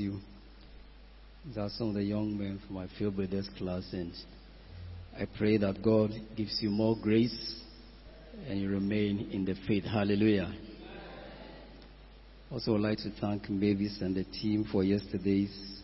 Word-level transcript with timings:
you. 0.00 0.18
These 1.46 1.58
are 1.58 1.68
some 1.70 1.88
of 1.90 1.94
the 1.94 2.02
young 2.02 2.36
men 2.36 2.60
from 2.66 2.76
my 2.76 2.86
field 2.98 3.16
brothers 3.16 3.48
class, 3.56 3.84
and 3.92 4.12
I 5.16 5.26
pray 5.38 5.56
that 5.58 5.82
God 5.82 6.10
gives 6.36 6.58
you 6.60 6.70
more 6.70 6.96
grace 7.00 7.56
and 8.48 8.60
you 8.60 8.70
remain 8.70 9.30
in 9.32 9.44
the 9.44 9.54
faith. 9.66 9.84
Hallelujah. 9.84 10.52
Also, 12.50 12.72
would 12.72 12.80
like 12.80 12.98
to 12.98 13.10
thank 13.20 13.48
Mavis 13.48 13.98
and 14.00 14.16
the 14.16 14.24
team 14.24 14.66
for 14.72 14.82
yesterday's 14.82 15.82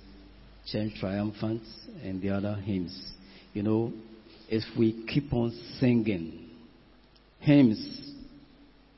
Church 0.67 0.91
Triumphant 0.99 1.63
and 2.03 2.21
the 2.21 2.31
other 2.31 2.55
hymns. 2.57 3.13
You 3.53 3.63
know, 3.63 3.93
if 4.49 4.65
we 4.77 5.07
keep 5.07 5.33
on 5.33 5.53
singing 5.79 6.49
hymns, 7.41 8.13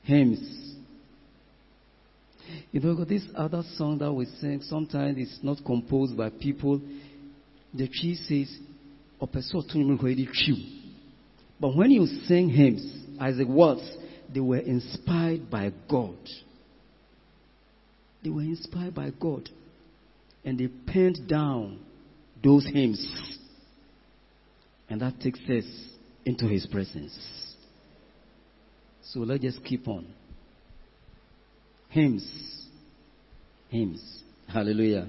hymns, 0.05 0.58
you 2.71 2.81
know, 2.81 3.05
this 3.05 3.23
other 3.35 3.63
song 3.77 3.99
that 3.99 4.13
we 4.13 4.27
sing, 4.41 4.61
sometimes 4.63 5.17
it's 5.19 5.39
not 5.43 5.59
composed 5.65 6.17
by 6.17 6.31
people. 6.31 6.81
The 7.75 7.89
tree 7.89 8.15
says, 8.15 8.59
but 11.61 11.77
when 11.77 11.91
you 11.91 12.07
sing 12.27 12.49
hymns, 12.49 12.99
as 13.21 13.39
it 13.39 13.49
was, 13.49 13.97
they 14.33 14.41
were 14.41 14.59
inspired 14.59 15.51
by 15.51 15.73
God. 15.91 16.17
They 18.23 18.31
were 18.31 18.43
inspired 18.43 18.95
by 18.95 19.11
God. 19.11 19.49
And 20.45 20.59
they 20.59 20.69
penned 20.69 21.29
down 21.29 21.81
those 22.43 22.65
hymns. 22.67 23.05
And 24.89 25.01
that 25.01 25.21
takes 25.21 25.41
us 25.41 25.65
into 26.25 26.47
His 26.47 26.67
presence. 26.67 27.19
So 29.03 29.21
let's 29.21 29.43
just 29.43 29.65
keep 29.65 29.89
on. 29.89 30.07
Hymns 31.89 32.49
hymns. 33.69 34.23
Hallelujah. 34.47 35.07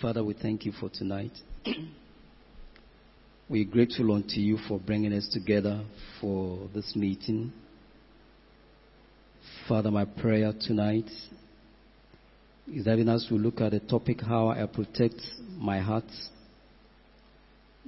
Father, 0.00 0.24
we 0.24 0.34
thank 0.34 0.64
you 0.64 0.72
for 0.72 0.88
tonight. 0.88 1.32
We're 3.48 3.66
grateful 3.66 4.12
unto 4.12 4.40
you 4.40 4.58
for 4.66 4.78
bringing 4.80 5.12
us 5.12 5.28
together 5.30 5.84
for 6.20 6.68
this 6.74 6.96
meeting. 6.96 7.52
Father, 9.68 9.90
my 9.90 10.06
prayer 10.06 10.52
tonight 10.58 11.10
is 12.66 12.86
that 12.86 12.94
even 12.94 13.10
as 13.10 13.26
we 13.30 13.38
look 13.38 13.60
at 13.60 13.72
the 13.72 13.80
topic, 13.80 14.22
how 14.22 14.48
I 14.48 14.64
protect 14.66 15.20
my 15.58 15.80
heart, 15.80 16.04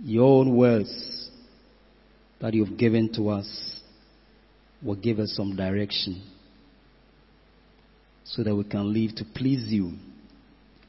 your 0.02 0.40
own 0.40 0.54
words 0.54 1.30
that 2.42 2.52
you've 2.52 2.76
given 2.76 3.10
to 3.14 3.30
us 3.30 3.75
will 4.82 4.96
give 4.96 5.18
us 5.18 5.34
some 5.36 5.56
direction 5.56 6.22
so 8.24 8.42
that 8.42 8.54
we 8.54 8.64
can 8.64 8.92
live 8.92 9.14
to 9.16 9.24
please 9.34 9.64
you 9.68 9.92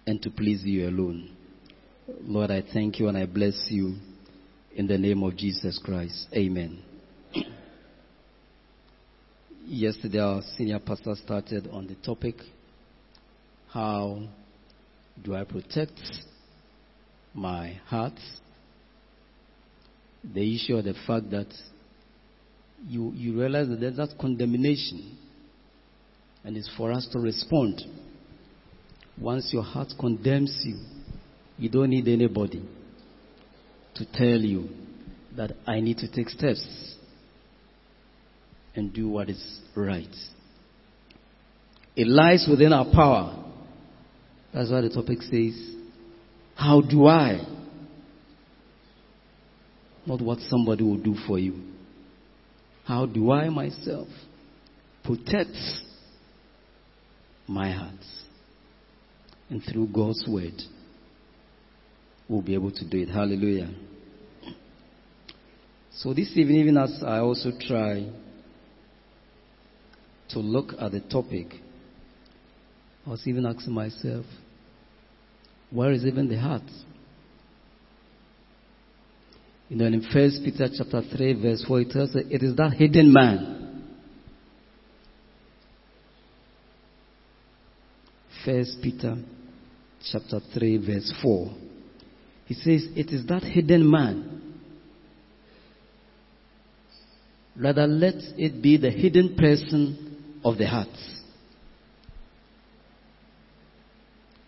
and 0.06 0.22
to 0.22 0.30
please 0.30 0.64
you 0.64 0.88
alone. 0.88 1.30
Lord, 2.22 2.52
I 2.52 2.64
thank 2.74 3.00
you 3.00 3.08
and 3.08 3.18
I 3.18 3.26
bless 3.26 3.68
you 3.70 3.96
in 4.76 4.88
the 4.88 4.98
name 4.98 5.24
of 5.24 5.36
Jesus 5.36 5.80
Christ. 5.84 6.28
Amen. 6.34 6.82
Yesterday, 9.66 10.20
our 10.20 10.42
senior 10.56 10.80
pastor 10.80 11.14
started 11.16 11.68
on 11.72 11.88
the 11.88 11.96
topic 11.96 12.36
How 13.70 14.24
do 15.22 15.36
I 15.36 15.44
protect 15.44 16.00
my 17.34 17.74
heart? 17.86 18.14
The 20.24 20.56
issue 20.56 20.78
of 20.78 20.86
the 20.86 20.96
fact 21.06 21.30
that 21.32 21.48
you, 22.86 23.12
you 23.16 23.40
realize 23.40 23.68
that 23.70 23.80
there's 23.80 23.98
that 23.98 24.16
condemnation 24.20 25.18
and 26.44 26.56
it's 26.56 26.70
for 26.78 26.92
us 26.92 27.08
to 27.12 27.20
respond. 27.20 27.82
Once 29.20 29.50
your 29.52 29.64
heart 29.64 29.90
condemns 30.00 30.62
you, 30.64 30.80
you 31.58 31.70
don't 31.70 31.90
need 31.90 32.08
anybody 32.08 32.64
to 33.96 34.06
tell 34.14 34.40
you 34.40 34.70
that 35.36 35.52
I 35.66 35.80
need 35.80 35.98
to 35.98 36.12
take 36.12 36.30
steps 36.30 36.96
and 38.76 38.94
do 38.94 39.10
what 39.10 39.30
is 39.30 39.60
right. 39.76 40.16
It 41.96 42.08
lies 42.08 42.48
within 42.50 42.74
our 42.74 42.86
power. 42.94 43.44
That's 44.54 44.70
why 44.70 44.82
the 44.82 44.90
topic 44.90 45.22
says, 45.24 45.76
How 46.56 46.82
do 46.82 47.08
I? 47.08 47.46
Not 50.06 50.22
what 50.22 50.40
somebody 50.48 50.84
will 50.84 51.00
do 51.02 51.16
for 51.28 51.40
you. 51.40 51.67
How 52.88 53.06
do 53.06 53.32
I 53.32 53.50
myself 53.50 54.08
protect 55.08 55.56
my 57.48 57.72
heart. 57.72 57.94
And 59.50 59.64
through 59.64 59.88
God's 59.88 60.26
word, 60.28 60.62
we'll 62.28 62.42
be 62.42 62.54
able 62.54 62.72
to 62.72 62.86
do 62.86 62.98
it. 62.98 63.08
Hallelujah. 63.08 63.70
So 65.94 66.14
this 66.14 66.32
evening, 66.36 66.58
even 66.58 66.78
as 66.78 67.02
I 67.06 67.20
also 67.20 67.52
try 67.60 68.12
to 70.30 70.40
look 70.40 70.74
at 70.80 70.92
the 70.92 71.00
topic, 71.00 71.48
I 73.06 73.12
was 73.12 73.26
even 73.26 73.46
asking 73.46 73.74
myself, 73.74 74.26
where 75.72 75.94
is 75.94 76.06
even 76.06 76.28
the 76.28 76.38
heart? 76.38 76.64
You 79.70 79.76
know, 79.78 79.86
in 79.86 80.02
First 80.14 80.42
Peter 80.44 80.70
chapter 80.76 81.02
3, 81.02 81.42
verse 81.42 81.66
4, 81.68 81.82
it 81.82 81.90
tells 81.92 82.16
us 82.16 82.24
it 82.30 82.44
is 82.44 82.56
that 82.56 82.74
hidden 82.74 83.12
man 83.12 83.58
First 88.48 88.78
Peter 88.82 89.18
chapter 90.10 90.40
3 90.54 90.78
verse 90.78 91.14
4. 91.22 91.54
He 92.46 92.54
says, 92.54 92.88
it 92.96 93.10
is 93.10 93.26
that 93.28 93.44
hidden 93.44 93.92
man. 93.92 94.42
Rather 97.60 97.86
let 97.88 98.16
it 98.38 98.62
be 98.62 98.78
the 98.78 98.90
hidden 98.90 99.36
person 99.36 100.40
of 100.46 100.58
the 100.58 100.66
heart. 100.66 100.88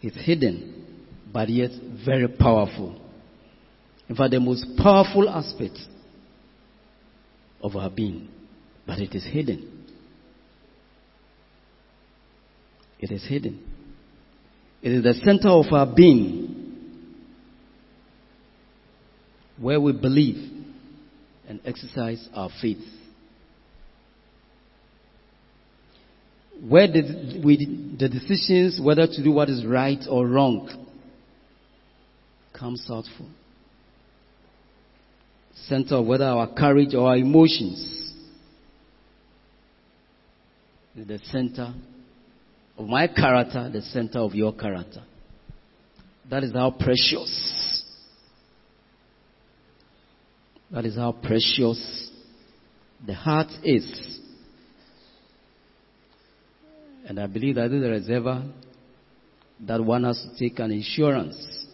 It's 0.01 0.15
hidden, 0.25 1.01
but 1.33 1.49
yet 1.49 1.71
very 2.05 2.29
powerful. 2.29 3.01
In 4.09 4.15
fact, 4.15 4.31
the 4.31 4.39
most 4.39 4.65
powerful 4.77 5.29
aspect 5.29 5.77
of 7.61 7.75
our 7.75 7.91
being, 7.91 8.27
but 8.85 8.97
it 8.99 9.13
is 9.13 9.23
hidden. 9.23 9.85
It 12.99 13.11
is 13.11 13.23
hidden. 13.25 13.63
It 14.81 14.91
is 14.91 15.03
the 15.03 15.13
center 15.13 15.49
of 15.49 15.71
our 15.71 15.85
being 15.95 16.55
where 19.59 19.79
we 19.79 19.91
believe 19.91 20.65
and 21.47 21.59
exercise 21.65 22.27
our 22.33 22.49
faith. 22.61 22.83
Where 26.67 26.87
the, 26.87 27.41
we, 27.43 27.95
the 27.97 28.09
decisions 28.09 28.79
whether 28.81 29.05
to 29.05 29.23
do 29.23 29.31
what 29.31 29.49
is 29.49 29.65
right 29.65 29.99
or 30.09 30.27
wrong 30.27 30.87
comes 32.57 32.85
out 32.89 33.05
from. 33.17 33.35
Center 35.67 35.95
of 35.95 36.05
whether 36.05 36.25
our 36.25 36.47
courage 36.53 36.93
or 36.95 37.09
our 37.09 37.17
emotions 37.17 38.13
is 40.95 41.07
the 41.07 41.19
center 41.31 41.73
of 42.77 42.87
my 42.87 43.07
character, 43.07 43.69
the 43.71 43.81
center 43.81 44.19
of 44.19 44.33
your 44.33 44.53
character. 44.53 45.03
That 46.29 46.43
is 46.43 46.53
how 46.53 46.71
precious. 46.71 47.83
That 50.71 50.85
is 50.85 50.95
how 50.95 51.11
precious 51.11 52.09
the 53.05 53.13
heart 53.13 53.49
is. 53.63 54.19
And 57.07 57.19
I 57.19 57.25
believe 57.27 57.55
that 57.55 57.69
there 57.69 57.93
is 57.93 58.09
ever 58.09 58.43
that 59.61 59.83
one 59.83 60.03
has 60.03 60.21
to 60.21 60.37
take 60.37 60.59
an 60.59 60.71
insurance 60.71 61.65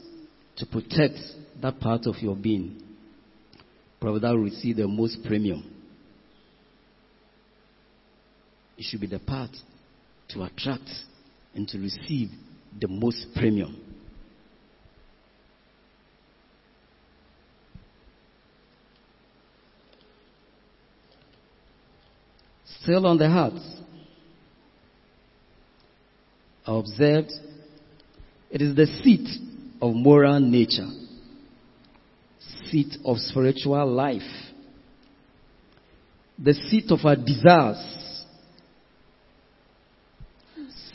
to 0.57 0.65
protect 0.65 1.19
that 1.61 1.79
part 1.79 2.05
of 2.05 2.15
your 2.19 2.35
being, 2.35 2.81
probably 4.05 4.21
that 4.21 4.29
will 4.29 4.43
receive 4.43 4.75
the 4.75 4.87
most 4.87 5.17
premium. 5.25 5.63
It 8.77 8.83
should 8.83 9.01
be 9.01 9.07
the 9.07 9.17
path 9.17 9.49
to 10.29 10.43
attract 10.43 10.87
and 11.55 11.67
to 11.69 11.79
receive 11.79 12.29
the 12.79 12.87
most 12.87 13.25
premium. 13.35 13.81
Still 22.83 23.07
on 23.07 23.17
the 23.17 23.27
heart, 23.27 23.53
I 26.67 26.77
observed 26.77 27.31
it 28.51 28.61
is 28.61 28.75
the 28.75 28.85
seat 29.03 29.27
of 29.81 29.95
moral 29.95 30.39
nature, 30.39 30.91
seat 32.69 32.97
of 33.03 33.17
spiritual 33.17 33.85
life, 33.87 34.21
the 36.37 36.53
seat 36.53 36.85
of 36.89 36.99
our 37.05 37.15
desires, 37.15 38.23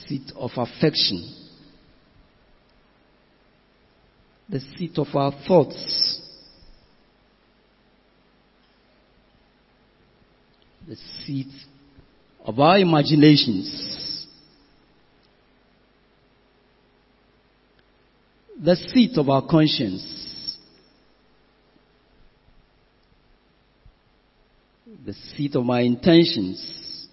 seat 0.06 0.32
of 0.37 0.50
affection, 0.56 1.34
the 4.49 4.61
seat 4.76 4.99
of 4.99 5.06
our 5.14 5.32
thoughts, 5.46 6.20
the 10.88 10.96
seat 11.25 11.52
of 12.44 12.58
our 12.58 12.78
imaginations, 12.78 14.26
the 18.62 18.75
seat 18.75 19.17
of 19.17 19.28
our 19.28 19.46
conscience, 19.46 20.19
the 25.05 25.12
seat 25.12 25.55
of 25.55 25.64
my 25.64 25.81
intentions, 25.81 27.08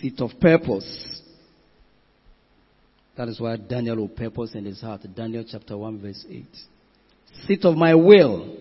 seat 0.00 0.20
of 0.20 0.30
purpose. 0.40 1.20
That 3.16 3.28
is 3.28 3.38
why 3.38 3.56
Daniel 3.56 3.96
will 3.96 4.08
purpose 4.08 4.54
in 4.54 4.64
his 4.64 4.80
heart. 4.80 5.02
Daniel 5.14 5.44
chapter 5.46 5.76
1 5.76 6.00
verse 6.00 6.24
8. 6.28 6.46
Seat 7.46 7.64
of 7.64 7.76
my 7.76 7.94
will. 7.94 8.56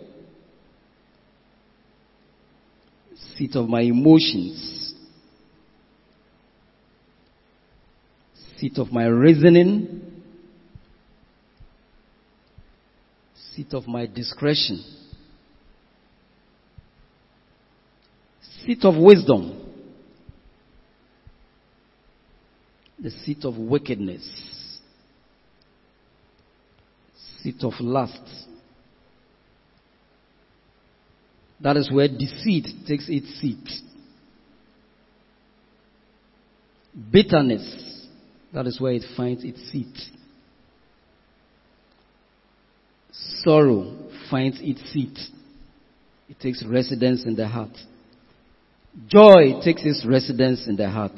Seat 3.38 3.56
of 3.56 3.70
my 3.70 3.82
emotions. 3.82 4.94
Seat 8.58 8.78
of 8.78 8.92
my 8.92 9.06
reasoning. 9.06 10.22
Seat 13.56 13.74
of 13.74 13.88
my 13.88 14.06
discretion. 14.06 14.84
Seat 18.70 18.86
of 18.86 18.98
wisdom. 18.98 19.60
The 23.00 23.10
seat 23.10 23.44
of 23.44 23.58
wickedness. 23.58 24.80
Seat 27.42 27.64
of 27.64 27.74
lust. 27.80 28.22
That 31.60 31.78
is 31.78 31.92
where 31.92 32.08
deceit 32.08 32.68
takes 32.88 33.10
its 33.10 33.42
seat. 33.42 33.68
Bitterness. 37.12 38.06
That 38.54 38.68
is 38.68 38.80
where 38.80 38.94
it 38.94 39.04
finds 39.18 39.44
its 39.44 39.64
seat. 39.72 39.98
Sorrow 43.42 44.12
finds 44.30 44.60
its 44.62 44.82
seat. 44.92 45.18
It 46.30 46.40
takes 46.40 46.64
residence 46.64 47.26
in 47.26 47.36
the 47.36 47.48
heart. 47.48 47.76
Joy 49.08 49.62
takes 49.64 49.84
its 49.86 50.06
residence 50.06 50.68
in 50.68 50.76
the 50.76 50.90
heart. 50.90 51.18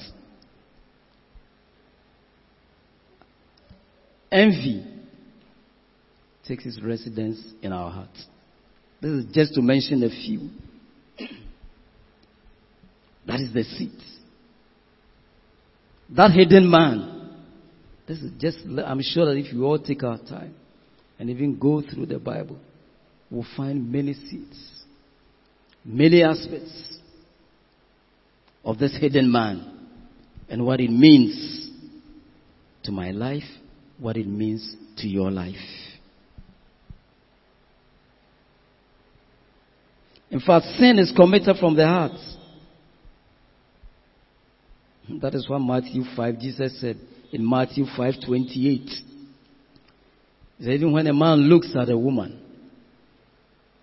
Envy 4.31 4.85
takes 6.47 6.65
its 6.65 6.81
residence 6.81 7.39
in 7.61 7.73
our 7.73 7.91
heart. 7.91 8.09
This 9.01 9.11
is 9.11 9.25
just 9.33 9.55
to 9.55 9.61
mention 9.61 10.03
a 10.03 10.09
few. 10.09 10.49
That 13.27 13.39
is 13.39 13.53
the 13.53 13.63
seat. 13.63 14.01
That 16.09 16.31
hidden 16.31 16.69
man. 16.69 17.37
This 18.07 18.17
is 18.17 18.31
just, 18.39 18.57
I'm 18.83 19.01
sure 19.03 19.27
that 19.27 19.37
if 19.37 19.53
you 19.53 19.63
all 19.63 19.77
take 19.77 20.03
our 20.03 20.17
time 20.17 20.55
and 21.19 21.29
even 21.29 21.57
go 21.59 21.81
through 21.81 22.07
the 22.07 22.17
Bible, 22.17 22.57
we'll 23.29 23.45
find 23.55 23.91
many 23.91 24.15
seats, 24.15 24.83
many 25.85 26.23
aspects 26.23 26.97
of 28.63 28.77
this 28.77 28.95
hidden 28.99 29.31
man 29.31 29.87
and 30.49 30.65
what 30.65 30.79
it 30.79 30.89
means 30.89 31.69
to 32.83 32.91
my 32.91 33.11
life, 33.11 33.43
what 33.99 34.17
it 34.17 34.27
means 34.27 34.75
to 34.97 35.07
your 35.07 35.31
life. 35.31 35.55
In 40.29 40.39
fact, 40.39 40.65
sin 40.79 40.97
is 40.97 41.11
committed 41.15 41.57
from 41.59 41.75
the 41.75 41.85
heart. 41.85 42.13
That 45.21 45.35
is 45.35 45.49
what 45.49 45.59
Matthew 45.59 46.03
5, 46.15 46.39
Jesus 46.39 46.79
said 46.79 46.97
in 47.33 47.47
Matthew 47.47 47.85
5 47.97 48.13
28. 48.25 48.81
He 50.57 50.63
said, 50.63 50.73
even 50.73 50.93
when 50.93 51.07
a 51.07 51.13
man 51.13 51.39
looks 51.39 51.75
at 51.75 51.89
a 51.89 51.97
woman 51.97 52.39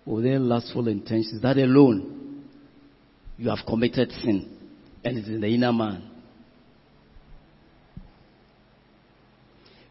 with 0.05 0.23
their 0.23 0.39
lustful 0.39 0.87
intentions, 0.87 1.41
that 1.41 1.57
alone, 1.57 2.45
you 3.37 3.49
have 3.49 3.59
committed 3.67 4.11
sin. 4.11 4.58
And 5.03 5.17
it 5.17 5.21
is 5.21 5.27
in 5.29 5.41
the 5.41 5.47
inner 5.47 5.71
man. 5.71 6.09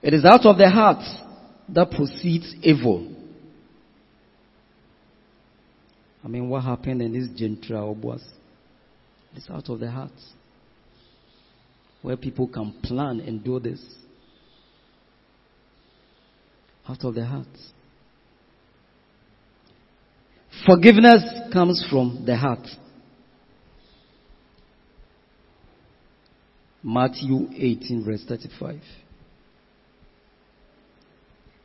It 0.03 0.15
is 0.15 0.25
out 0.25 0.47
of 0.47 0.59
the 0.59 0.71
heart 0.71 1.03
that 1.71 1.91
proceeds 1.91 2.55
evil. 2.63 3.15
I 6.25 6.29
mean, 6.29 6.49
what 6.49 6.65
happened 6.65 7.03
in 7.03 7.13
this 7.13 7.29
Gentra 7.41 7.97
was 7.97 8.23
it's 9.35 9.49
out 9.51 9.69
of 9.69 9.81
the 9.81 9.91
heart. 9.91 10.13
Where 12.03 12.17
people 12.17 12.49
can 12.49 12.73
plan 12.83 13.21
and 13.21 13.43
do 13.43 13.59
this. 13.59 13.81
Out 16.89 17.05
of 17.05 17.15
the 17.15 17.25
heart. 17.25 17.47
Forgiveness 20.67 21.23
comes 21.53 21.85
from 21.91 22.25
the 22.25 22.37
heart. 22.37 22.67
Matthew 26.83 27.49
18 27.55 28.05
verse 28.05 28.25
35. 28.29 28.81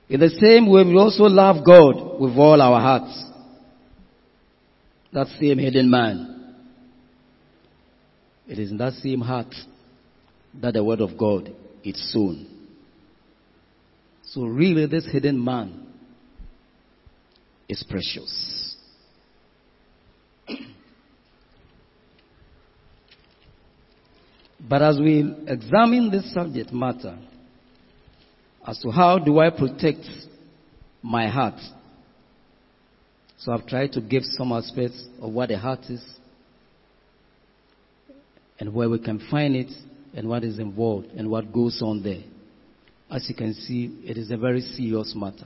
In 0.09 0.19
the 0.19 0.29
same 0.29 0.69
way, 0.69 0.83
we 0.83 0.97
also 0.97 1.23
love 1.23 1.65
God 1.65 2.19
with 2.19 2.37
all 2.37 2.61
our 2.61 2.79
hearts. 2.79 3.23
That 5.11 5.27
same 5.39 5.59
hidden 5.59 5.89
man. 5.89 6.55
It 8.47 8.59
is 8.59 8.71
in 8.71 8.77
that 8.77 8.93
same 8.93 9.21
heart 9.21 9.53
that 10.61 10.73
the 10.73 10.83
word 10.83 11.01
of 11.01 11.17
God 11.17 11.53
is 11.83 12.11
sown. 12.11 12.47
So 14.23 14.43
really 14.43 14.85
this 14.87 15.07
hidden 15.11 15.43
man 15.43 15.87
is 17.69 17.83
precious. 17.89 18.62
But 24.67 24.81
as 24.81 24.97
we 24.97 25.35
examine 25.47 26.09
this 26.09 26.33
subject 26.33 26.71
matter, 26.71 27.17
as 28.65 28.79
to 28.79 28.91
how 28.91 29.19
do 29.19 29.39
I 29.39 29.49
protect 29.49 30.05
my 31.01 31.27
heart, 31.27 31.59
so 33.37 33.51
I've 33.51 33.67
tried 33.67 33.91
to 33.93 34.01
give 34.01 34.23
some 34.23 34.53
aspects 34.53 35.05
of 35.21 35.31
what 35.31 35.49
the 35.49 35.57
heart 35.57 35.81
is 35.89 36.01
and 38.57 38.73
where 38.73 38.89
we 38.89 38.99
can 38.99 39.19
find 39.29 39.55
it 39.55 39.71
and 40.13 40.29
what 40.29 40.45
is 40.45 40.59
involved 40.59 41.07
and 41.07 41.29
what 41.29 41.51
goes 41.51 41.81
on 41.81 42.01
there. 42.01 42.23
As 43.11 43.27
you 43.27 43.35
can 43.35 43.53
see, 43.53 43.99
it 44.05 44.17
is 44.17 44.31
a 44.31 44.37
very 44.37 44.61
serious 44.61 45.13
matter. 45.13 45.45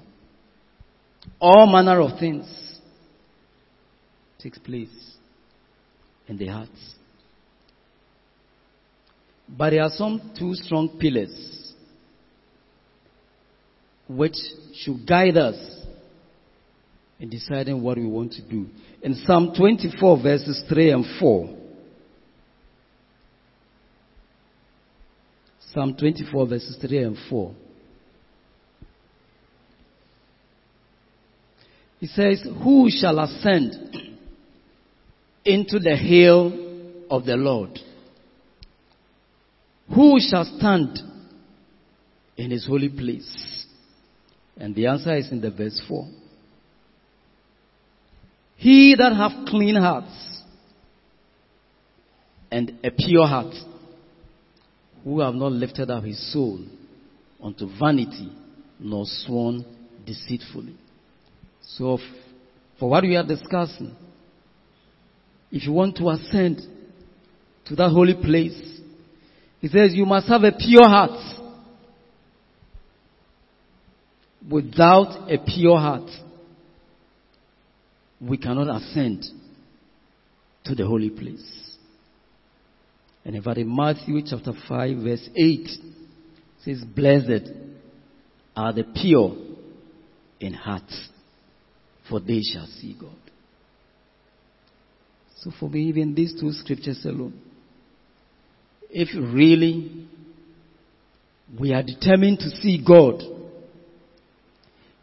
All 1.40 1.66
manner 1.66 2.00
of 2.02 2.20
things 2.20 2.46
takes 4.40 4.60
place 4.60 5.16
in 6.28 6.38
the 6.38 6.48
heart. 6.48 6.70
But 9.48 9.72
there 9.72 9.84
are 9.84 9.92
some 9.92 10.32
two 10.38 10.54
strong 10.56 10.98
pillars 11.00 11.74
which 14.10 14.36
should 14.76 15.06
guide 15.08 15.38
us 15.38 15.56
in 17.20 17.30
deciding 17.30 17.82
what 17.82 17.98
we 17.98 18.06
want 18.06 18.34
to 18.34 18.42
do. 18.42 18.68
In 19.02 19.16
Psalm 19.26 19.54
24 19.58 20.22
verses 20.22 20.64
3 20.70 20.92
and 20.92 21.06
4, 21.20 21.56
Psalm 25.74 25.96
24 25.98 26.48
verses 26.48 26.78
3 26.82 27.04
and 27.04 27.18
4. 27.30 27.56
He 32.00 32.08
says, 32.08 32.46
Who 32.64 32.90
shall 32.90 33.20
ascend 33.20 33.96
into 35.44 35.80
the 35.80 35.96
hill 35.96 37.06
of 37.10 37.26
the 37.26 37.36
Lord? 37.36 37.80
Who 39.94 40.20
shall 40.20 40.46
stand 40.58 41.00
in 42.36 42.52
his 42.52 42.66
holy 42.66 42.90
place? 42.90 43.66
And 44.58 44.76
the 44.76 44.88
answer 44.88 45.16
is 45.16 45.32
in 45.32 45.42
the 45.42 45.52
verse 45.52 45.82
4. 45.88 46.08
He 48.58 48.96
that 48.98 49.16
hath 49.16 49.48
clean 49.48 49.76
hearts 49.76 50.42
and 52.52 52.74
a 52.84 52.92
pure 52.92 53.28
heart, 53.28 53.54
who 55.04 55.20
have 55.20 55.36
not 55.36 55.52
lifted 55.52 55.90
up 55.90 56.04
his 56.04 56.34
soul 56.34 56.60
unto 57.42 57.68
vanity, 57.80 58.32
nor 58.80 59.06
sworn 59.06 59.66
deceitfully. 60.06 60.76
So, 61.62 62.00
for 62.80 62.90
what 62.90 63.04
we 63.04 63.16
are 63.16 63.26
discussing, 63.26 63.96
if 65.52 65.66
you 65.66 65.72
want 65.72 65.96
to 65.98 66.10
ascend 66.10 66.62
to 67.66 67.76
that 67.76 67.90
holy 67.90 68.16
place, 68.16 68.77
he 69.60 69.68
says 69.68 69.94
you 69.94 70.06
must 70.06 70.28
have 70.28 70.44
a 70.44 70.52
pure 70.52 70.88
heart. 70.88 71.20
Without 74.50 75.30
a 75.30 75.38
pure 75.40 75.78
heart, 75.78 76.10
we 78.22 78.38
cannot 78.38 78.74
ascend 78.76 79.26
to 80.66 80.76
the 80.76 80.86
holy 80.86 81.10
place. 81.10 81.76
And 83.26 83.44
fact, 83.44 83.58
in 83.58 83.76
Matthew 83.76 84.22
chapter 84.26 84.54
5 84.70 84.98
verse 85.00 85.30
8, 85.36 85.68
says, 86.64 86.84
Blessed 86.84 87.52
are 88.56 88.74
the 88.74 88.84
pure 88.84 89.36
in 90.40 90.54
heart, 90.54 90.90
for 92.10 92.20
they 92.20 92.42
shall 92.42 92.68
see 92.68 92.96
God. 93.00 93.12
So 95.42 95.52
for 95.60 95.70
me, 95.70 95.84
even 95.84 96.16
these 96.16 96.40
two 96.40 96.52
scriptures 96.54 97.02
alone, 97.06 97.40
if 98.90 99.10
really 99.16 100.08
we 101.60 101.74
are 101.74 101.84
determined 101.84 102.40
to 102.40 102.50
see 102.50 102.84
God, 102.86 103.22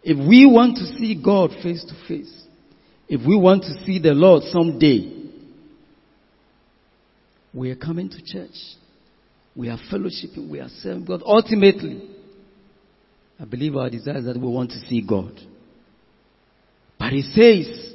if 0.03 0.19
we 0.19 0.47
want 0.47 0.76
to 0.76 0.85
see 0.99 1.21
God 1.23 1.50
face 1.62 1.85
to 1.85 2.09
face, 2.09 2.45
if 3.09 3.26
we 3.26 3.37
want 3.37 3.62
to 3.62 3.85
see 3.85 3.99
the 3.99 4.12
Lord 4.12 4.43
someday, 4.45 5.23
we 7.53 7.71
are 7.71 7.76
coming 7.76 8.11
to 8.11 8.23
church. 8.25 8.57
We 9.55 9.69
are 9.69 9.79
fellowshipping. 9.93 10.50
We 10.50 10.59
are 10.61 10.69
serving 10.81 11.05
God. 11.05 11.23
Ultimately, 11.25 12.11
I 13.38 13.45
believe 13.45 13.76
our 13.76 13.88
desire 13.88 14.19
is 14.19 14.25
that 14.25 14.37
we 14.37 14.49
want 14.49 14.71
to 14.71 14.81
see 14.81 15.00
God. 15.07 15.33
But 16.99 17.12
he 17.12 17.23
says, 17.23 17.95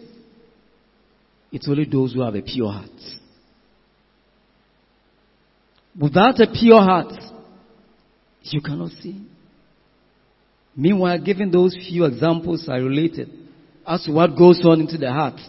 it's 1.51 1.67
only 1.67 1.85
those 1.85 2.13
who 2.13 2.21
have 2.21 2.35
a 2.35 2.41
pure 2.41 2.71
heart. 2.71 2.89
Without 5.99 6.39
a 6.39 6.47
pure 6.47 6.81
heart, 6.81 7.13
you 8.43 8.61
cannot 8.61 8.91
see. 9.01 9.21
Meanwhile, 10.75 11.19
given 11.19 11.51
those 11.51 11.75
few 11.75 12.05
examples 12.05 12.67
I 12.69 12.77
related 12.77 13.29
as 13.85 14.03
to 14.05 14.13
what 14.13 14.37
goes 14.37 14.61
on 14.63 14.79
into 14.79 14.97
the 14.97 15.11
heart, 15.11 15.39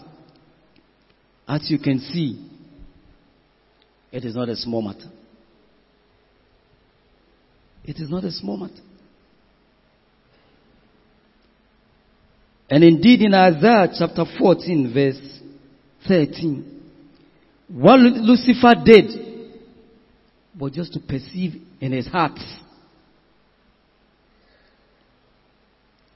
as 1.47 1.71
you 1.71 1.79
can 1.79 1.99
see, 1.99 2.45
it 4.11 4.25
is 4.25 4.35
not 4.35 4.49
a 4.49 4.55
small 4.57 4.81
matter. 4.81 5.09
It 7.85 7.97
is 7.97 8.09
not 8.09 8.25
a 8.25 8.31
small 8.31 8.57
matter. 8.57 8.81
And 12.69 12.83
indeed, 12.83 13.21
in 13.21 13.33
Isaiah 13.33 13.87
chapter 13.97 14.25
14, 14.37 14.93
verse 14.93 15.39
13, 16.07 16.81
what 17.69 17.99
Lucifer 17.99 18.73
did 18.83 19.30
was 20.59 20.71
just 20.73 20.93
to 20.93 20.99
perceive 20.99 21.61
in 21.79 21.91
his 21.91 22.07
heart 22.07 22.39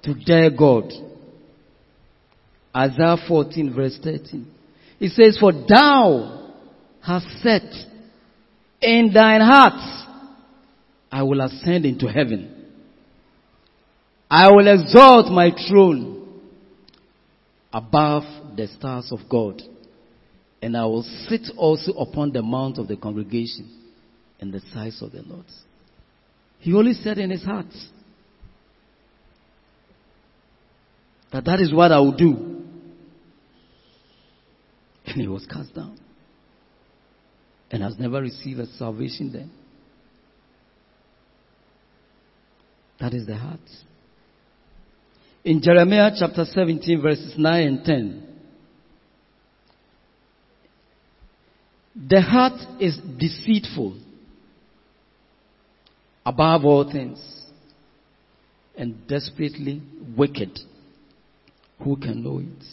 to 0.03 0.13
dare 0.13 0.51
God. 0.51 0.91
Isaiah 2.75 3.17
14, 3.27 3.73
verse 3.73 3.97
13. 4.03 4.51
It 4.99 5.11
says, 5.11 5.37
For 5.39 5.51
thou 5.51 6.53
hast 7.01 7.27
set 7.41 7.63
in 8.81 9.11
thine 9.13 9.41
heart, 9.41 10.17
I 11.11 11.23
will 11.23 11.41
ascend 11.41 11.85
into 11.85 12.07
heaven. 12.07 12.51
I 14.29 14.51
will 14.51 14.67
exalt 14.67 15.31
my 15.31 15.51
throne 15.69 16.41
above 17.73 18.23
the 18.55 18.67
stars 18.67 19.11
of 19.11 19.19
God. 19.29 19.61
And 20.61 20.75
I 20.75 20.85
will 20.85 21.03
sit 21.27 21.47
also 21.57 21.93
upon 21.93 22.31
the 22.31 22.41
mount 22.41 22.77
of 22.77 22.87
the 22.87 22.97
congregation 22.97 23.84
in 24.39 24.51
the 24.51 24.61
size 24.73 25.01
of 25.01 25.11
the 25.11 25.21
Lord. 25.21 25.45
He 26.59 26.73
only 26.73 26.93
said 26.93 27.17
in 27.17 27.29
his 27.29 27.43
heart 27.43 27.67
that 31.31 31.45
that 31.45 31.59
is 31.59 31.73
what 31.73 31.91
I 31.91 31.99
will 31.99 32.15
do. 32.15 32.33
And 35.05 35.21
he 35.21 35.27
was 35.27 35.45
cast 35.45 35.73
down 35.75 35.99
and 37.71 37.83
has 37.83 37.97
never 37.99 38.21
received 38.21 38.59
a 38.59 38.67
salvation 38.77 39.31
then. 39.31 39.51
That 42.99 43.13
is 43.13 43.27
the 43.27 43.35
heart. 43.35 43.59
In 45.43 45.61
Jeremiah 45.61 46.11
chapter 46.17 46.45
17 46.45 47.01
verses 47.01 47.35
9 47.37 47.67
and 47.67 47.85
10, 47.85 48.27
the 52.09 52.21
heart 52.21 52.81
is 52.81 52.97
deceitful 53.19 53.99
above 56.25 56.65
all 56.65 56.89
things 56.91 57.19
and 58.77 59.07
desperately 59.07 59.81
wicked. 60.17 60.59
Who 61.83 61.95
can 61.97 62.23
know 62.23 62.39
it? 62.39 62.63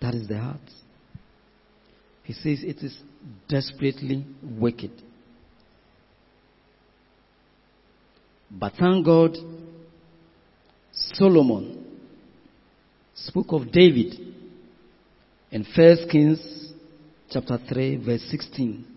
That 0.00 0.14
is 0.14 0.28
the 0.28 0.38
heart. 0.38 0.60
He 2.24 2.32
says 2.32 2.62
it 2.62 2.78
is 2.78 2.96
desperately 3.48 4.26
wicked. 4.42 4.90
But 8.50 8.74
thank 8.78 9.06
God, 9.06 9.36
Solomon 10.92 11.84
spoke 13.14 13.46
of 13.50 13.72
David 13.72 14.14
in 15.50 15.64
1 15.74 15.96
Kings 16.10 16.72
chapter 17.30 17.58
3 17.68 18.04
verse 18.04 18.22
16. 18.30 18.91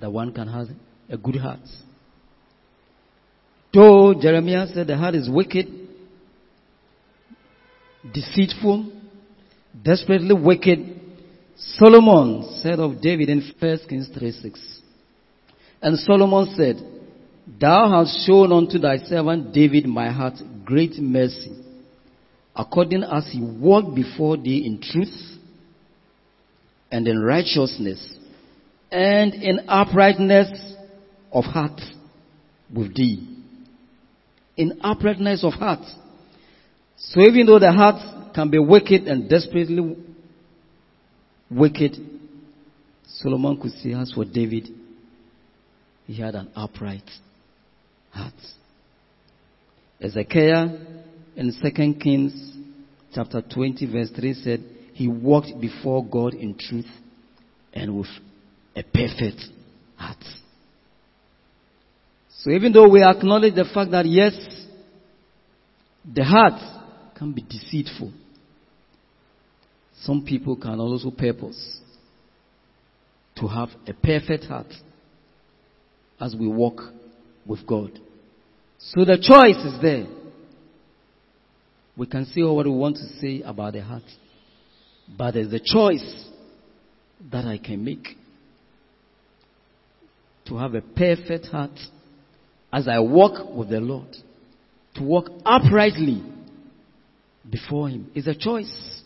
That 0.00 0.10
one 0.10 0.32
can 0.32 0.48
have 0.48 0.68
a 1.08 1.16
good 1.16 1.36
heart. 1.36 1.60
Though 3.72 4.14
Jeremiah 4.20 4.66
said 4.72 4.86
the 4.86 4.96
heart 4.96 5.14
is 5.14 5.28
wicked, 5.30 5.66
deceitful, 8.12 8.92
desperately 9.82 10.34
wicked. 10.34 11.00
Solomon 11.56 12.60
said 12.62 12.78
of 12.78 13.00
David 13.00 13.30
in 13.30 13.42
1 13.58 13.78
Kings 13.88 14.10
3 14.16 14.30
6. 14.30 14.80
And 15.80 15.98
Solomon 16.00 16.54
said, 16.56 16.76
Thou 17.60 17.90
hast 17.90 18.26
shown 18.26 18.52
unto 18.52 18.78
thy 18.78 18.98
servant 18.98 19.54
David 19.54 19.86
my 19.86 20.10
heart 20.10 20.34
great 20.64 20.98
mercy, 20.98 21.56
according 22.54 23.02
as 23.02 23.28
he 23.30 23.40
walked 23.40 23.94
before 23.94 24.36
thee 24.36 24.66
in 24.66 24.80
truth 24.80 25.38
and 26.90 27.06
in 27.08 27.22
righteousness 27.22 28.18
and 28.90 29.34
in 29.34 29.68
uprightness 29.68 30.74
of 31.32 31.44
heart 31.44 31.80
with 32.74 32.94
thee. 32.94 33.28
In 34.56 34.80
uprightness 34.82 35.44
of 35.44 35.52
heart. 35.54 35.84
So 36.96 37.20
even 37.20 37.46
though 37.46 37.58
the 37.58 37.72
heart 37.72 38.34
can 38.34 38.50
be 38.50 38.58
wicked 38.58 39.02
and 39.06 39.28
desperately 39.28 39.96
wicked, 41.50 41.96
Solomon 43.06 43.60
could 43.60 43.72
see 43.72 43.92
as 43.92 44.12
for 44.12 44.24
David, 44.24 44.68
he 46.06 46.20
had 46.20 46.34
an 46.34 46.50
upright 46.54 47.08
heart. 48.10 48.34
Hezekiah 50.00 50.78
in 51.36 51.52
2 51.62 51.94
Kings 52.00 52.56
chapter 53.14 53.42
20 53.42 53.86
verse 53.92 54.10
3 54.14 54.34
said, 54.34 54.64
he 54.92 55.08
walked 55.08 55.60
before 55.60 56.04
God 56.06 56.34
in 56.34 56.56
truth 56.58 56.86
and 57.72 57.98
with 57.98 58.08
a 58.76 58.82
perfect 58.82 59.40
heart. 59.96 60.22
So 62.40 62.50
even 62.50 62.72
though 62.72 62.88
we 62.88 63.02
acknowledge 63.02 63.54
the 63.54 63.64
fact 63.72 63.90
that 63.90 64.06
yes, 64.06 64.34
the 66.14 66.22
heart 66.22 67.16
can 67.16 67.32
be 67.32 67.42
deceitful. 67.42 68.12
Some 70.02 70.24
people 70.24 70.56
can 70.56 70.78
also 70.78 71.10
purpose 71.10 71.80
to 73.36 73.48
have 73.48 73.70
a 73.86 73.92
perfect 73.92 74.44
heart 74.44 74.72
as 76.20 76.36
we 76.38 76.46
walk 76.46 76.80
with 77.46 77.66
God. 77.66 77.98
So 78.78 79.04
the 79.04 79.16
choice 79.16 79.56
is 79.64 79.80
there. 79.80 80.06
We 81.96 82.06
can 82.06 82.26
say 82.26 82.42
what 82.42 82.66
we 82.66 82.72
want 82.72 82.96
to 82.96 83.06
say 83.20 83.42
about 83.42 83.72
the 83.72 83.82
heart. 83.82 84.04
But 85.16 85.34
there's 85.34 85.52
a 85.52 85.60
choice 85.60 86.26
that 87.32 87.46
I 87.46 87.58
can 87.58 87.82
make 87.82 88.06
to 90.48 90.56
have 90.56 90.74
a 90.74 90.80
perfect 90.80 91.46
heart 91.46 91.78
as 92.72 92.88
I 92.88 92.98
walk 93.00 93.54
with 93.54 93.70
the 93.70 93.80
Lord. 93.80 94.14
To 94.96 95.02
walk 95.02 95.30
uprightly 95.44 96.22
before 97.48 97.88
Him 97.88 98.10
is 98.14 98.26
a 98.26 98.34
choice. 98.34 99.02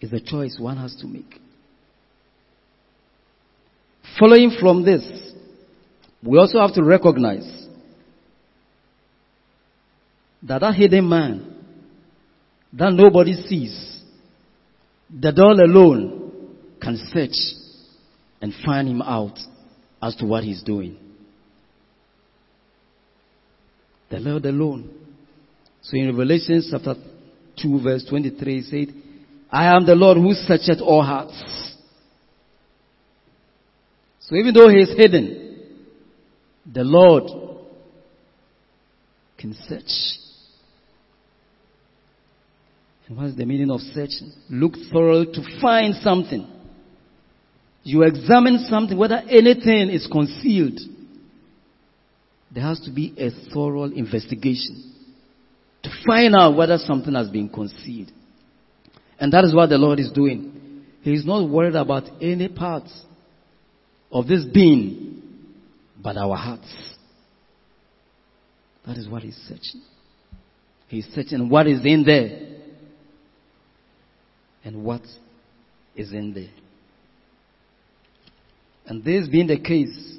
Is 0.00 0.12
a 0.12 0.20
choice 0.20 0.56
one 0.58 0.76
has 0.76 0.94
to 0.96 1.06
make. 1.06 1.40
Following 4.18 4.56
from 4.60 4.84
this, 4.84 5.02
we 6.24 6.38
also 6.38 6.60
have 6.60 6.74
to 6.74 6.82
recognize 6.82 7.66
that 10.42 10.60
that 10.60 10.74
hidden 10.74 11.08
man 11.08 11.54
that 12.72 12.92
nobody 12.92 13.34
sees. 13.34 14.02
The 15.10 15.32
Lord 15.34 15.58
alone 15.58 16.56
can 16.80 16.96
search 17.12 17.57
and 18.40 18.52
find 18.64 18.88
him 18.88 19.02
out 19.02 19.38
as 20.02 20.14
to 20.16 20.26
what 20.26 20.44
he's 20.44 20.62
doing. 20.62 20.96
The 24.10 24.18
Lord 24.18 24.44
alone. 24.46 24.90
So 25.82 25.96
in 25.96 26.06
Revelation 26.06 26.62
chapter 26.70 26.94
2 27.62 27.82
verse 27.82 28.04
23 28.08 28.58
it 28.58 28.64
said, 28.64 28.94
I 29.50 29.74
am 29.74 29.86
the 29.86 29.94
Lord 29.94 30.18
who 30.18 30.32
searcheth 30.34 30.80
all 30.80 31.02
hearts. 31.02 31.34
So 34.20 34.36
even 34.36 34.52
though 34.52 34.68
he 34.68 34.80
is 34.80 34.96
hidden, 34.96 35.48
the 36.70 36.84
Lord 36.84 37.24
can 39.38 39.54
search. 39.66 40.18
And 43.06 43.16
what's 43.16 43.36
the 43.36 43.46
meaning 43.46 43.70
of 43.70 43.80
searching? 43.80 44.32
Look 44.50 44.74
thoroughly 44.92 45.32
to 45.32 45.60
find 45.62 45.94
something. 46.02 46.46
You 47.88 48.02
examine 48.02 48.66
something, 48.68 48.98
whether 48.98 49.16
anything 49.30 49.88
is 49.88 50.06
concealed. 50.12 50.78
There 52.54 52.62
has 52.62 52.78
to 52.80 52.90
be 52.90 53.14
a 53.16 53.30
thorough 53.50 53.84
investigation 53.84 54.92
to 55.84 55.90
find 56.06 56.34
out 56.36 56.54
whether 56.54 56.76
something 56.76 57.14
has 57.14 57.30
been 57.30 57.48
concealed. 57.48 58.12
And 59.18 59.32
that 59.32 59.44
is 59.44 59.54
what 59.54 59.70
the 59.70 59.78
Lord 59.78 60.00
is 60.00 60.12
doing. 60.12 60.84
He 61.00 61.14
is 61.14 61.24
not 61.24 61.48
worried 61.48 61.76
about 61.76 62.02
any 62.20 62.48
parts 62.48 62.92
of 64.12 64.26
this 64.28 64.44
being, 64.44 65.22
but 65.98 66.18
our 66.18 66.36
hearts. 66.36 66.70
That 68.86 68.98
is 68.98 69.08
what 69.08 69.22
He's 69.22 69.40
searching. 69.48 69.80
He's 70.88 71.06
searching 71.14 71.48
what 71.48 71.66
is 71.66 71.80
in 71.86 72.04
there 72.04 72.48
and 74.62 74.84
what 74.84 75.02
is 75.96 76.12
in 76.12 76.34
there. 76.34 76.67
And 78.88 79.04
this 79.04 79.28
being 79.28 79.46
the 79.46 79.58
case, 79.58 80.16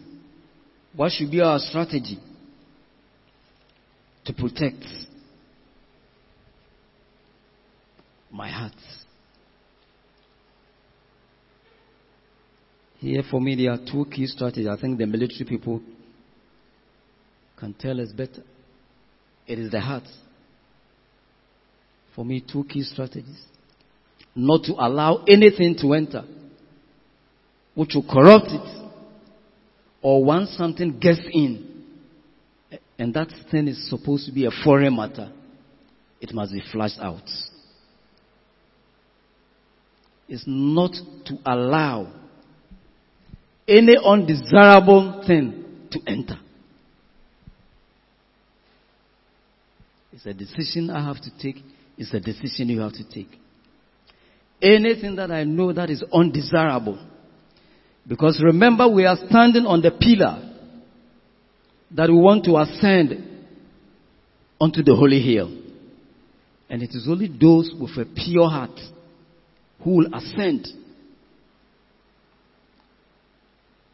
what 0.96 1.12
should 1.12 1.32
be 1.32 1.42
our 1.42 1.58
strategy 1.58 2.20
to 4.26 4.34
protect 4.34 4.86
my 8.32 8.48
heart? 8.48 8.74
Here 13.00 13.24
for 13.32 13.42
me, 13.42 13.56
there 13.56 13.72
are 13.72 13.80
two 13.80 14.06
key 14.12 14.28
strategies. 14.28 14.68
I 14.68 14.80
think 14.80 15.00
the 15.00 15.08
military 15.08 15.46
people 15.46 15.82
can 17.58 17.74
tell 17.74 18.00
us 18.00 18.12
better. 18.12 18.44
It 19.48 19.58
is 19.58 19.72
the 19.72 19.80
heart. 19.80 20.04
For 22.16 22.24
me, 22.24 22.42
two 22.42 22.66
key 22.66 22.84
strategies. 22.84 23.42
Not 24.36 24.66
to 24.66 24.74
allow 24.74 25.24
anything 25.28 25.76
to 25.82 25.94
enter 25.94 26.24
which 27.80 27.96
will 27.96 28.04
corrupt 28.04 28.48
it. 28.50 28.90
Or 30.02 30.22
once 30.22 30.50
something 30.58 31.00
gets 31.00 31.22
in, 31.32 31.86
and 32.98 33.14
that 33.14 33.30
thing 33.50 33.70
is 33.70 33.90
supposed 33.90 34.26
to 34.26 34.34
be 34.34 34.46
a 34.46 34.52
foreign 34.66 34.98
matter, 34.98 35.32
it 36.20 36.34
must 36.34 36.52
be 36.52 36.62
flushed 36.74 37.00
out. 37.00 37.24
It's 40.28 40.44
not 40.46 40.92
to 41.28 41.38
allow 41.46 42.12
any 43.66 43.96
undesirable 44.04 45.24
thing 45.26 45.88
to 45.92 46.00
enter. 46.06 46.38
It's 50.12 50.26
a 50.26 50.34
decision 50.34 50.90
I 50.90 51.02
have 51.06 51.22
to 51.22 51.32
take. 51.42 51.64
It's 51.98 52.14
a 52.14 52.20
decision 52.20 52.68
you 52.68 52.82
have 52.82 52.94
to 52.94 53.10
take. 53.10 53.30
Anything 54.62 55.16
that 55.16 55.32
I 55.32 55.46
know 55.46 55.72
that 55.72 55.90
is 55.90 56.04
undesirable. 56.12 57.00
Because 58.10 58.42
remember 58.44 58.89
we 58.89 59.06
are 59.06 59.17
standing 59.30 59.67
on 59.67 59.84
the 59.84 59.91
pillar 59.91 60.43
that 61.91 62.10
we 62.10 62.15
want 62.15 62.43
to 62.45 62.58
ascend 62.58 63.24
onto 64.60 64.82
the 64.82 64.95
holy 64.95 65.22
hill. 65.22 65.56
And 66.72 66.82
it 66.82 66.89
is 66.89 67.08
only 67.08 67.28
those 67.28 67.72
with 67.80 67.91
a 67.91 68.06
pure 68.06 68.50
heart 68.50 68.78
who 69.84 69.98
will 69.98 70.13
ascend. 70.13 70.67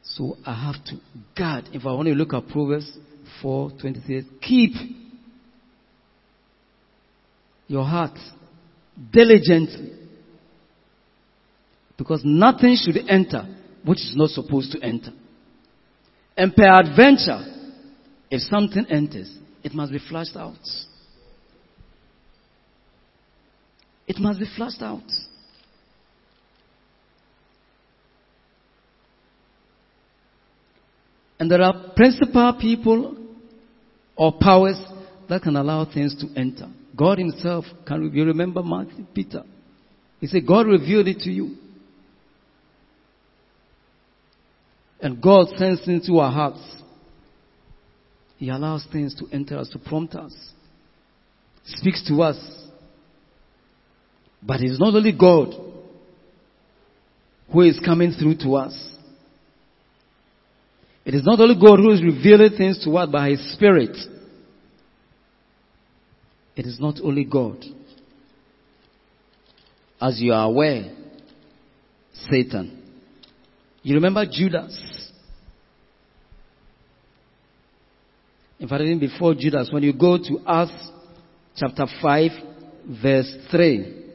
So 0.04 0.38
I 0.46 0.66
have 0.66 0.84
to 0.86 0.96
guard. 1.38 1.66
If 1.74 1.86
I 1.86 1.92
want 1.92 2.08
to 2.08 2.14
look 2.14 2.34
at 2.34 2.48
Proverbs 2.48 2.90
4 3.42 3.72
26, 3.82 4.28
keep 4.42 4.72
your 7.68 7.84
heart 7.84 8.18
diligently. 9.12 9.92
Because 11.98 12.22
nothing 12.24 12.78
should 12.78 12.98
enter 13.10 13.55
which 13.86 14.00
is 14.00 14.14
not 14.16 14.30
supposed 14.32 14.72
to 14.72 14.82
enter. 14.82 15.12
And 16.36 16.54
peradventure, 16.56 17.46
if 18.30 18.42
something 18.42 18.86
enters, 18.90 19.38
it 19.64 19.74
must 19.74 19.92
be 19.92 20.00
flushed 20.10 20.36
out. 20.36 20.56
It 24.08 24.18
must 24.20 24.40
be 24.40 24.46
flushed 24.56 24.82
out. 24.82 25.04
And 31.40 31.52
there 31.52 31.62
are 31.62 31.92
principal 31.96 32.58
people 32.60 33.18
or 34.16 34.34
powers 34.40 34.80
that 35.30 35.42
can 35.42 35.56
allow 35.56 35.86
things 35.86 36.16
to 36.22 36.40
enter. 36.40 36.70
God 36.96 37.18
Himself 37.18 37.66
can 37.86 38.02
reveal. 38.02 38.26
Remember 38.26 38.64
Matthew, 38.64 39.06
Peter. 39.14 39.44
He 40.20 40.28
said, 40.28 40.48
God 40.48 40.68
revealed 40.68 41.08
it 41.08 41.20
to 41.20 41.30
you. 41.30 41.56
And 45.06 45.22
God 45.22 45.50
sends 45.56 45.88
into 45.88 46.18
our 46.18 46.32
hearts. 46.32 46.58
He 48.38 48.50
allows 48.50 48.88
things 48.92 49.14
to 49.20 49.28
enter 49.32 49.56
us, 49.56 49.70
to 49.70 49.78
prompt 49.78 50.16
us, 50.16 50.34
speaks 51.64 52.04
to 52.08 52.24
us. 52.24 52.38
But 54.42 54.62
it's 54.62 54.80
not 54.80 54.96
only 54.96 55.12
God 55.12 55.54
who 57.54 57.62
is 57.62 57.80
coming 57.86 58.14
through 58.20 58.38
to 58.38 58.56
us. 58.56 58.74
It 61.06 61.14
is 61.14 61.24
not 61.24 61.40
only 61.40 61.54
God 61.54 61.78
who 61.78 61.92
is 61.92 62.02
revealing 62.02 62.58
things 62.58 62.84
to 62.84 62.98
us 62.98 63.08
by 63.08 63.30
His 63.30 63.54
Spirit. 63.54 63.96
It 66.56 66.66
is 66.66 66.80
not 66.80 66.96
only 67.04 67.26
God. 67.26 67.64
As 70.02 70.20
you 70.20 70.34
are 70.34 70.48
aware, 70.48 70.96
Satan. 72.28 72.85
You 73.86 73.94
remember 73.94 74.26
Judas? 74.26 74.76
In 78.60 78.68
fact, 78.68 78.82
even 78.82 78.98
before 78.98 79.36
Judas, 79.36 79.70
when 79.72 79.84
you 79.84 79.94
go 79.94 80.18
to 80.18 80.40
Acts 80.48 80.90
chapter 81.56 81.86
5, 82.02 82.32
verse 83.04 83.32
3, 83.52 84.06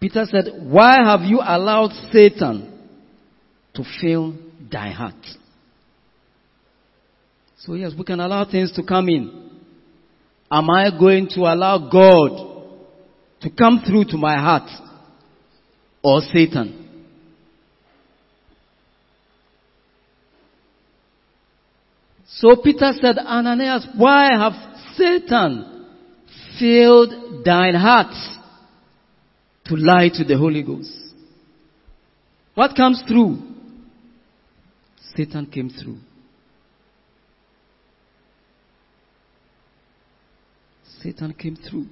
Peter 0.00 0.24
said, 0.28 0.46
Why 0.64 0.96
have 1.04 1.20
you 1.20 1.38
allowed 1.40 1.92
Satan 2.10 2.88
to 3.74 3.84
fill 4.00 4.34
thy 4.68 4.90
heart? 4.90 5.24
So, 7.58 7.74
yes, 7.74 7.92
we 7.96 8.02
can 8.02 8.18
allow 8.18 8.50
things 8.50 8.72
to 8.72 8.82
come 8.82 9.08
in. 9.10 9.50
Am 10.50 10.68
I 10.68 10.90
going 10.90 11.28
to 11.36 11.42
allow 11.42 11.88
God 11.88 12.66
to 13.42 13.50
come 13.50 13.84
through 13.86 14.06
to 14.06 14.16
my 14.16 14.34
heart 14.34 14.68
or 16.02 16.20
Satan? 16.32 16.86
So 22.40 22.54
Peter 22.62 22.92
said, 23.00 23.18
Ananias, 23.18 23.84
why 23.96 24.28
have 24.30 24.52
Satan 24.94 25.86
filled 26.56 27.44
thine 27.44 27.74
heart 27.74 28.14
to 29.64 29.74
lie 29.74 30.08
to 30.14 30.22
the 30.22 30.38
Holy 30.38 30.62
Ghost? 30.62 30.92
What 32.54 32.76
comes 32.76 33.02
through? 33.08 33.38
Satan 35.16 35.46
came 35.46 35.68
through. 35.68 35.98
Satan 41.02 41.34
came 41.34 41.56
through. 41.56 41.86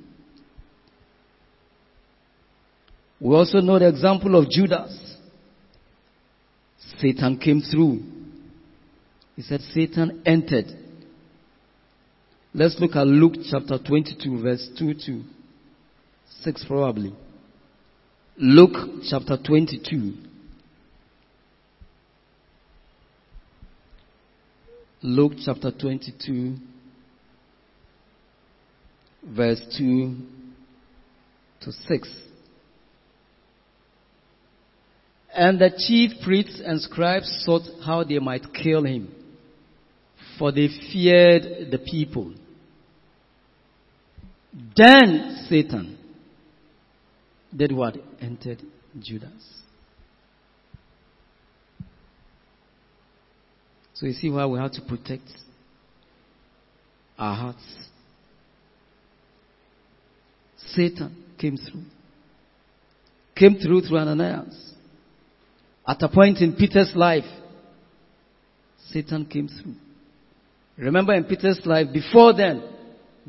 We 3.18 3.34
also 3.34 3.58
know 3.58 3.80
the 3.80 3.88
example 3.88 4.36
of 4.36 4.48
Judas. 4.48 5.16
Satan 7.00 7.36
came 7.36 7.62
through. 7.62 8.15
He 9.36 9.42
said 9.42 9.60
Satan 9.72 10.22
entered. 10.24 10.66
Let's 12.54 12.76
look 12.80 12.96
at 12.96 13.06
Luke 13.06 13.34
chapter 13.50 13.78
22 13.78 14.42
verse 14.42 14.68
2 14.78 14.94
to 15.06 15.22
6 16.40 16.64
probably. 16.66 17.14
Luke 18.38 19.02
chapter 19.08 19.36
22. 19.36 20.14
Luke 25.02 25.32
chapter 25.44 25.70
22 25.70 26.56
verse 29.22 29.60
2 29.76 30.16
to 31.60 31.72
6. 31.72 32.08
And 35.34 35.58
the 35.58 35.70
chief 35.86 36.12
priests 36.24 36.62
and 36.64 36.80
scribes 36.80 37.44
sought 37.44 37.62
how 37.84 38.04
they 38.04 38.18
might 38.18 38.54
kill 38.54 38.84
him, 38.84 39.12
for 40.38 40.52
they 40.52 40.68
feared 40.92 41.70
the 41.70 41.78
people. 41.78 42.32
Then 44.76 45.46
Satan 45.48 45.98
did 47.54 47.72
what? 47.72 47.96
Entered 48.20 48.62
Judas. 48.98 49.30
So 53.94 54.06
you 54.06 54.12
see 54.12 54.30
why 54.30 54.44
we 54.46 54.58
have 54.58 54.72
to 54.72 54.82
protect 54.82 55.28
our 57.18 57.34
hearts. 57.34 57.64
Satan 60.74 61.24
came 61.38 61.56
through. 61.56 61.84
Came 63.34 63.56
through 63.56 63.82
through 63.82 63.98
Ananias. 63.98 64.74
At 65.86 66.02
a 66.02 66.08
point 66.08 66.38
in 66.38 66.54
Peter's 66.54 66.92
life, 66.94 67.24
Satan 68.90 69.24
came 69.26 69.48
through. 69.48 69.74
Remember 70.76 71.14
in 71.14 71.24
Peter's 71.24 71.60
life, 71.64 71.86
before 71.92 72.34
then, 72.34 72.62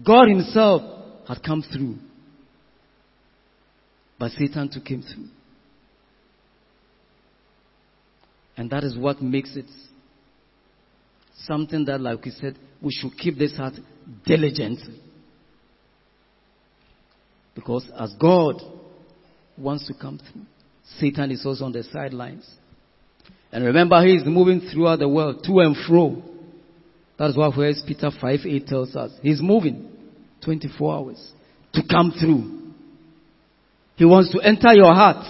God 0.05 0.27
himself 0.27 0.81
had 1.27 1.41
come 1.43 1.63
through. 1.63 1.95
But 4.19 4.31
Satan 4.31 4.69
took 4.69 4.87
him 4.87 5.01
through. 5.01 5.27
And 8.57 8.69
that 8.71 8.83
is 8.83 8.97
what 8.97 9.21
makes 9.21 9.55
it 9.55 9.67
something 11.43 11.85
that, 11.85 12.01
like 12.01 12.25
we 12.25 12.31
said, 12.31 12.57
we 12.81 12.91
should 12.91 13.15
keep 13.17 13.37
this 13.37 13.55
heart 13.55 13.73
diligently. 14.25 14.99
Because 17.53 17.89
as 17.97 18.13
God 18.19 18.61
wants 19.57 19.87
to 19.87 19.93
come 19.93 20.19
through, 20.19 20.43
Satan 20.99 21.31
is 21.31 21.45
also 21.45 21.65
on 21.65 21.71
the 21.71 21.83
sidelines. 21.83 22.49
And 23.51 23.63
remember, 23.63 24.03
he 24.05 24.15
is 24.15 24.23
moving 24.25 24.61
throughout 24.71 24.99
the 24.99 25.07
world, 25.07 25.43
to 25.45 25.59
and 25.59 25.75
fro. 25.87 26.21
That's 27.17 27.35
why 27.35 27.49
First 27.55 27.85
Peter 27.87 28.11
5 28.11 28.39
8 28.45 28.67
tells 28.67 28.95
us. 28.95 29.11
He's 29.21 29.41
moving 29.41 29.89
24 30.43 30.95
hours 30.95 31.31
to 31.73 31.81
come 31.89 32.13
through. 32.19 32.73
He 33.95 34.05
wants 34.05 34.31
to 34.31 34.39
enter 34.39 34.73
your 34.73 34.93
heart. 34.93 35.25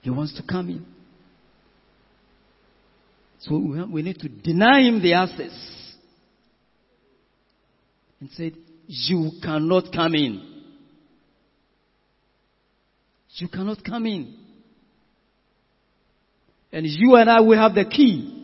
He 0.00 0.10
wants 0.10 0.34
to 0.34 0.42
come 0.42 0.68
in. 0.70 0.86
So 3.40 3.56
we 3.90 4.02
need 4.02 4.18
to 4.18 4.28
deny 4.28 4.80
him 4.80 5.00
the 5.00 5.14
access. 5.14 5.52
And 8.20 8.30
say, 8.30 8.52
you 8.86 9.30
cannot 9.42 9.92
come 9.92 10.14
in. 10.16 10.62
You 13.34 13.46
cannot 13.46 13.84
come 13.84 14.06
in. 14.06 14.34
And 16.72 16.84
you 16.84 17.14
and 17.14 17.30
I 17.30 17.40
will 17.40 17.56
have 17.56 17.74
the 17.74 17.84
key. 17.84 18.37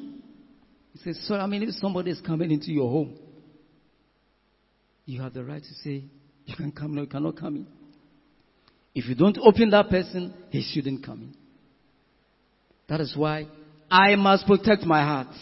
Says, 1.04 1.16
Sir, 1.26 1.38
I 1.38 1.46
mean, 1.46 1.62
if 1.62 1.74
somebody 1.74 2.10
is 2.10 2.20
coming 2.22 2.50
into 2.50 2.72
your 2.72 2.90
home, 2.90 3.18
you 5.04 5.20
have 5.20 5.34
the 5.34 5.44
right 5.44 5.62
to 5.62 5.74
say, 5.82 6.04
You 6.46 6.56
can 6.56 6.72
come, 6.72 6.94
no, 6.94 7.02
you 7.02 7.08
cannot 7.08 7.36
come 7.36 7.56
in. 7.56 7.66
If 8.94 9.06
you 9.06 9.14
don't 9.14 9.36
open 9.38 9.70
that 9.70 9.90
person, 9.90 10.32
he 10.48 10.62
shouldn't 10.62 11.04
come 11.04 11.20
in. 11.20 11.34
That 12.88 13.00
is 13.00 13.14
why 13.16 13.48
I 13.90 14.14
must 14.16 14.46
protect 14.46 14.84
my 14.84 15.02
heart. 15.02 15.34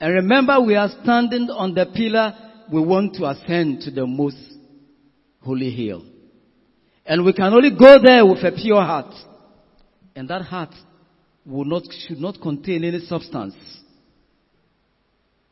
And 0.00 0.14
remember, 0.14 0.60
we 0.60 0.74
are 0.74 0.88
standing 1.02 1.48
on 1.50 1.74
the 1.74 1.86
pillar 1.86 2.34
we 2.72 2.80
want 2.80 3.14
to 3.14 3.26
ascend 3.26 3.82
to 3.82 3.90
the 3.90 4.06
most 4.06 4.36
holy 5.42 5.70
hill. 5.70 6.04
And 7.04 7.24
we 7.24 7.32
can 7.32 7.52
only 7.52 7.70
go 7.70 7.98
there 8.02 8.26
with 8.26 8.38
a 8.38 8.52
pure 8.52 8.82
heart. 8.82 9.14
And 10.14 10.28
that 10.28 10.42
heart 10.42 10.74
will 11.46 11.64
not, 11.64 11.84
should 12.06 12.18
not 12.18 12.40
contain 12.40 12.84
any 12.84 13.00
substance 13.00 13.54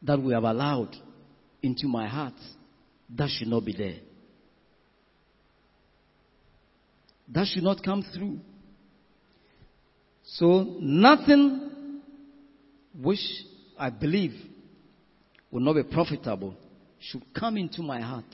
that 0.03 0.21
we 0.21 0.35
have 0.35 0.45
allowed 0.45 0.95
into 1.63 1.87
my 1.87 2.07
heart. 2.09 2.35
That 3.17 3.31
should 3.31 3.49
not 3.49 3.65
be 3.65 3.73
there. 3.73 4.01
That 7.29 7.47
should 7.47 7.63
not 7.63 7.83
come 7.83 8.05
through. 8.15 8.41
So 10.25 10.77
nothing 10.81 12.01
which 13.01 13.21
I 13.79 13.91
believe 13.91 14.35
will 15.51 15.61
not 15.61 15.75
be 15.75 15.85
profitable 15.85 16.55
should 16.99 17.23
come 17.39 17.57
into 17.57 17.83
my 17.83 18.01
heart. 18.01 18.25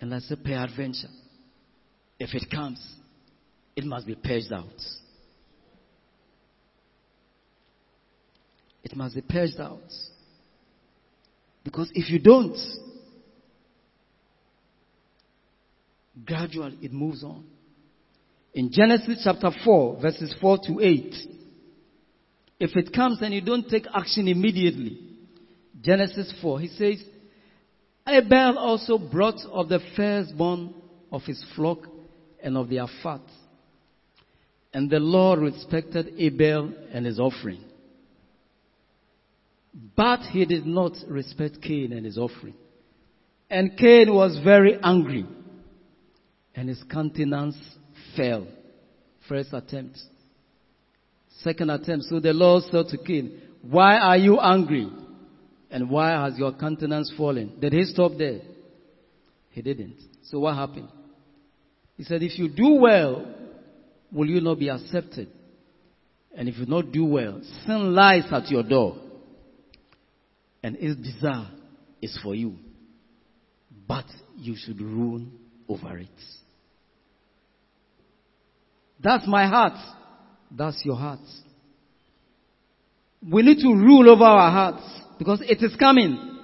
And 0.00 0.14
I 0.14 0.18
say, 0.20 0.36
peradventure, 0.36 1.08
if 2.18 2.34
it 2.34 2.50
comes, 2.50 2.80
it 3.74 3.84
must 3.84 4.06
be 4.06 4.14
purged 4.14 4.52
out. 4.52 4.66
It 8.86 8.94
must 8.94 9.16
be 9.16 9.20
purged 9.20 9.58
out. 9.58 9.82
Because 11.64 11.90
if 11.92 12.08
you 12.08 12.20
don't, 12.20 12.56
gradually 16.24 16.78
it 16.80 16.92
moves 16.92 17.24
on. 17.24 17.44
In 18.54 18.70
Genesis 18.70 19.22
chapter 19.24 19.50
4, 19.64 20.00
verses 20.00 20.32
4 20.40 20.58
to 20.68 20.80
8, 20.80 21.14
if 22.60 22.76
it 22.76 22.92
comes 22.92 23.20
and 23.22 23.34
you 23.34 23.40
don't 23.40 23.68
take 23.68 23.86
action 23.92 24.28
immediately, 24.28 25.00
Genesis 25.82 26.32
4, 26.40 26.60
he 26.60 26.68
says, 26.68 27.02
Abel 28.06 28.56
also 28.56 28.98
brought 28.98 29.40
of 29.50 29.68
the 29.68 29.80
firstborn 29.96 30.72
of 31.10 31.22
his 31.22 31.44
flock 31.56 31.80
and 32.40 32.56
of 32.56 32.70
their 32.70 32.86
fat. 33.02 33.20
And 34.72 34.88
the 34.88 35.00
Lord 35.00 35.40
respected 35.40 36.14
Abel 36.16 36.72
and 36.92 37.04
his 37.04 37.18
offering. 37.18 37.64
But 39.94 40.20
he 40.20 40.46
did 40.46 40.66
not 40.66 40.92
respect 41.06 41.60
Cain 41.60 41.92
and 41.92 42.06
his 42.06 42.16
offering. 42.16 42.54
And 43.50 43.76
Cain 43.76 44.12
was 44.12 44.38
very 44.42 44.78
angry. 44.82 45.26
And 46.54 46.68
his 46.68 46.82
countenance 46.90 47.56
fell. 48.16 48.46
First 49.28 49.52
attempt. 49.52 49.98
Second 51.42 51.70
attempt. 51.70 52.06
So 52.06 52.20
the 52.20 52.32
Lord 52.32 52.64
said 52.70 52.86
to 52.88 52.98
Cain, 52.98 53.42
Why 53.62 53.98
are 53.98 54.16
you 54.16 54.40
angry? 54.40 54.90
And 55.70 55.90
why 55.90 56.24
has 56.24 56.38
your 56.38 56.52
countenance 56.52 57.12
fallen? 57.16 57.58
Did 57.60 57.74
he 57.74 57.84
stop 57.84 58.12
there? 58.16 58.40
He 59.50 59.60
didn't. 59.60 59.98
So 60.24 60.38
what 60.38 60.54
happened? 60.54 60.88
He 61.98 62.04
said, 62.04 62.22
If 62.22 62.38
you 62.38 62.48
do 62.48 62.76
well, 62.80 63.26
will 64.10 64.26
you 64.26 64.40
not 64.40 64.58
be 64.58 64.70
accepted? 64.70 65.28
And 66.34 66.48
if 66.48 66.56
you 66.56 66.66
not 66.66 66.92
do 66.92 67.04
well, 67.04 67.42
sin 67.66 67.94
lies 67.94 68.24
at 68.30 68.48
your 68.48 68.62
door. 68.62 69.02
And 70.66 70.74
its 70.80 71.00
desire 71.00 71.46
is 72.02 72.18
for 72.24 72.34
you. 72.34 72.56
But 73.86 74.06
you 74.36 74.56
should 74.58 74.80
rule 74.80 75.24
over 75.68 75.96
it. 75.96 76.08
That's 79.00 79.28
my 79.28 79.46
heart. 79.46 79.78
That's 80.50 80.82
your 80.84 80.96
heart. 80.96 81.20
We 83.30 83.42
need 83.42 83.60
to 83.60 83.68
rule 83.68 84.10
over 84.10 84.24
our 84.24 84.50
hearts 84.50 84.82
because 85.20 85.40
it 85.42 85.62
is 85.62 85.76
coming. 85.76 86.36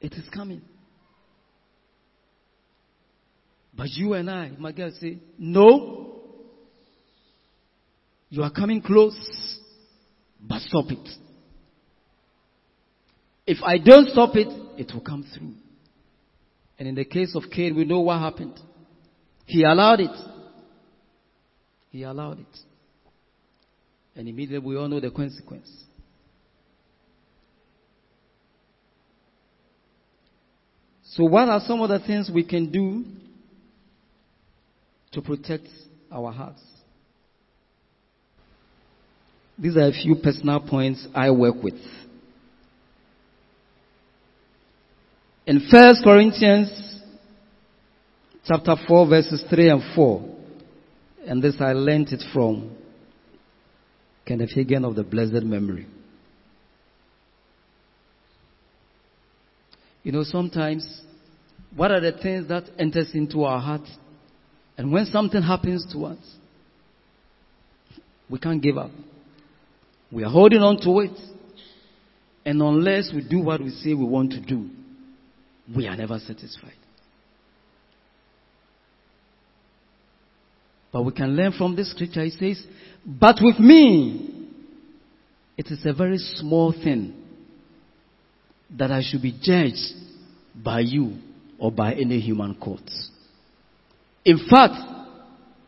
It 0.00 0.14
is 0.14 0.26
coming. 0.32 0.62
But 3.76 3.88
you 3.90 4.14
and 4.14 4.30
I, 4.30 4.52
my 4.58 4.72
girl, 4.72 4.90
say, 4.98 5.18
no. 5.38 6.22
You 8.30 8.42
are 8.42 8.50
coming 8.50 8.80
close, 8.80 9.58
but 10.40 10.62
stop 10.62 10.86
it. 10.88 11.06
If 13.50 13.64
I 13.64 13.78
don't 13.78 14.08
stop 14.10 14.36
it, 14.36 14.46
it 14.78 14.94
will 14.94 15.00
come 15.00 15.26
through. 15.36 15.54
And 16.78 16.86
in 16.86 16.94
the 16.94 17.04
case 17.04 17.34
of 17.34 17.50
Cain, 17.50 17.74
we 17.74 17.84
know 17.84 17.98
what 17.98 18.20
happened. 18.20 18.56
He 19.44 19.64
allowed 19.64 19.98
it. 19.98 20.16
He 21.90 22.04
allowed 22.04 22.38
it. 22.38 22.58
And 24.14 24.28
immediately 24.28 24.64
we 24.64 24.76
all 24.76 24.86
know 24.86 25.00
the 25.00 25.10
consequence. 25.10 25.68
So, 31.02 31.24
what 31.24 31.48
are 31.48 31.60
some 31.66 31.80
of 31.80 31.88
the 31.88 31.98
things 32.06 32.30
we 32.32 32.44
can 32.44 32.70
do 32.70 33.04
to 35.10 35.20
protect 35.20 35.66
our 36.12 36.30
hearts? 36.30 36.62
These 39.58 39.76
are 39.76 39.88
a 39.88 39.92
few 39.92 40.14
personal 40.22 40.60
points 40.60 41.04
I 41.12 41.32
work 41.32 41.60
with. 41.60 41.74
In 45.50 45.66
1 45.68 45.94
Corinthians 46.04 46.70
chapter 48.46 48.76
4 48.86 49.08
verses 49.08 49.44
3 49.50 49.68
and 49.68 49.82
4, 49.96 50.24
and 51.26 51.42
this 51.42 51.56
I 51.58 51.72
learnt 51.72 52.12
it 52.12 52.22
from 52.32 52.70
Kenneth 54.24 54.50
Hagin 54.56 54.84
of 54.84 54.94
the 54.94 55.02
blessed 55.02 55.42
memory. 55.42 55.88
You 60.04 60.12
know, 60.12 60.22
sometimes, 60.22 61.02
what 61.74 61.90
are 61.90 62.00
the 62.00 62.12
things 62.12 62.46
that 62.46 62.70
enters 62.78 63.10
into 63.12 63.42
our 63.42 63.58
heart? 63.58 63.88
And 64.78 64.92
when 64.92 65.06
something 65.06 65.42
happens 65.42 65.84
to 65.92 66.04
us, 66.04 66.36
we 68.30 68.38
can't 68.38 68.62
give 68.62 68.78
up. 68.78 68.92
We 70.12 70.22
are 70.22 70.30
holding 70.30 70.60
on 70.60 70.80
to 70.82 71.00
it. 71.00 71.20
And 72.44 72.62
unless 72.62 73.10
we 73.12 73.26
do 73.28 73.40
what 73.40 73.60
we 73.60 73.70
say 73.70 73.94
we 73.94 74.04
want 74.04 74.30
to 74.30 74.40
do, 74.40 74.70
we 75.74 75.86
are 75.86 75.96
never 75.96 76.18
satisfied. 76.18 76.72
But 80.92 81.04
we 81.04 81.12
can 81.12 81.36
learn 81.36 81.52
from 81.52 81.76
this 81.76 81.90
scripture. 81.92 82.22
It 82.22 82.32
says, 82.32 82.64
But 83.06 83.36
with 83.40 83.58
me, 83.60 84.48
it 85.56 85.66
is 85.68 85.84
a 85.84 85.92
very 85.92 86.18
small 86.18 86.72
thing 86.72 87.14
that 88.76 88.90
I 88.90 89.02
should 89.02 89.22
be 89.22 89.38
judged 89.40 89.94
by 90.54 90.80
you 90.80 91.16
or 91.58 91.70
by 91.70 91.94
any 91.94 92.18
human 92.20 92.54
court. 92.56 92.88
In 94.24 94.38
fact, 94.48 94.74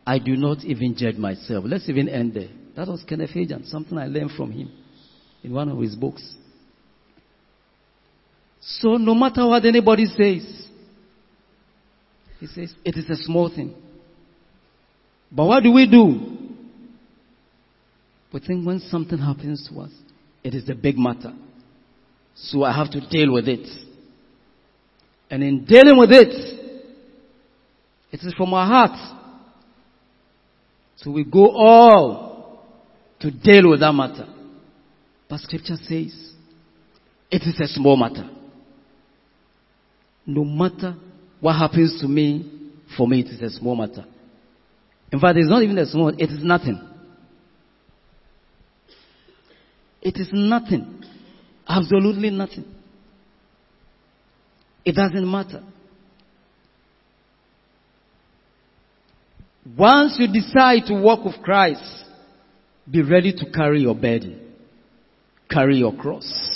I 0.05 0.19
do 0.19 0.35
not 0.35 0.63
even 0.63 0.95
judge 0.97 1.15
myself. 1.15 1.63
Let's 1.67 1.87
even 1.87 2.09
end 2.09 2.33
there. 2.33 2.49
That 2.75 2.87
was 2.87 3.03
Kenneth 3.07 3.31
Hagin, 3.31 3.65
something 3.67 3.97
I 3.97 4.07
learned 4.07 4.31
from 4.31 4.51
him 4.51 4.71
in 5.43 5.53
one 5.53 5.69
of 5.69 5.79
his 5.79 5.95
books. 5.95 6.35
So 8.65 8.95
no 8.95 9.13
matter 9.13 9.45
what 9.45 9.65
anybody 9.65 10.05
says, 10.05 10.67
he 12.39 12.47
says, 12.47 12.73
it 12.83 12.97
is 12.97 13.09
a 13.09 13.15
small 13.15 13.49
thing. 13.49 13.73
But 15.31 15.45
what 15.45 15.63
do 15.63 15.71
we 15.71 15.89
do? 15.89 16.33
We 18.31 18.39
think 18.39 18.65
when 18.65 18.79
something 18.79 19.17
happens 19.17 19.69
to 19.69 19.81
us, 19.81 19.91
it 20.43 20.53
is 20.53 20.69
a 20.69 20.75
big 20.75 20.97
matter. 20.97 21.33
So 22.35 22.63
I 22.63 22.75
have 22.75 22.89
to 22.91 23.01
deal 23.09 23.33
with 23.33 23.47
it. 23.47 23.67
And 25.29 25.43
in 25.43 25.65
dealing 25.65 25.97
with 25.97 26.11
it, 26.11 26.33
it 28.11 28.19
is 28.21 28.33
from 28.35 28.53
our 28.53 28.67
heart. 28.67 29.17
So 30.97 31.11
we 31.11 31.23
go 31.23 31.49
all 31.49 32.63
to 33.19 33.31
deal 33.31 33.69
with 33.69 33.81
that 33.81 33.93
matter. 33.93 34.27
But 35.29 35.39
scripture 35.39 35.77
says, 35.77 36.33
it 37.31 37.41
is 37.43 37.59
a 37.59 37.67
small 37.67 37.97
matter. 37.97 38.29
No 40.25 40.43
matter 40.43 40.95
what 41.39 41.53
happens 41.53 41.99
to 42.01 42.07
me, 42.07 42.71
for 42.95 43.07
me 43.07 43.21
it 43.21 43.27
is 43.27 43.41
a 43.41 43.49
small 43.57 43.75
matter. 43.75 44.05
In 45.11 45.19
fact, 45.19 45.37
it's 45.37 45.49
not 45.49 45.61
even 45.61 45.77
a 45.77 45.85
small, 45.85 46.09
it 46.09 46.29
is 46.29 46.43
nothing. 46.43 46.81
It 50.01 50.17
is 50.17 50.29
nothing. 50.31 51.03
Absolutely 51.67 52.29
nothing. 52.29 52.65
It 54.83 54.95
doesn't 54.95 55.29
matter. 55.29 55.63
Once 59.77 60.17
you 60.19 60.27
decide 60.27 60.85
to 60.87 60.93
walk 60.93 61.23
with 61.23 61.41
Christ, 61.41 61.83
be 62.89 63.01
ready 63.01 63.31
to 63.31 63.51
carry 63.51 63.81
your 63.81 63.95
burden. 63.95 64.39
Carry 65.49 65.77
your 65.77 65.95
cross. 65.95 66.52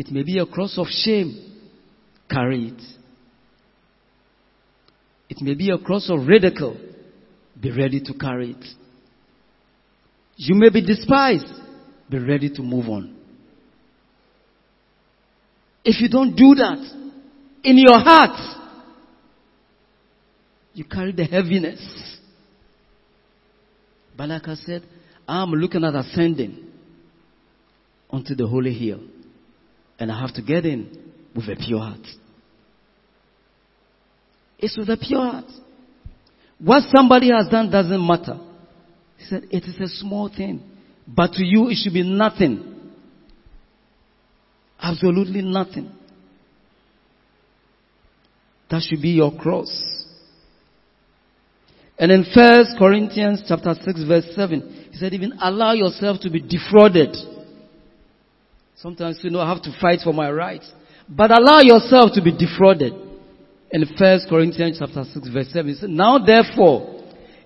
It 0.00 0.10
may 0.10 0.22
be 0.22 0.38
a 0.38 0.46
cross 0.46 0.78
of 0.78 0.86
shame. 0.86 1.60
Carry 2.30 2.68
it. 2.68 2.82
It 5.28 5.42
may 5.42 5.52
be 5.52 5.68
a 5.68 5.76
cross 5.76 6.08
of 6.08 6.26
ridicule. 6.26 6.78
Be 7.60 7.70
ready 7.70 8.00
to 8.00 8.14
carry 8.14 8.52
it. 8.52 8.64
You 10.36 10.54
may 10.54 10.70
be 10.70 10.80
despised. 10.80 11.52
Be 12.08 12.18
ready 12.18 12.48
to 12.48 12.62
move 12.62 12.88
on. 12.88 13.14
If 15.84 16.00
you 16.00 16.08
don't 16.08 16.34
do 16.34 16.54
that 16.54 16.78
in 17.62 17.76
your 17.76 17.98
heart, 17.98 18.40
you 20.72 20.84
carry 20.84 21.12
the 21.12 21.24
heaviness. 21.26 22.18
But 24.16 24.30
like 24.30 24.48
I 24.48 24.54
said, 24.54 24.82
I'm 25.28 25.50
looking 25.50 25.84
at 25.84 25.94
ascending 25.94 26.68
onto 28.08 28.34
the 28.34 28.46
holy 28.46 28.72
hill. 28.72 29.00
And 30.00 30.10
I 30.10 30.18
have 30.18 30.34
to 30.34 30.42
get 30.42 30.64
in 30.64 31.12
with 31.36 31.44
a 31.44 31.56
pure 31.56 31.78
heart. 31.78 32.00
It's 34.58 34.76
with 34.76 34.88
a 34.88 34.96
pure 34.96 35.20
heart. 35.20 35.44
What 36.58 36.84
somebody 36.94 37.30
has 37.30 37.48
done 37.48 37.70
doesn't 37.70 38.06
matter. 38.06 38.38
He 39.18 39.26
said, 39.26 39.44
it 39.50 39.64
is 39.64 39.78
a 39.78 39.88
small 39.88 40.28
thing. 40.34 40.62
But 41.06 41.32
to 41.32 41.44
you, 41.44 41.68
it 41.68 41.76
should 41.76 41.92
be 41.92 42.02
nothing. 42.02 42.92
Absolutely 44.80 45.42
nothing. 45.42 45.92
That 48.70 48.82
should 48.82 49.02
be 49.02 49.10
your 49.10 49.36
cross. 49.36 49.70
And 51.98 52.10
in 52.10 52.24
First 52.32 52.76
Corinthians 52.78 53.42
chapter 53.46 53.74
6 53.74 54.04
verse 54.04 54.24
7, 54.34 54.88
he 54.92 54.96
said, 54.96 55.12
even 55.12 55.34
allow 55.40 55.72
yourself 55.72 56.20
to 56.20 56.30
be 56.30 56.40
defrauded. 56.40 57.14
Sometimes 58.82 59.20
you 59.22 59.30
know 59.30 59.40
I 59.40 59.48
have 59.52 59.62
to 59.62 59.76
fight 59.78 60.00
for 60.02 60.14
my 60.14 60.30
rights. 60.30 60.70
But 61.08 61.30
allow 61.30 61.60
yourself 61.60 62.12
to 62.14 62.22
be 62.22 62.32
defrauded. 62.36 62.94
In 63.72 63.84
First 63.98 64.26
Corinthians 64.28 64.78
chapter 64.78 65.04
6 65.04 65.28
verse 65.28 65.48
7, 65.52 65.70
it 65.70 65.78
says, 65.78 65.88
now 65.88 66.18
therefore, 66.18 67.02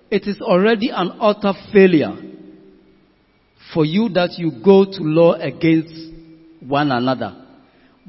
it 0.09 0.23
is 0.27 0.41
already 0.41 0.89
an 0.89 1.11
utter 1.19 1.53
failure 1.73 2.15
for 3.73 3.85
you 3.85 4.09
that 4.09 4.37
you 4.37 4.51
go 4.63 4.85
to 4.85 5.03
law 5.03 5.33
against 5.33 5.93
one 6.61 6.91
another. 6.91 7.45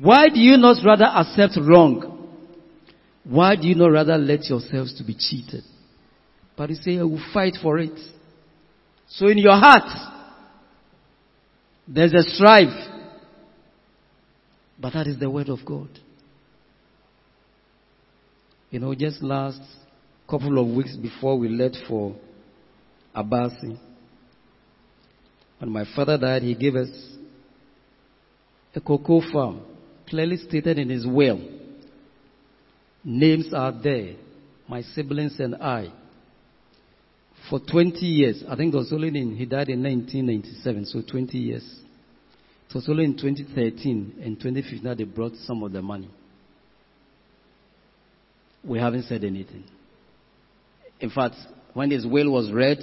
Why 0.01 0.29
do 0.29 0.39
you 0.39 0.57
not 0.57 0.77
rather 0.85 1.05
accept 1.05 1.59
wrong? 1.61 2.29
Why 3.25 3.57
do 3.57 3.67
you 3.67 3.75
not 3.75 3.89
rather 3.89 4.17
let 4.17 4.45
yourselves 4.45 4.97
to 4.99 5.05
be 5.05 5.15
cheated? 5.19 5.65
But 6.57 6.71
you 6.71 6.77
say, 6.77 6.99
I 6.99 7.03
will 7.03 7.23
fight 7.35 7.57
for 7.61 7.79
it. 7.79 7.99
So 9.09 9.27
in 9.27 9.39
your 9.39 9.57
heart, 9.59 9.91
there's 11.89 12.15
a 12.15 12.23
strife. 12.23 12.93
But 14.79 14.93
that 14.93 15.07
is 15.07 15.19
the 15.19 15.31
word 15.31 15.49
of 15.49 15.61
God. 15.65 15.89
You 18.71 18.81
know, 18.81 18.95
just 18.95 19.23
last 19.23 19.61
couple 20.29 20.59
of 20.59 20.77
weeks 20.77 20.97
before 20.97 21.39
we 21.39 21.49
left 21.49 21.77
for 21.89 22.15
Abasi, 23.15 23.79
when 25.59 25.71
my 25.71 25.85
father 25.95 26.19
died, 26.19 26.43
he 26.43 26.55
gave 26.55 26.75
us 26.75 26.91
a 28.75 28.81
cocoa 28.81 29.23
farm, 29.33 29.63
clearly 30.07 30.37
stated 30.37 30.79
in 30.79 30.91
his 30.91 31.07
will. 31.07 31.41
Names 33.03 33.55
are 33.55 33.73
there, 33.73 34.17
my 34.69 34.83
siblings 34.83 35.39
and 35.41 35.55
I. 35.55 35.91
For 37.49 37.61
20 37.61 37.99
years, 38.01 38.43
I 38.49 38.57
think 38.57 38.75
it 38.75 38.77
was 38.77 38.93
only 38.93 39.09
in, 39.09 39.37
he 39.37 39.47
died 39.47 39.69
in 39.69 39.83
1997, 39.83 40.87
so 40.87 41.01
20 41.09 41.39
years. 41.39 41.81
Was 42.77 42.91
only 42.91 43.05
in 43.05 43.17
2013 43.17 44.21
and 44.23 44.39
2015 44.39 44.85
that 44.85 44.99
they 44.99 45.05
brought 45.05 45.33
some 45.47 45.63
of 45.63 45.73
the 45.73 45.81
money. 45.81 46.11
We 48.63 48.79
haven't 48.79 49.05
said 49.05 49.25
anything. 49.25 49.65
In 51.01 51.09
fact, 51.09 51.37
when 51.73 51.91
his 51.91 52.07
will 52.07 52.31
was 52.31 52.53
read, 52.53 52.77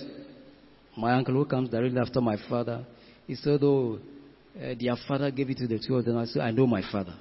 my 0.98 1.14
uncle 1.14 1.36
who 1.36 1.46
comes 1.46 1.70
directly 1.70 2.00
after 2.00 2.22
my 2.22 2.38
father, 2.50 2.84
he 3.28 3.36
said, 3.36 3.60
oh, 3.62 4.00
uh, 4.58 4.74
their 4.82 4.96
father 5.08 5.30
gave 5.30 5.52
it 5.52 5.58
to 5.58 5.68
the 5.68 5.78
two 5.78 5.96
of 5.96 6.06
them. 6.06 6.18
I 6.18 6.26
said, 6.26 6.42
I 6.42 6.50
know 6.50 6.66
my 6.66 6.82
father. 6.92 7.14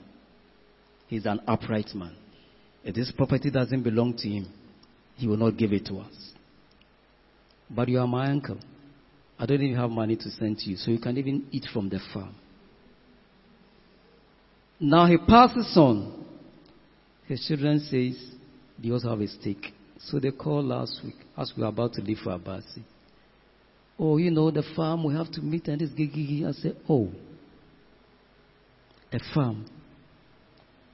He's 1.09 1.27
an 1.27 1.41
upright 1.47 1.95
man. 1.95 2.17
If 2.83 2.95
this 2.95 3.13
property 3.15 3.51
doesn't 3.51 3.83
belong 3.83 4.17
to 4.17 4.29
him, 4.31 4.51
he 5.17 5.27
will 5.27 5.37
not 5.37 5.59
give 5.59 5.75
it 5.75 5.85
to 5.89 5.99
us. 5.99 6.33
But 7.69 7.91
you 7.91 7.99
are 7.99 8.07
my 8.07 8.31
uncle. 8.31 8.61
I 9.39 9.45
don't 9.45 9.61
even 9.61 9.77
have 9.77 9.91
money 9.91 10.17
to 10.17 10.31
send 10.31 10.57
to 10.61 10.71
you, 10.71 10.79
so 10.79 10.91
you 10.91 10.99
can 10.99 11.19
even 11.19 11.49
eat 11.51 11.67
from 11.71 11.91
the 11.91 12.01
farm. 12.15 12.37
Now 14.83 15.07
he 15.07 15.17
passes 15.17 15.73
on. 15.77 16.25
His 17.27 17.47
children 17.47 17.79
says 17.79 18.21
they 18.83 18.91
also 18.91 19.11
have 19.11 19.21
a 19.21 19.29
stake. 19.29 19.73
So 19.97 20.19
they 20.19 20.33
called 20.33 20.65
last 20.65 21.01
week 21.05 21.15
as 21.39 21.53
we 21.57 21.63
were 21.63 21.69
about 21.69 21.93
to 21.95 22.03
leave 22.03 22.19
for 22.19 22.31
Abasi. 22.31 22.83
Oh, 23.97 24.17
you 24.17 24.33
know, 24.33 24.51
the 24.51 24.65
farm, 24.75 25.05
we 25.05 25.15
have 25.15 25.31
to 25.33 25.41
meet 25.41 25.69
and 25.69 25.81
this 25.81 25.91
gigi. 25.91 26.45
I 26.45 26.51
said, 26.51 26.77
oh, 26.89 27.09
a 29.13 29.21
farm. 29.33 29.67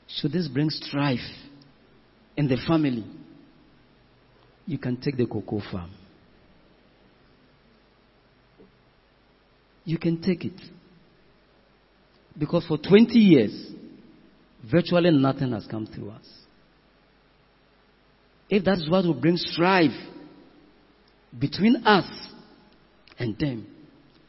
Should 0.07 0.33
this 0.33 0.49
bring 0.49 0.69
strife 0.69 1.21
in 2.37 2.47
the 2.47 2.59
family? 2.69 3.07
You 4.67 4.77
can 4.77 4.99
take 4.99 5.17
the 5.17 5.25
cocoa 5.25 5.63
farm. 5.73 5.91
You 9.87 9.97
can 9.97 10.21
take 10.21 10.45
it. 10.45 10.61
Because 12.39 12.65
for 12.67 12.79
20 12.79 13.19
years, 13.19 13.73
virtually 14.71 15.11
nothing 15.11 15.53
has 15.53 15.67
come 15.67 15.87
through 15.87 16.11
us. 16.11 16.27
If 18.49 18.65
that 18.65 18.79
is 18.79 18.89
what 18.89 19.05
will 19.05 19.15
bring 19.15 19.37
strife 19.37 19.97
between 21.39 21.85
us 21.85 22.07
and 23.19 23.37
them, 23.39 23.67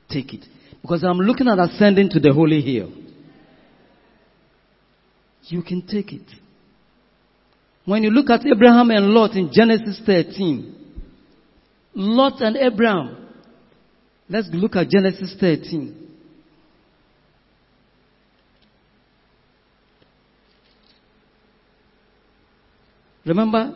take 0.10 0.34
it. 0.34 0.46
Because 0.82 1.04
I'm 1.04 1.18
looking 1.20 1.48
at 1.48 1.60
ascending 1.60 2.10
to 2.10 2.20
the 2.20 2.34
holy 2.34 2.62
hill. 2.62 2.92
You 5.44 5.62
can 5.62 5.86
take 5.86 6.12
it. 6.12 6.28
When 7.86 8.04
you 8.04 8.12
look 8.12 8.30
at 8.30 8.46
Abraham 8.46 8.92
and 8.92 9.08
Lot 9.08 9.32
in 9.36 9.50
Genesis 9.52 10.00
13, 10.06 10.76
Lot 11.96 12.42
and 12.42 12.56
Abraham, 12.58 13.30
let's 14.30 14.50
look 14.52 14.76
at 14.76 14.90
Genesis 14.90 15.36
13. 15.40 16.09
Remember, 23.30 23.76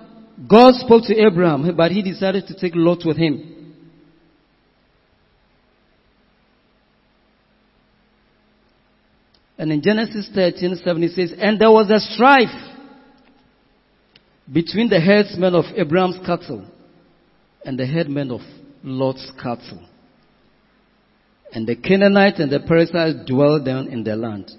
God 0.49 0.73
spoke 0.73 1.03
to 1.05 1.15
Abraham, 1.15 1.75
but 1.77 1.91
he 1.91 2.01
decided 2.01 2.47
to 2.47 2.59
take 2.59 2.73
Lot 2.75 3.05
with 3.05 3.17
him. 3.17 3.75
And 9.59 9.71
in 9.71 9.83
Genesis 9.83 10.27
13, 10.33 10.81
7, 10.83 11.03
it 11.03 11.11
says, 11.11 11.33
And 11.39 11.61
there 11.61 11.71
was 11.71 11.87
a 11.91 11.99
strife 11.99 12.49
between 14.51 14.89
the 14.89 14.99
herdsmen 14.99 15.53
of 15.53 15.65
Abraham's 15.77 16.17
cattle 16.25 16.65
and 17.63 17.77
the 17.77 17.85
headmen 17.85 18.31
of 18.31 18.41
Lot's 18.83 19.31
cattle. 19.41 19.87
And 21.53 21.67
the 21.67 21.75
Canaanites 21.75 22.39
and 22.39 22.51
the 22.51 22.59
Perizzites 22.59 23.29
dwelled 23.29 23.65
down 23.65 23.87
in 23.89 24.03
the 24.03 24.15
land. 24.15 24.49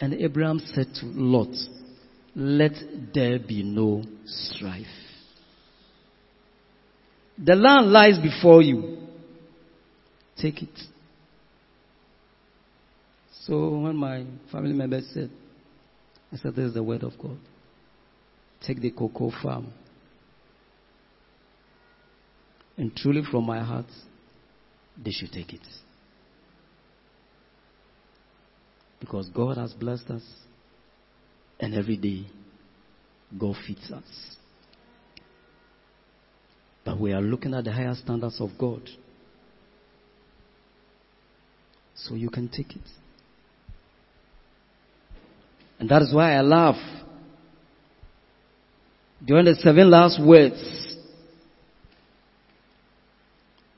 And 0.00 0.14
Abraham 0.14 0.60
said 0.74 0.88
to 0.96 1.06
Lot, 1.06 1.54
Let 2.40 2.70
there 3.12 3.40
be 3.40 3.64
no 3.64 4.04
strife. 4.24 4.86
The 7.36 7.56
land 7.56 7.90
lies 7.90 8.16
before 8.20 8.62
you. 8.62 8.98
Take 10.40 10.62
it. 10.62 10.78
So 13.42 13.80
when 13.80 13.96
my 13.96 14.24
family 14.52 14.72
members 14.72 15.10
said, 15.12 15.30
I 16.32 16.36
said, 16.36 16.54
This 16.54 16.66
is 16.66 16.74
the 16.74 16.82
word 16.82 17.02
of 17.02 17.18
God. 17.20 17.38
Take 18.64 18.80
the 18.82 18.92
cocoa 18.92 19.32
farm. 19.42 19.72
And 22.76 22.94
truly 22.94 23.22
from 23.28 23.46
my 23.46 23.64
heart, 23.64 23.86
they 24.96 25.10
should 25.10 25.32
take 25.32 25.52
it. 25.52 25.66
Because 29.00 29.28
God 29.30 29.56
has 29.56 29.72
blessed 29.72 30.08
us, 30.10 30.22
and 31.60 31.74
every 31.74 31.96
day, 31.96 32.26
God 33.38 33.56
feeds 33.66 33.90
us. 33.90 34.36
But 36.84 36.98
we 36.98 37.12
are 37.12 37.20
looking 37.20 37.54
at 37.54 37.64
the 37.64 37.72
higher 37.72 37.94
standards 37.94 38.40
of 38.40 38.50
God. 38.58 38.82
So 41.94 42.14
you 42.14 42.30
can 42.30 42.48
take 42.48 42.70
it. 42.76 42.82
And 45.78 45.88
that 45.88 46.02
is 46.02 46.14
why 46.14 46.34
I 46.34 46.40
laugh. 46.40 46.76
During 49.24 49.46
the 49.46 49.54
seven 49.56 49.90
last 49.90 50.20
words, 50.24 50.96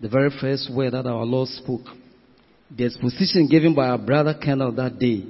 the 0.01 0.09
very 0.09 0.31
first 0.41 0.71
word 0.73 0.93
that 0.93 1.07
our 1.07 1.25
Lord 1.25 1.49
spoke, 1.49 1.87
the 2.71 2.85
exposition 2.85 3.49
given 3.49 3.75
by 3.75 3.89
our 3.89 3.99
brother 3.99 4.35
Kendall 4.41 4.73
that 4.73 4.99
day 4.99 5.25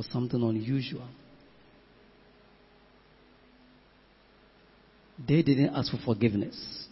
was 0.00 0.08
something 0.10 0.42
unusual. 0.42 1.06
They 5.28 5.42
didn't 5.42 5.74
ask 5.74 5.90
for 5.90 5.98
forgiveness. 6.02 6.86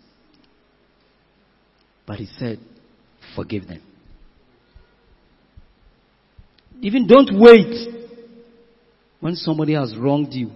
But 2.07 2.19
he 2.19 2.27
said, 2.39 2.59
forgive 3.35 3.67
them. 3.67 3.81
Even 6.83 7.07
don't 7.07 7.31
wait 7.41 7.95
when 9.21 9.35
somebody 9.37 9.73
has 9.73 9.97
wronged 9.97 10.35
you. 10.35 10.51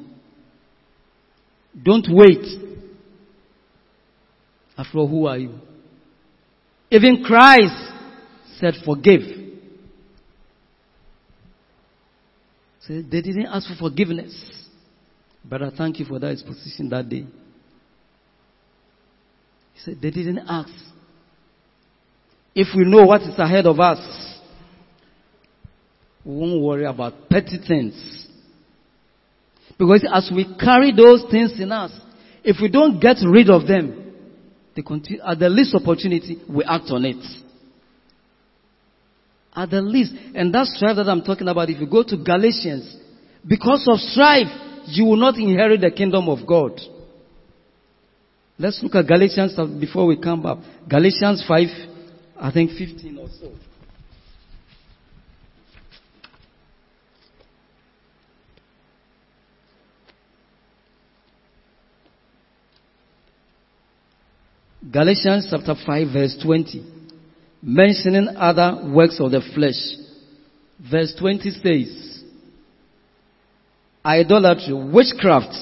Don't 1.82 2.06
wait. 2.10 2.44
After 4.76 4.98
all, 4.98 5.08
who 5.08 5.24
are 5.26 5.38
you? 5.38 5.54
Even 6.90 7.24
Christ 7.24 7.92
said, 8.58 8.74
forgive. 8.84 9.41
So 12.86 12.94
they 12.94 13.20
didn't 13.20 13.46
ask 13.46 13.68
for 13.68 13.88
forgiveness. 13.88 14.34
But 15.44 15.62
I 15.62 15.70
thank 15.70 15.98
you 15.98 16.04
for 16.04 16.18
that 16.18 16.30
exposition 16.30 16.88
that 16.90 17.08
day. 17.08 17.26
He 19.74 19.80
said, 19.80 19.98
they 20.00 20.10
didn't 20.10 20.40
ask. 20.48 20.72
If 22.54 22.68
we 22.76 22.84
know 22.84 23.04
what 23.06 23.22
is 23.22 23.38
ahead 23.38 23.66
of 23.66 23.80
us, 23.80 23.98
we 26.24 26.34
won't 26.34 26.62
worry 26.62 26.84
about 26.84 27.28
petty 27.28 27.58
things. 27.66 28.28
Because 29.78 30.06
as 30.12 30.30
we 30.34 30.44
carry 30.60 30.92
those 30.94 31.24
things 31.30 31.58
in 31.58 31.72
us, 31.72 31.92
if 32.44 32.56
we 32.60 32.68
don't 32.68 33.00
get 33.00 33.16
rid 33.24 33.48
of 33.48 33.66
them, 33.66 34.12
they 34.76 34.82
continue, 34.82 35.22
at 35.22 35.38
the 35.38 35.48
least 35.48 35.74
opportunity, 35.74 36.38
we 36.48 36.64
act 36.64 36.90
on 36.90 37.04
it. 37.04 37.24
At 39.54 39.70
the 39.70 39.82
least. 39.82 40.14
And 40.34 40.54
that 40.54 40.66
strife 40.66 40.96
that 40.96 41.08
I'm 41.08 41.22
talking 41.22 41.48
about, 41.48 41.68
if 41.68 41.80
you 41.80 41.86
go 41.86 42.02
to 42.02 42.16
Galatians, 42.16 42.96
because 43.46 43.86
of 43.86 43.98
strife, 43.98 44.48
you 44.86 45.04
will 45.04 45.16
not 45.16 45.36
inherit 45.36 45.80
the 45.80 45.90
kingdom 45.90 46.28
of 46.28 46.46
God. 46.46 46.80
Let's 48.58 48.80
look 48.82 48.94
at 48.94 49.06
Galatians 49.06 49.54
uh, 49.58 49.66
before 49.66 50.06
we 50.06 50.16
come 50.16 50.42
back. 50.42 50.58
Galatians 50.88 51.44
5, 51.46 51.66
I 52.38 52.52
think 52.52 52.70
15 52.70 53.18
or 53.18 53.28
so. 53.40 53.52
Galatians 64.92 65.46
chapter 65.50 65.74
5 65.86 66.12
verse 66.12 66.36
20. 66.42 67.01
Mentioning 67.62 68.28
other 68.36 68.90
works 68.92 69.18
of 69.20 69.30
the 69.30 69.40
flesh. 69.54 69.74
Verse 70.90 71.14
20 71.18 71.50
says, 71.50 72.24
idolatry, 74.04 74.72
witchcraft, 74.72 75.54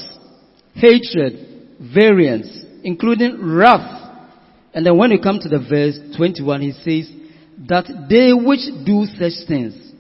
hatred, 0.74 1.78
variance, 1.94 2.64
including 2.82 3.38
wrath. 3.42 3.98
And 4.72 4.86
then 4.86 4.96
when 4.96 5.10
you 5.10 5.20
come 5.20 5.40
to 5.40 5.48
the 5.48 5.58
verse 5.58 5.98
21, 6.16 6.60
he 6.62 6.72
says, 6.72 7.12
that 7.68 7.84
they 8.08 8.32
which 8.32 8.60
do 8.86 9.04
such 9.18 9.46
things 9.46 9.92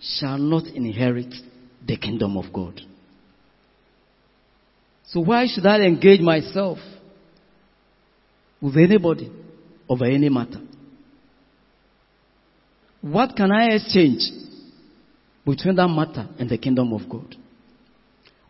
shall 0.00 0.38
not 0.38 0.66
inherit 0.66 1.32
the 1.86 1.96
kingdom 1.96 2.36
of 2.36 2.52
God. 2.52 2.80
So 5.06 5.20
why 5.20 5.46
should 5.46 5.66
I 5.66 5.82
engage 5.82 6.20
myself 6.20 6.78
with 8.60 8.76
anybody 8.76 9.30
over 9.88 10.04
any 10.04 10.28
matter. 10.28 10.60
What 13.06 13.36
can 13.36 13.52
I 13.52 13.74
exchange 13.74 14.20
between 15.44 15.76
that 15.76 15.86
matter 15.86 16.28
and 16.40 16.50
the 16.50 16.58
kingdom 16.58 16.92
of 16.92 17.08
God? 17.08 17.36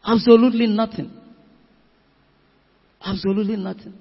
Absolutely 0.02 0.66
nothing. 0.66 1.10
Absolutely 3.04 3.56
nothing. 3.56 3.92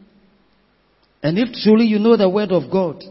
And 1.21 1.37
if 1.37 1.49
truly 1.61 1.85
you 1.85 1.99
know 1.99 2.15
the 2.15 2.29
word 2.29 2.53
of 2.53 2.71
God, 2.71 3.03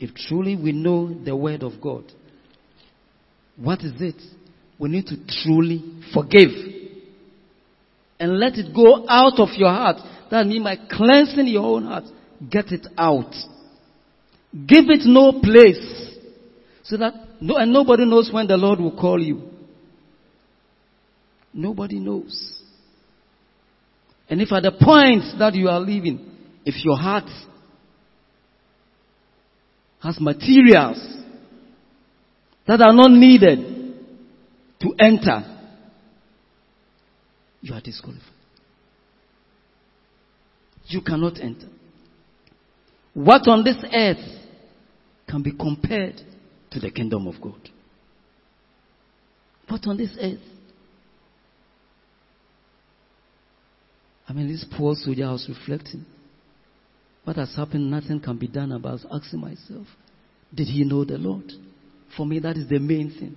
if 0.00 0.14
truly 0.14 0.56
we 0.56 0.72
know 0.72 1.12
the 1.12 1.36
word 1.36 1.62
of 1.62 1.72
God, 1.78 2.04
what 3.56 3.80
is 3.80 4.00
it? 4.00 4.22
We 4.78 4.88
need 4.88 5.08
to 5.08 5.16
truly 5.44 5.84
forgive 6.14 6.52
and 8.18 8.38
let 8.38 8.54
it 8.54 8.74
go 8.74 9.04
out 9.06 9.38
of 9.38 9.48
your 9.56 9.68
heart. 9.68 9.98
That 10.30 10.46
means 10.46 10.64
by 10.64 10.76
cleansing 10.90 11.48
your 11.48 11.64
own 11.64 11.84
heart, 11.84 12.04
get 12.50 12.72
it 12.72 12.86
out. 12.96 13.34
Give 14.52 14.84
it 14.88 15.02
no 15.04 15.40
place. 15.40 16.16
So 16.84 16.96
that, 16.96 17.14
no, 17.40 17.56
and 17.56 17.72
nobody 17.72 18.06
knows 18.06 18.30
when 18.32 18.46
the 18.46 18.56
Lord 18.56 18.80
will 18.80 18.96
call 18.96 19.22
you. 19.22 19.50
Nobody 21.52 21.98
knows. 21.98 22.62
And 24.28 24.40
if 24.40 24.52
at 24.52 24.62
the 24.62 24.72
point 24.72 25.38
that 25.38 25.54
you 25.54 25.68
are 25.68 25.80
living, 25.80 26.36
if 26.64 26.84
your 26.84 26.96
heart 26.96 27.28
has 30.02 30.18
materials 30.20 30.98
that 32.66 32.80
are 32.80 32.92
not 32.92 33.10
needed 33.10 33.94
to 34.80 34.94
enter, 34.98 35.56
you 37.60 37.74
are 37.74 37.80
disqualified. 37.80 38.24
You 40.86 41.02
cannot 41.02 41.38
enter. 41.40 41.68
What 43.14 43.48
on 43.48 43.64
this 43.64 43.76
earth 43.92 44.37
can 45.28 45.42
be 45.42 45.52
compared 45.52 46.20
to 46.70 46.80
the 46.80 46.90
kingdom 46.90 47.26
of 47.26 47.40
God? 47.40 47.68
But 49.68 49.86
on 49.86 49.96
this 49.96 50.16
earth? 50.20 50.40
I 54.28 54.32
mean, 54.32 54.48
this 54.48 54.64
poor 54.76 54.94
soldier 54.94 55.26
I 55.26 55.32
was 55.32 55.48
reflecting 55.48 56.04
What 57.24 57.36
has 57.36 57.54
happened, 57.54 57.90
nothing 57.90 58.20
can 58.20 58.38
be 58.38 58.48
done 58.48 58.72
about 58.72 59.00
asking 59.12 59.40
myself, 59.40 59.86
did 60.54 60.66
he 60.66 60.84
know 60.84 61.04
the 61.04 61.18
Lord? 61.18 61.44
For 62.16 62.24
me, 62.24 62.38
that 62.38 62.56
is 62.56 62.68
the 62.68 62.78
main 62.78 63.10
thing. 63.10 63.36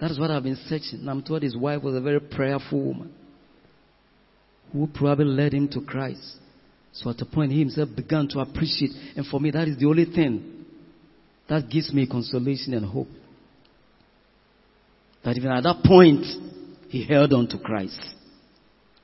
That 0.00 0.10
is 0.10 0.18
what 0.20 0.30
I've 0.30 0.44
been 0.44 0.58
searching. 0.68 1.08
I'm 1.08 1.22
told 1.22 1.42
his 1.42 1.56
wife 1.56 1.82
was 1.82 1.96
a 1.96 2.00
very 2.00 2.20
prayerful 2.20 2.80
woman 2.80 3.12
who 4.72 4.86
probably 4.86 5.24
led 5.24 5.54
him 5.54 5.68
to 5.68 5.80
Christ. 5.80 6.36
So 6.96 7.10
at 7.10 7.20
a 7.20 7.26
point, 7.26 7.52
he 7.52 7.58
himself 7.58 7.90
began 7.94 8.26
to 8.28 8.40
appreciate. 8.40 8.90
And 9.16 9.26
for 9.26 9.38
me, 9.38 9.50
that 9.50 9.68
is 9.68 9.78
the 9.78 9.86
only 9.86 10.06
thing 10.06 10.64
that 11.48 11.68
gives 11.68 11.92
me 11.92 12.06
consolation 12.06 12.72
and 12.72 12.86
hope. 12.86 13.08
That 15.22 15.36
even 15.36 15.50
at 15.50 15.62
that 15.64 15.82
point, 15.84 16.24
he 16.88 17.04
held 17.04 17.32
on 17.34 17.48
to 17.48 17.58
Christ. 17.58 18.00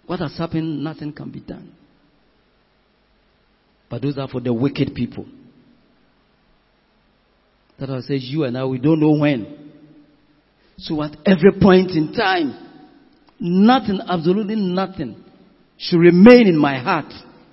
What 0.07 0.20
has 0.20 0.36
happened, 0.38 0.82
nothing 0.82 1.12
can 1.12 1.30
be 1.30 1.40
done. 1.40 1.74
But 3.90 4.01
those 4.01 4.16
are 4.16 4.28
for 4.28 4.40
the 4.40 4.55
wicked 4.55 4.95
people. 4.95 5.26
That 7.78 7.90
I 7.90 8.01
says, 8.01 8.22
you 8.22 8.45
and 8.45 8.57
I, 8.57 8.64
we 8.64 8.78
don't 8.78 9.01
know 9.01 9.18
when. 9.18 9.70
So 10.78 11.03
at 11.03 11.14
every 11.26 11.61
point 11.61 11.90
in 11.90 12.14
time, 12.14 12.55
nothing, 13.38 14.01
absolutely 14.09 14.57
nothing, 14.57 15.22
should 15.76 15.99
remain 15.99 16.47
in 16.47 16.57
my 16.57 16.78
heart, 16.78 17.12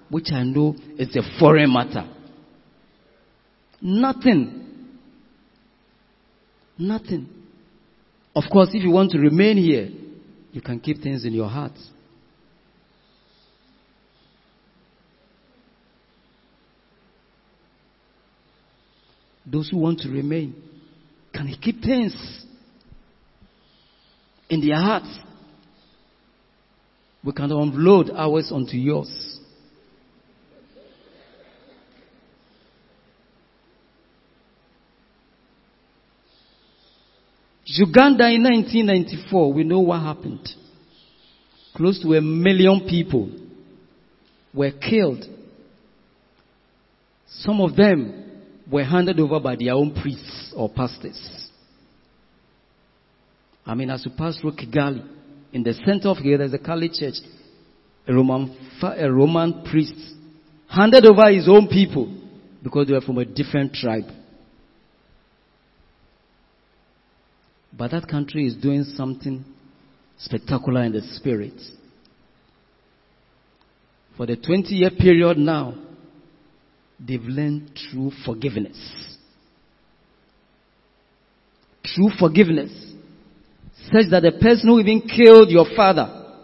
which 0.09 0.31
I 0.31 0.43
know 0.43 0.75
is 0.97 1.15
a 1.15 1.21
foreign 1.39 1.71
matter. 1.71 2.07
Nothing. 3.81 4.65
Nothing. 6.77 7.29
Of 8.35 8.43
course, 8.51 8.69
if 8.73 8.83
you 8.83 8.91
want 8.91 9.11
to 9.11 9.19
remain 9.19 9.57
here, 9.57 9.89
you 10.51 10.61
can 10.61 10.79
keep 10.79 11.01
things 11.01 11.25
in 11.25 11.33
your 11.33 11.49
heart. 11.49 11.73
Those 19.45 19.69
who 19.69 19.77
want 19.77 19.99
to 20.01 20.09
remain 20.09 20.55
can 21.33 21.53
keep 21.61 21.81
things 21.81 22.45
in 24.49 24.61
their 24.65 24.77
hearts. 24.77 25.09
We 27.23 27.33
can 27.33 27.51
unload 27.51 28.11
ours 28.11 28.51
onto 28.51 28.77
yours. 28.77 29.38
Uganda 37.77 38.27
in 38.29 38.41
1994, 38.43 39.53
we 39.53 39.63
know 39.63 39.79
what 39.81 40.01
happened. 40.01 40.47
Close 41.75 42.01
to 42.01 42.15
a 42.15 42.21
million 42.21 42.87
people 42.89 43.29
were 44.53 44.71
killed. 44.71 45.23
Some 47.27 47.61
of 47.61 47.75
them 47.75 48.41
were 48.71 48.83
handed 48.83 49.19
over 49.19 49.39
by 49.39 49.55
their 49.55 49.73
own 49.73 49.93
priests 49.93 50.51
or 50.55 50.67
pastors. 50.67 51.49
I 53.65 53.75
mean, 53.75 53.91
as 53.91 54.03
you 54.03 54.11
pass 54.17 54.37
through 54.39 54.53
Kigali, 54.53 55.07
in 55.53 55.61
the 55.61 55.73
center 55.73 56.09
of 56.09 56.17
here, 56.17 56.39
there's 56.39 56.53
a 56.53 56.59
Kali 56.59 56.89
church. 56.89 57.15
A 58.07 58.13
Roman, 58.13 58.57
a 58.81 59.11
Roman 59.11 59.63
priest 59.69 59.93
handed 60.67 61.05
over 61.05 61.31
his 61.31 61.47
own 61.47 61.67
people 61.67 62.11
because 62.63 62.87
they 62.87 62.93
were 62.93 63.01
from 63.01 63.19
a 63.19 63.25
different 63.25 63.73
tribe. 63.73 64.05
But 67.71 67.91
that 67.91 68.07
country 68.07 68.45
is 68.45 68.55
doing 68.55 68.83
something 68.95 69.45
spectacular 70.17 70.83
in 70.83 70.93
the 70.93 71.01
spirit. 71.01 71.53
For 74.17 74.25
the 74.25 74.35
20 74.35 74.75
year 74.75 74.91
period 74.91 75.37
now, 75.37 75.75
they've 76.99 77.21
learned 77.21 77.71
true 77.75 78.11
forgiveness. 78.25 78.77
True 81.83 82.09
forgiveness. 82.19 82.71
Such 83.85 84.11
that 84.11 84.21
the 84.21 84.33
person 84.33 84.67
who 84.67 84.79
even 84.79 85.01
killed 85.07 85.49
your 85.49 85.65
father 85.75 86.35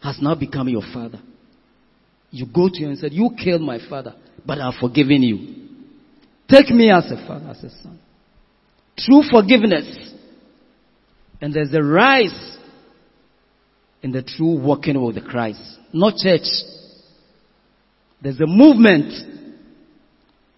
has 0.00 0.18
now 0.20 0.34
become 0.34 0.68
your 0.68 0.84
father. 0.92 1.20
You 2.30 2.46
go 2.46 2.68
to 2.68 2.76
him 2.76 2.90
and 2.90 2.98
said, 2.98 3.12
You 3.12 3.30
killed 3.42 3.62
my 3.62 3.78
father, 3.88 4.14
but 4.46 4.58
I've 4.58 4.74
forgiven 4.80 5.22
you. 5.22 5.62
Take 6.48 6.70
me 6.70 6.90
as 6.90 7.10
a 7.10 7.26
father, 7.26 7.48
as 7.48 7.64
a 7.64 7.70
son. 7.82 7.98
True 8.96 9.22
forgiveness. 9.30 10.11
And 11.42 11.52
there's 11.52 11.74
a 11.74 11.82
rise 11.82 12.56
in 14.00 14.12
the 14.12 14.22
true 14.22 14.60
walking 14.60 15.04
with 15.04 15.16
the 15.16 15.20
Christ. 15.20 15.60
Not 15.92 16.14
church. 16.16 16.46
There's 18.22 18.40
a 18.40 18.46
movement 18.46 19.12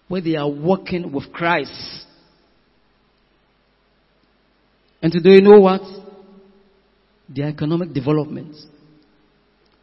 where 0.07 0.21
they 0.21 0.35
are 0.35 0.47
walking 0.47 1.11
with 1.11 1.33
Christ. 1.33 1.73
And 5.01 5.11
today, 5.11 5.31
you 5.31 5.41
know 5.41 5.59
what? 5.59 5.81
The 7.29 7.43
economic 7.43 7.91
development. 7.91 8.55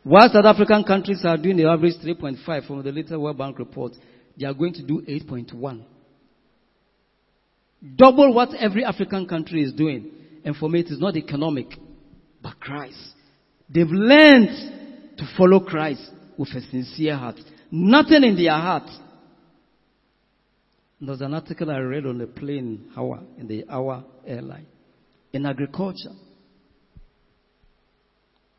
While 0.05 0.31
South 0.33 0.45
African 0.45 0.85
countries 0.85 1.23
are 1.25 1.37
doing 1.37 1.57
the 1.57 1.69
average 1.69 1.95
3.5 1.97 2.67
from 2.69 2.85
the 2.85 2.93
latest 2.93 3.19
World 3.19 3.39
Bank 3.39 3.59
report, 3.59 3.93
they 4.39 4.47
are 4.47 4.55
going 4.55 4.75
to 4.75 4.83
do 4.85 5.03
8.1. 5.03 5.83
Double 7.97 8.33
what 8.33 8.55
every 8.55 8.85
African 8.85 9.27
country 9.27 9.65
is 9.65 9.73
doing. 9.73 10.22
And 10.45 10.57
for 10.57 10.69
me, 10.69 10.81
it 10.81 10.89
is 10.89 10.99
not 10.99 11.17
economic, 11.17 11.69
but 12.43 12.59
Christ. 12.59 13.15
They've 13.69 13.87
learned 13.89 15.17
to 15.19 15.25
follow 15.37 15.61
Christ 15.61 16.11
with 16.37 16.49
a 16.51 16.61
sincere 16.71 17.17
heart. 17.17 17.37
Nothing 17.71 18.25
in 18.25 18.37
their 18.37 18.53
heart. 18.53 18.91
There's 21.01 21.21
an 21.21 21.35
article 21.35 21.71
I 21.71 21.79
read 21.79 22.07
on 22.07 22.19
the 22.19 22.27
plane 22.27 22.91
hour, 22.97 23.21
in 23.39 23.49
the 23.49 23.65
hour 23.69 24.05
airline. 24.27 24.67
In 25.33 25.47
agriculture, 25.47 26.13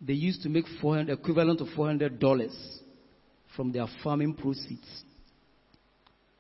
they 0.01 0.13
used 0.13 0.41
to 0.43 0.49
make 0.49 0.65
400, 0.81 1.13
equivalent 1.13 1.61
of 1.61 1.67
$400 1.69 2.49
from 3.55 3.71
their 3.71 3.86
farming 4.03 4.34
proceeds. 4.34 5.03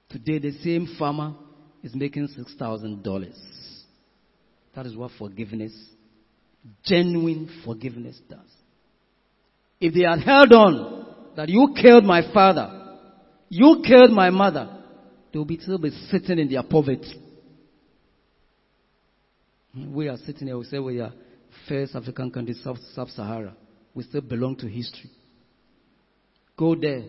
Today, 0.09 0.39
the 0.39 0.51
same 0.63 0.95
farmer 0.97 1.35
is 1.83 1.95
making 1.95 2.27
$6,000. 2.27 3.33
That 4.75 4.85
is 4.85 4.95
what 4.95 5.11
forgiveness, 5.17 5.73
genuine 6.83 7.61
forgiveness 7.63 8.19
does. 8.29 8.39
If 9.79 9.93
they 9.93 10.01
had 10.01 10.19
held 10.19 10.51
on 10.53 11.05
that 11.35 11.49
you 11.49 11.75
killed 11.79 12.05
my 12.05 12.21
father, 12.33 12.97
you 13.49 13.83
killed 13.85 14.11
my 14.11 14.29
mother, 14.29 14.83
they 15.31 15.37
will 15.37 15.45
be 15.45 15.59
still 15.59 15.77
be 15.77 15.91
sitting 16.09 16.39
in 16.39 16.49
their 16.49 16.63
poverty. 16.63 17.19
We 19.75 20.07
are 20.07 20.17
sitting 20.17 20.47
here, 20.47 20.57
we 20.57 20.65
say 20.65 20.79
we 20.79 20.99
are 20.99 21.13
first 21.67 21.95
African 21.95 22.31
country, 22.31 22.55
sub-Sahara. 22.55 23.55
We 23.93 24.03
still 24.03 24.21
belong 24.21 24.55
to 24.57 24.67
history. 24.67 25.09
Go 26.57 26.75
there. 26.75 27.03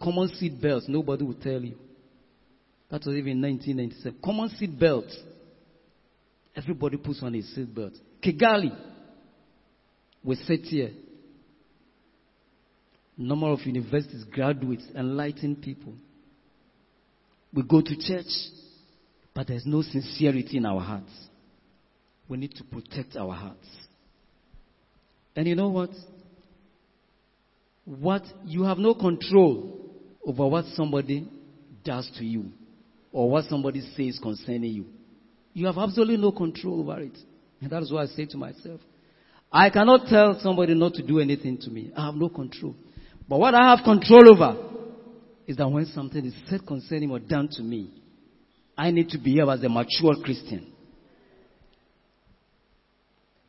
Common 0.00 0.28
seat 0.28 0.60
belts, 0.60 0.86
nobody 0.88 1.24
will 1.24 1.34
tell 1.34 1.60
you. 1.60 1.76
That 2.90 3.04
was 3.04 3.16
even 3.16 3.40
1997. 3.40 4.18
Common 4.24 4.48
seat 4.50 4.78
belts. 4.78 5.16
Everybody 6.56 6.96
puts 6.96 7.22
on 7.22 7.34
his 7.34 7.46
seatbelt. 7.56 7.96
Kigali, 8.22 8.76
we 10.22 10.34
sit 10.36 10.62
here. 10.62 10.90
Number 13.16 13.48
of 13.48 13.60
universities, 13.60 14.24
graduates, 14.30 14.84
enlightened 14.94 15.62
people. 15.62 15.94
We 17.52 17.62
go 17.62 17.80
to 17.80 17.96
church, 17.96 18.30
but 19.34 19.48
there's 19.48 19.66
no 19.66 19.82
sincerity 19.82 20.56
in 20.56 20.66
our 20.66 20.80
hearts. 20.80 21.12
We 22.28 22.38
need 22.38 22.54
to 22.56 22.64
protect 22.64 23.16
our 23.16 23.34
hearts. 23.34 23.66
And 25.36 25.46
you 25.46 25.54
know 25.54 25.68
what? 25.68 25.90
What 27.84 28.22
you 28.44 28.62
have 28.64 28.78
no 28.78 28.94
control 28.94 29.80
over 30.24 30.46
what 30.46 30.64
somebody 30.74 31.28
does 31.84 32.10
to 32.18 32.24
you 32.24 32.50
or 33.12 33.28
what 33.30 33.44
somebody 33.46 33.80
says 33.96 34.18
concerning 34.22 34.72
you. 34.72 34.86
You 35.52 35.66
have 35.66 35.78
absolutely 35.78 36.16
no 36.16 36.32
control 36.32 36.80
over 36.80 37.00
it. 37.00 37.16
And 37.60 37.70
that 37.70 37.82
is 37.82 37.92
why 37.92 38.02
I 38.02 38.06
say 38.06 38.26
to 38.26 38.36
myself, 38.36 38.80
I 39.52 39.68
cannot 39.70 40.06
tell 40.08 40.38
somebody 40.40 40.74
not 40.74 40.94
to 40.94 41.02
do 41.02 41.18
anything 41.18 41.58
to 41.58 41.70
me. 41.70 41.90
I 41.96 42.06
have 42.06 42.14
no 42.14 42.28
control. 42.28 42.74
But 43.28 43.38
what 43.40 43.54
I 43.54 43.70
have 43.74 43.84
control 43.84 44.28
over 44.28 44.70
is 45.46 45.56
that 45.56 45.68
when 45.68 45.86
something 45.86 46.24
is 46.24 46.34
said 46.48 46.66
concerning 46.66 47.10
or 47.10 47.18
done 47.18 47.48
to 47.52 47.62
me, 47.62 47.90
I 48.78 48.90
need 48.92 49.08
to 49.10 49.18
behave 49.18 49.48
as 49.48 49.62
a 49.62 49.68
mature 49.68 50.14
Christian. 50.22 50.72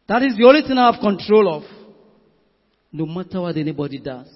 That 0.07 0.23
is 0.23 0.35
the 0.35 0.45
only 0.45 0.61
thing 0.61 0.77
I 0.77 0.91
have 0.91 0.99
control 0.99 1.55
of. 1.55 1.63
No 2.91 3.05
matter 3.05 3.39
what 3.39 3.55
anybody 3.55 3.99
does, 3.99 4.27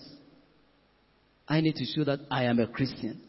I 1.47 1.59
need 1.59 1.75
to 1.75 1.85
show 1.85 2.05
that 2.05 2.19
I 2.31 2.45
am 2.45 2.59
a 2.59 2.67
Christian. 2.67 3.21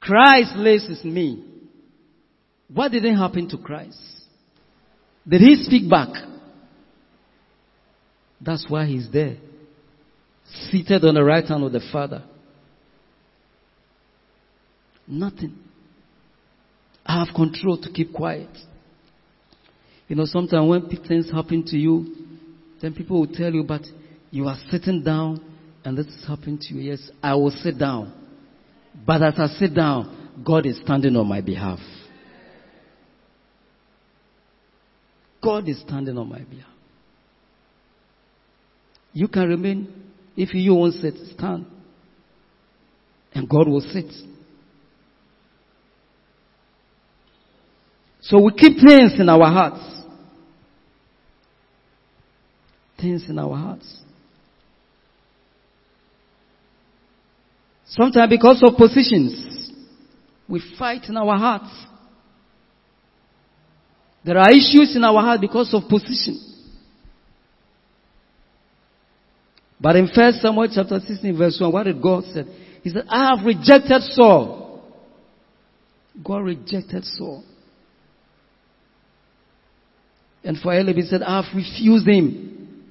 Christ 0.00 0.54
in 0.54 1.12
me. 1.12 1.53
What 2.72 2.92
didn't 2.92 3.16
happen 3.16 3.48
to 3.50 3.58
Christ? 3.58 3.98
Did 5.28 5.40
he 5.40 5.56
speak 5.64 5.88
back? 5.88 6.08
That's 8.40 8.66
why 8.68 8.86
he's 8.86 9.08
there. 9.10 9.36
Seated 10.70 11.04
on 11.04 11.14
the 11.14 11.24
right 11.24 11.44
hand 11.44 11.64
of 11.64 11.72
the 11.72 11.80
Father. 11.92 12.22
Nothing. 15.06 15.58
I 17.04 17.24
have 17.24 17.34
control 17.34 17.78
to 17.78 17.90
keep 17.90 18.12
quiet. 18.12 18.50
You 20.08 20.16
know, 20.16 20.26
sometimes 20.26 20.68
when 20.68 20.88
things 21.06 21.30
happen 21.30 21.64
to 21.66 21.76
you, 21.76 22.14
then 22.80 22.94
people 22.94 23.20
will 23.20 23.32
tell 23.32 23.52
you, 23.52 23.62
but 23.62 23.82
you 24.30 24.46
are 24.46 24.58
sitting 24.70 25.02
down 25.02 25.42
and 25.84 25.96
this 25.96 26.06
is 26.06 26.24
happening 26.26 26.58
to 26.60 26.74
you. 26.74 26.92
Yes, 26.92 27.10
I 27.22 27.34
will 27.34 27.50
sit 27.50 27.78
down. 27.78 28.12
But 29.06 29.22
as 29.22 29.34
I 29.38 29.46
sit 29.58 29.74
down, 29.74 30.42
God 30.44 30.66
is 30.66 30.78
standing 30.82 31.16
on 31.16 31.26
my 31.26 31.40
behalf. 31.40 31.78
God 35.44 35.68
is 35.68 35.80
standing 35.80 36.16
on 36.16 36.28
my 36.28 36.38
behalf. 36.38 36.70
You 39.12 39.28
can 39.28 39.48
remain, 39.48 40.12
if 40.36 40.54
you 40.54 40.74
won't 40.74 40.94
sit, 40.94 41.14
stand. 41.36 41.66
And 43.34 43.48
God 43.48 43.68
will 43.68 43.80
sit. 43.80 44.06
So 48.22 48.40
we 48.40 48.52
keep 48.52 48.78
things 48.84 49.20
in 49.20 49.28
our 49.28 49.44
hearts. 49.44 49.84
Things 53.00 53.28
in 53.28 53.38
our 53.38 53.54
hearts. 53.54 54.00
Sometimes 57.86 58.30
because 58.30 58.62
of 58.66 58.76
positions, 58.76 59.70
we 60.48 60.62
fight 60.78 61.02
in 61.08 61.16
our 61.16 61.36
hearts. 61.36 61.70
There 64.24 64.38
are 64.38 64.50
issues 64.50 64.94
in 64.96 65.04
our 65.04 65.20
heart 65.20 65.40
because 65.40 65.72
of 65.74 65.88
position. 65.88 66.40
But 69.80 69.96
in 69.96 70.08
1 70.14 70.32
Samuel 70.40 70.68
chapter 70.74 70.98
16 70.98 71.36
verse 71.36 71.58
1, 71.60 71.70
what 71.70 71.84
did 71.84 72.00
God 72.00 72.24
say? 72.32 72.44
He 72.82 72.90
said, 72.90 73.04
I 73.08 73.34
have 73.36 73.44
rejected 73.44 74.00
Saul. 74.12 74.82
God 76.22 76.38
rejected 76.38 77.04
Saul. 77.04 77.44
And 80.42 80.58
for 80.58 80.72
Eliab, 80.72 80.96
he 80.96 81.02
said, 81.02 81.22
I 81.22 81.42
have 81.42 81.54
refused 81.54 82.06
him. 82.06 82.84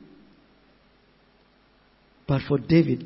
But 2.27 2.41
for 2.47 2.57
David, 2.57 3.05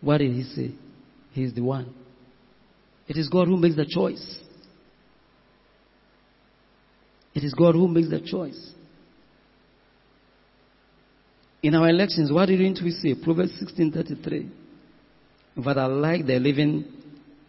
what 0.00 0.18
did 0.18 0.32
he 0.32 0.42
say? 0.42 0.74
He 1.32 1.44
is 1.44 1.54
the 1.54 1.62
one. 1.62 1.94
It 3.08 3.16
is 3.16 3.28
God 3.28 3.48
who 3.48 3.56
makes 3.56 3.76
the 3.76 3.86
choice. 3.86 4.38
It 7.34 7.42
is 7.42 7.52
God 7.52 7.74
who 7.74 7.88
makes 7.88 8.08
the 8.08 8.20
choice. 8.20 8.70
In 11.62 11.74
our 11.74 11.88
elections, 11.88 12.30
what 12.30 12.46
didn't 12.46 12.80
we 12.82 12.90
say? 12.90 13.14
Proverbs 13.14 13.52
16:33. 13.58 14.48
But 15.56 15.78
I 15.78 15.86
like 15.86 16.26
the 16.26 16.38
Living 16.38 16.84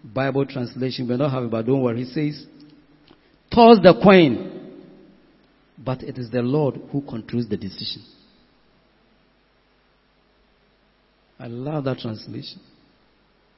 Bible 0.03 0.45
translation. 0.45 1.07
We 1.07 1.17
don't 1.17 1.29
have 1.29 1.43
it, 1.43 1.51
but 1.51 1.65
don't 1.65 1.81
worry. 1.81 2.05
He 2.05 2.11
says, 2.11 2.45
"Toss 3.51 3.79
the 3.81 3.93
coin, 4.01 4.81
but 5.77 6.01
it 6.03 6.17
is 6.17 6.29
the 6.29 6.41
Lord 6.41 6.79
who 6.91 7.01
controls 7.01 7.47
the 7.47 7.57
decision." 7.57 8.01
I 11.38 11.47
love 11.47 11.83
that 11.83 11.99
translation. 11.99 12.61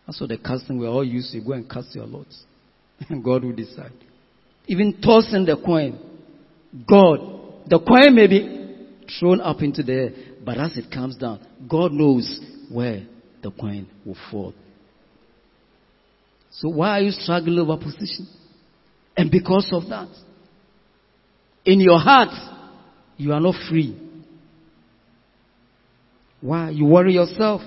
That's 0.05 0.19
what 0.19 0.29
the 0.29 0.37
casting 0.37 0.79
we're 0.79 0.87
all 0.89 1.03
used 1.03 1.31
to. 1.33 1.41
Go 1.41 1.53
and 1.53 1.69
cast 1.69 1.93
your 1.95 2.05
lots. 2.05 2.43
And 3.09 3.23
God 3.23 3.43
will 3.43 3.55
decide. 3.55 3.91
Even 4.65 4.99
tossing 5.01 5.45
the 5.45 5.55
coin, 5.55 5.99
God, 6.87 7.19
the 7.67 7.79
coin 7.79 8.15
may 8.15 8.27
be 8.27 8.75
thrown 9.19 9.41
up 9.41 9.61
into 9.61 9.83
the 9.83 9.93
air, 9.93 10.09
but 10.43 10.57
as 10.57 10.77
it 10.77 10.91
comes 10.91 11.17
down, 11.17 11.45
God 11.69 11.91
knows 11.91 12.39
where 12.71 13.05
the 13.41 13.51
coin 13.51 13.87
will 14.05 14.17
fall. 14.31 14.53
So 16.51 16.69
why 16.69 16.99
are 16.99 17.01
you 17.01 17.11
struggling 17.11 17.59
over 17.59 17.77
position? 17.77 18.27
And 19.15 19.31
because 19.31 19.69
of 19.71 19.87
that, 19.89 20.09
in 21.65 21.79
your 21.79 21.99
heart, 21.99 22.29
you 23.17 23.33
are 23.33 23.39
not 23.39 23.55
free. 23.69 23.97
Why? 26.41 26.69
You 26.69 26.85
worry 26.85 27.13
yourself. 27.13 27.61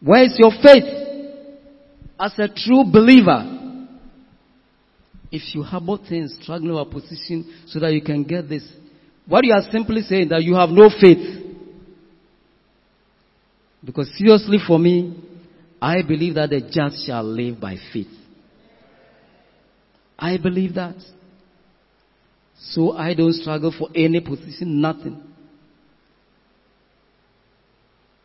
Where 0.00 0.24
is 0.24 0.34
your 0.38 0.50
faith? 0.62 0.84
As 2.18 2.32
a 2.38 2.48
true 2.48 2.84
believer, 2.90 3.61
if 5.32 5.54
you 5.54 5.62
harbor 5.62 5.96
things, 5.96 6.36
struggling 6.42 6.74
with 6.74 6.86
a 6.86 6.90
position 6.90 7.64
so 7.66 7.80
that 7.80 7.92
you 7.92 8.02
can 8.02 8.22
get 8.22 8.48
this, 8.48 8.62
what 9.26 9.44
you 9.44 9.54
are 9.54 9.62
simply 9.72 10.02
saying 10.02 10.28
that 10.28 10.42
you 10.42 10.54
have 10.54 10.68
no 10.68 10.90
faith. 11.00 11.42
Because 13.82 14.12
seriously 14.16 14.58
for 14.64 14.78
me, 14.78 15.16
I 15.80 16.02
believe 16.02 16.34
that 16.34 16.50
the 16.50 16.60
just 16.60 17.06
shall 17.06 17.24
live 17.24 17.58
by 17.58 17.76
faith. 17.92 18.10
I 20.18 20.36
believe 20.36 20.74
that. 20.74 20.96
So 22.58 22.92
I 22.92 23.14
don't 23.14 23.32
struggle 23.32 23.74
for 23.76 23.88
any 23.94 24.20
position, 24.20 24.80
nothing. 24.80 25.20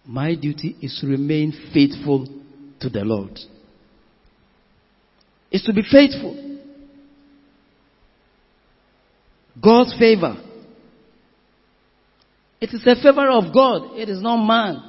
My 0.05 0.35
duty 0.35 0.75
is 0.81 0.97
to 1.01 1.07
remain 1.07 1.53
faithful 1.73 2.27
to 2.81 2.89
the 2.89 3.03
Lord. 3.03 3.39
Is 5.51 5.63
to 5.63 5.73
be 5.73 5.81
faithful. 5.81 6.56
God's 9.61 9.95
favor. 9.97 10.35
It 12.59 12.73
is 12.73 12.81
a 12.85 12.95
favor 13.01 13.29
of 13.29 13.53
God. 13.53 13.97
It 13.97 14.09
is 14.09 14.21
not 14.21 14.45
man. 14.45 14.81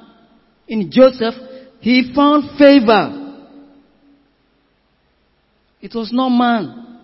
In 0.67 0.91
Joseph, 0.91 1.35
he 1.81 2.13
found 2.15 2.59
favor. 2.59 3.47
It 5.81 5.95
was 5.95 6.11
not 6.13 6.31
man. 6.31 7.01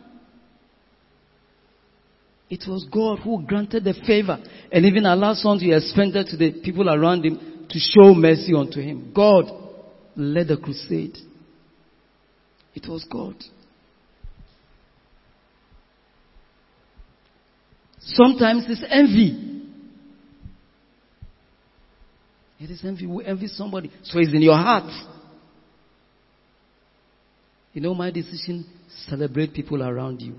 It 2.51 2.65
was 2.69 2.87
God 2.93 3.21
who 3.21 3.45
granted 3.45 3.85
the 3.85 3.95
favor 4.07 4.39
and 4.71 4.85
even 4.85 5.07
allowed 5.07 5.37
something 5.37 5.69
to 5.69 5.73
be 5.73 5.77
expended 5.77 6.27
to 6.29 6.37
the 6.37 6.53
people 6.63 6.89
around 6.89 7.25
him 7.25 7.67
to 7.69 7.79
show 7.79 8.15
mercy 8.15 8.53
unto 8.55 8.81
him. 8.81 9.13
God 9.15 9.51
led 10.17 10.49
the 10.49 10.57
crusade. 10.57 11.17
It 12.75 12.89
was 12.89 13.05
God. 13.11 13.35
Sometimes 18.07 18.65
it's 18.69 18.85
envy. 18.89 19.53
It 22.61 22.71
is 22.71 22.83
envy. 22.85 23.07
We 23.07 23.25
envy 23.25 23.49
somebody. 23.49 23.91
So 24.05 24.19
it's 24.19 24.33
in 24.33 24.43
your 24.43 24.57
heart. 24.57 24.91
You 27.73 27.81
know 27.81 27.95
my 27.95 28.11
decision? 28.11 28.65
Celebrate 29.09 29.53
people 29.53 29.83
around 29.83 30.21
you. 30.21 30.37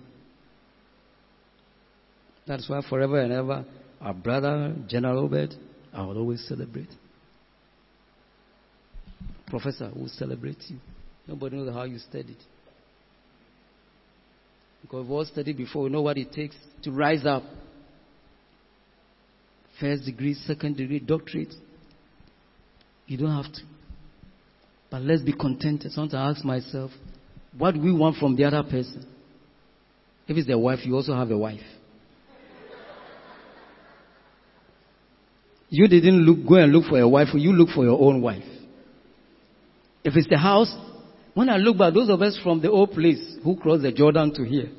That's 2.48 2.70
why 2.70 2.82
forever 2.88 3.20
and 3.20 3.34
ever, 3.34 3.66
our 4.00 4.14
brother, 4.14 4.76
General 4.88 5.26
Obed, 5.26 5.56
I 5.92 6.04
will 6.04 6.18
always 6.18 6.48
celebrate. 6.48 6.90
Professor 9.48 9.92
will 9.96 10.10
celebrate 10.10 10.58
you. 10.68 10.78
Nobody 11.28 11.58
knows 11.58 11.74
how 11.74 11.84
you 11.84 11.98
studied. 11.98 12.38
Because 14.86 15.02
we've 15.02 15.12
all 15.12 15.26
studied 15.26 15.58
before, 15.58 15.86
we 15.86 15.90
know 15.90 16.04
what 16.04 16.16
it 16.16 16.32
takes 16.32 16.56
to 16.84 16.92
rise 16.92 17.26
up. 17.26 17.42
First 19.80 20.06
degree, 20.06 20.36
second 20.36 20.78
degree, 20.78 21.00
doctorate. 21.00 21.56
You 23.08 23.18
don't 23.18 23.32
have 23.32 23.52
to. 23.52 23.62
But 24.92 25.02
let's 25.02 25.24
be 25.24 25.34
contented. 25.34 25.92
Sometimes 25.92 26.14
I 26.14 26.30
ask 26.30 26.46
myself, 26.46 26.92
what 27.58 27.74
do 27.74 27.82
we 27.82 27.92
want 27.92 28.18
from 28.18 28.36
the 28.36 28.44
other 28.44 28.62
person? 28.62 29.08
If 30.28 30.38
it's 30.38 30.46
their 30.46 30.60
wife, 30.60 30.80
you 30.84 30.94
also 30.94 31.16
have 31.16 31.32
a 31.32 31.38
wife. 31.38 31.66
You 35.70 35.88
didn't 35.88 36.28
look, 36.28 36.48
go 36.48 36.56
and 36.58 36.72
look 36.72 36.86
for 36.86 37.00
a 37.00 37.10
wife, 37.10 37.30
you 37.34 37.54
look 37.54 37.70
for 37.70 37.84
your 37.84 38.00
own 38.00 38.22
wife. 38.22 38.44
If 40.04 40.16
it's 40.16 40.30
the 40.30 40.38
house, 40.38 40.72
when 41.36 41.50
I 41.50 41.58
look 41.58 41.78
back, 41.78 41.94
those 41.94 42.10
of 42.10 42.22
us 42.22 42.40
from 42.42 42.62
the 42.62 42.72
old 42.72 42.94
place 42.94 43.36
who 43.44 43.58
crossed 43.58 43.84
the 43.84 43.92
Jordan 43.92 44.34
to 44.36 44.44
here, 44.44 44.70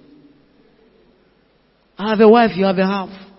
I 1.99 2.11
have 2.11 2.21
a 2.21 2.29
wife, 2.29 2.53
you 2.57 2.65
have 2.65 2.79
a 2.79 2.87
house. 2.87 3.31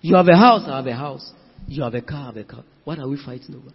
You 0.00 0.16
have 0.16 0.26
a 0.26 0.36
house, 0.36 0.62
I 0.66 0.76
have 0.76 0.86
a 0.86 0.94
house. 0.94 1.32
You 1.68 1.84
have 1.84 1.94
a 1.94 2.02
car, 2.02 2.18
I 2.18 2.26
have 2.26 2.36
a 2.36 2.44
car. 2.44 2.64
What 2.84 2.98
are 2.98 3.08
we 3.08 3.16
fighting 3.16 3.54
over? 3.54 3.72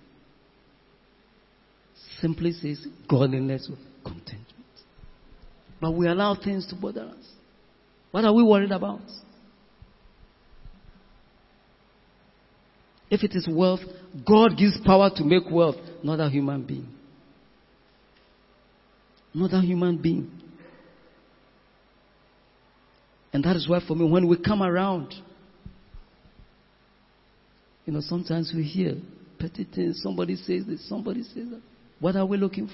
Simply 2.19 2.51
says 2.51 2.85
godliness 3.09 3.67
with 3.69 3.79
contentment. 4.03 4.49
But 5.79 5.91
we 5.91 6.07
allow 6.07 6.35
things 6.35 6.67
to 6.67 6.75
bother 6.75 7.03
us. 7.03 7.25
What 8.11 8.25
are 8.25 8.33
we 8.33 8.43
worried 8.43 8.71
about? 8.71 9.01
If 13.09 13.23
it 13.23 13.31
is 13.33 13.47
wealth, 13.49 13.81
God 14.27 14.57
gives 14.57 14.77
power 14.85 15.09
to 15.15 15.23
make 15.23 15.43
wealth, 15.49 15.77
not 16.03 16.19
a 16.19 16.29
human 16.29 16.63
being 16.63 16.92
not 19.33 19.53
a 19.53 19.61
human 19.61 19.97
being. 19.97 20.31
And 23.31 23.43
that 23.43 23.55
is 23.55 23.67
why, 23.67 23.79
for 23.85 23.95
me, 23.95 24.07
when 24.07 24.27
we 24.27 24.37
come 24.37 24.61
around, 24.61 25.13
you 27.85 27.93
know, 27.93 28.01
sometimes 28.01 28.53
we 28.55 28.63
hear 28.63 28.95
petty 29.39 29.65
things. 29.65 30.01
Somebody 30.03 30.35
says 30.35 30.65
this, 30.67 30.87
somebody 30.87 31.23
says 31.23 31.49
that. 31.49 31.61
What 31.99 32.15
are 32.15 32.25
we 32.25 32.37
looking 32.37 32.67
for? 32.67 32.73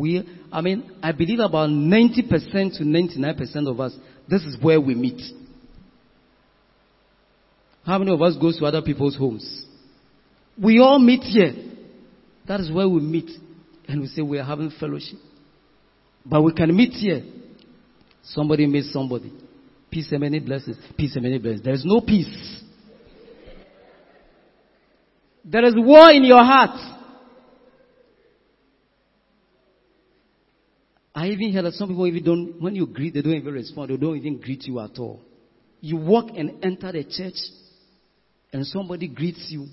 We, 0.00 0.24
I 0.52 0.60
mean, 0.60 0.92
I 1.02 1.10
believe 1.10 1.40
about 1.40 1.68
90% 1.68 2.78
to 2.78 2.84
99% 2.84 3.68
of 3.68 3.80
us, 3.80 3.92
this 4.28 4.42
is 4.42 4.56
where 4.62 4.80
we 4.80 4.94
meet. 4.94 5.20
How 7.84 7.98
many 7.98 8.12
of 8.12 8.22
us 8.22 8.36
goes 8.36 8.58
to 8.58 8.66
other 8.66 8.82
people's 8.82 9.16
homes? 9.16 9.64
We 10.62 10.78
all 10.78 10.98
meet 11.00 11.22
here. 11.22 11.54
That 12.46 12.60
is 12.60 12.70
where 12.70 12.88
we 12.88 13.00
meet. 13.00 13.30
And 13.90 14.02
we 14.02 14.06
say 14.06 14.22
we 14.22 14.38
are 14.38 14.44
having 14.44 14.70
fellowship. 14.78 15.18
But 16.24 16.42
we 16.42 16.52
can 16.52 16.74
meet 16.76 16.92
here. 16.92 17.24
Somebody 18.22 18.68
meets 18.68 18.92
somebody. 18.92 19.32
Peace 19.90 20.12
and 20.12 20.20
many 20.20 20.38
blessings. 20.38 20.76
Peace 20.96 21.16
and 21.16 21.24
many 21.24 21.38
blessings. 21.38 21.64
There 21.64 21.74
is 21.74 21.84
no 21.84 22.00
peace. 22.00 22.62
There 25.44 25.64
is 25.64 25.74
war 25.76 26.08
in 26.12 26.22
your 26.22 26.44
heart. 26.44 26.78
I 31.12 31.26
even 31.26 31.50
hear 31.50 31.62
that 31.62 31.72
some 31.72 31.88
people 31.88 32.06
even 32.06 32.22
don't, 32.22 32.62
when 32.62 32.76
you 32.76 32.86
greet, 32.86 33.14
they 33.14 33.22
don't 33.22 33.34
even 33.34 33.52
respond. 33.52 33.90
They 33.90 33.96
don't 33.96 34.16
even 34.16 34.40
greet 34.40 34.68
you 34.68 34.78
at 34.78 34.96
all. 35.00 35.20
You 35.80 35.96
walk 35.96 36.26
and 36.36 36.64
enter 36.64 36.92
the 36.92 37.02
church 37.02 37.34
and 38.52 38.64
somebody 38.64 39.08
greets 39.08 39.48
you. 39.48 39.66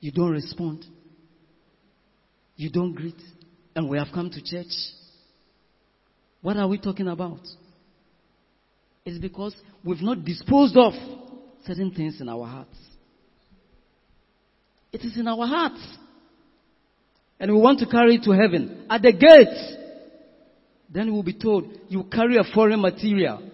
You 0.00 0.10
don't 0.12 0.32
respond. 0.32 0.84
You 2.56 2.70
don't 2.70 2.94
greet. 2.94 3.20
And 3.76 3.88
we 3.88 3.98
have 3.98 4.08
come 4.12 4.30
to 4.30 4.42
church. 4.42 4.72
What 6.42 6.56
are 6.56 6.66
we 6.66 6.78
talking 6.78 7.08
about? 7.08 7.40
It's 9.04 9.18
because 9.18 9.54
we've 9.84 10.02
not 10.02 10.24
disposed 10.24 10.76
of 10.76 10.94
certain 11.66 11.92
things 11.92 12.20
in 12.20 12.28
our 12.28 12.46
hearts. 12.46 12.76
It 14.92 15.02
is 15.02 15.16
in 15.18 15.28
our 15.28 15.46
hearts. 15.46 15.80
And 17.38 17.52
we 17.52 17.58
want 17.58 17.78
to 17.80 17.86
carry 17.86 18.16
it 18.16 18.24
to 18.24 18.32
heaven. 18.32 18.86
At 18.90 19.02
the 19.02 19.12
gate, 19.12 19.78
then 20.92 21.12
we'll 21.12 21.22
be 21.22 21.34
told, 21.34 21.64
you 21.88 22.04
carry 22.04 22.36
a 22.36 22.44
foreign 22.54 22.80
material. 22.80 23.49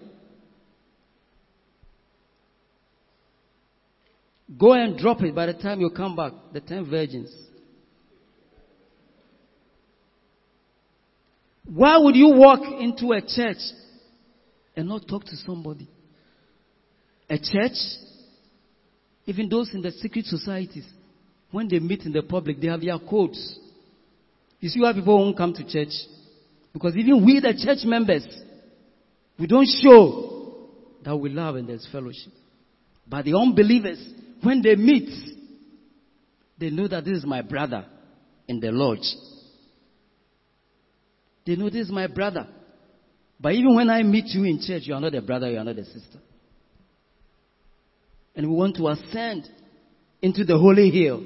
Go 4.55 4.73
and 4.73 4.97
drop 4.97 5.21
it 5.23 5.35
by 5.35 5.47
the 5.47 5.53
time 5.53 5.81
you 5.81 5.89
come 5.89 6.15
back, 6.15 6.31
the 6.53 6.61
ten 6.61 6.89
virgins. 6.89 7.33
Why 11.65 11.97
would 11.97 12.15
you 12.15 12.29
walk 12.29 12.61
into 12.79 13.11
a 13.11 13.19
church 13.21 13.57
and 14.75 14.87
not 14.87 15.07
talk 15.07 15.25
to 15.25 15.35
somebody? 15.35 15.89
A 17.29 17.37
church, 17.37 17.77
even 19.25 19.49
those 19.49 19.73
in 19.73 19.81
the 19.81 19.91
secret 19.91 20.25
societies, 20.25 20.85
when 21.51 21.67
they 21.67 21.79
meet 21.79 22.03
in 22.03 22.13
the 22.13 22.21
public, 22.21 22.61
they 22.61 22.67
have 22.67 22.79
their 22.79 22.97
codes. 22.99 23.59
You 24.61 24.69
see 24.69 24.79
why 24.79 24.93
people 24.93 25.17
won't 25.17 25.35
come 25.35 25.53
to 25.53 25.63
church? 25.67 25.93
Because 26.71 26.95
even 26.95 27.25
we, 27.25 27.41
the 27.41 27.53
church 27.53 27.79
members, 27.83 28.25
we 29.37 29.45
don't 29.45 29.67
show 29.67 30.69
that 31.03 31.15
we 31.17 31.29
love 31.29 31.55
and 31.55 31.67
there's 31.67 31.87
fellowship. 31.91 32.31
But 33.05 33.25
the 33.25 33.37
unbelievers, 33.37 33.99
when 34.41 34.61
they 34.61 34.75
meet, 34.75 35.09
they 36.57 36.69
know 36.69 36.87
that 36.87 37.05
this 37.05 37.19
is 37.19 37.25
my 37.25 37.41
brother 37.41 37.85
in 38.47 38.59
the 38.59 38.71
lodge. 38.71 39.07
They 41.45 41.55
know 41.55 41.69
this 41.69 41.87
is 41.87 41.91
my 41.91 42.07
brother. 42.07 42.47
But 43.39 43.53
even 43.53 43.75
when 43.75 43.89
I 43.89 44.03
meet 44.03 44.25
you 44.27 44.43
in 44.43 44.59
church, 44.59 44.83
you 44.85 44.93
are 44.93 44.99
not 44.99 45.13
a 45.15 45.21
brother, 45.21 45.49
you 45.49 45.57
are 45.57 45.63
not 45.63 45.77
a 45.77 45.85
sister. 45.85 46.19
And 48.35 48.49
we 48.49 48.55
want 48.55 48.75
to 48.77 48.87
ascend 48.87 49.47
into 50.21 50.43
the 50.43 50.57
holy 50.57 50.89
hill. 50.89 51.23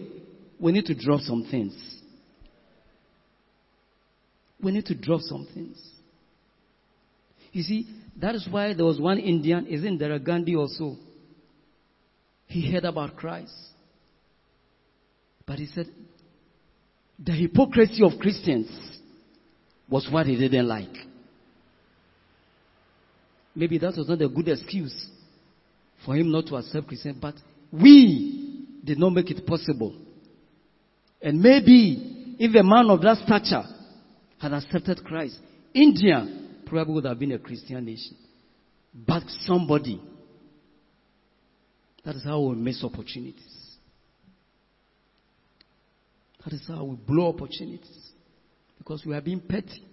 We 0.60 0.72
need 0.72 0.86
to 0.86 0.96
drop 0.96 1.22
some 1.22 1.48
things. 1.50 1.74
We 4.62 4.72
need 4.72 4.86
to 4.86 4.96
drop 4.96 5.22
some 5.22 5.48
things. 5.54 5.78
You 7.52 7.64
see, 7.64 7.88
that 8.18 8.36
is 8.36 8.48
why 8.50 8.74
there 8.74 8.86
was 8.86 9.00
one 9.00 9.18
Indian, 9.18 9.66
isn't 9.68 9.98
there 9.98 10.14
a 10.14 10.20
Gandhi 10.20 10.56
also? 10.56 10.96
He 12.52 12.70
heard 12.70 12.84
about 12.84 13.16
Christ. 13.16 13.54
But 15.48 15.58
he 15.58 15.68
said, 15.68 15.88
the 17.18 17.32
hypocrisy 17.32 18.04
of 18.04 18.20
Christians 18.20 18.70
was 19.90 20.06
what 20.12 20.26
he 20.26 20.36
didn't 20.36 20.68
like. 20.68 20.94
Maybe 23.56 23.78
that 23.78 23.96
was 23.96 24.10
not 24.10 24.22
a 24.22 24.28
good 24.28 24.50
excuse 24.50 25.08
for 26.06 26.16
him 26.16 26.30
not 26.30 26.48
to 26.48 26.58
accept 26.58 26.88
Christian, 26.88 27.18
but 27.22 27.36
we 27.72 28.66
did 28.84 29.00
not 29.00 29.12
make 29.12 29.32
it 29.32 29.46
possible. 29.46 29.96
And 31.22 31.42
maybe 31.42 32.36
if 32.38 32.54
a 32.54 32.64
man 32.64 32.90
of 32.90 33.02
that 33.02 33.18
stature 33.26 33.64
had 34.40 34.52
accepted 34.52 35.06
Christ, 35.06 35.38
India 35.74 36.28
probably 36.66 36.96
would 36.96 37.06
have 37.06 37.20
been 37.20 37.32
a 37.32 37.40
Christian 37.40 37.86
nation. 37.86 38.18
But 38.94 39.24
somebody. 39.46 40.02
That 42.04 42.16
is 42.16 42.24
how 42.24 42.42
we 42.42 42.56
miss 42.56 42.84
opportunities. 42.84 43.76
That 46.44 46.54
is 46.54 46.64
how 46.68 46.84
we 46.84 46.96
blow 46.96 47.30
opportunities. 47.30 48.12
Because 48.78 49.06
we 49.06 49.14
are 49.14 49.22
being 49.22 49.40
petty. 49.40 49.84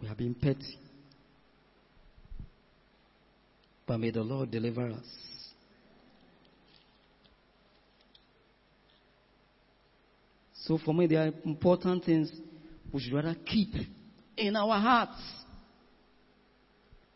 We 0.00 0.08
are 0.08 0.14
being 0.16 0.34
petty. 0.34 0.78
But 3.86 3.98
may 3.98 4.10
the 4.10 4.22
Lord 4.22 4.50
deliver 4.50 4.90
us. 4.90 5.06
So 10.64 10.78
for 10.84 10.94
me, 10.94 11.06
there 11.06 11.22
are 11.22 11.32
important 11.44 12.04
things 12.04 12.32
we 12.92 13.00
should 13.00 13.12
rather 13.12 13.36
keep 13.46 13.74
in 14.36 14.56
our 14.56 14.78
hearts. 14.78 15.20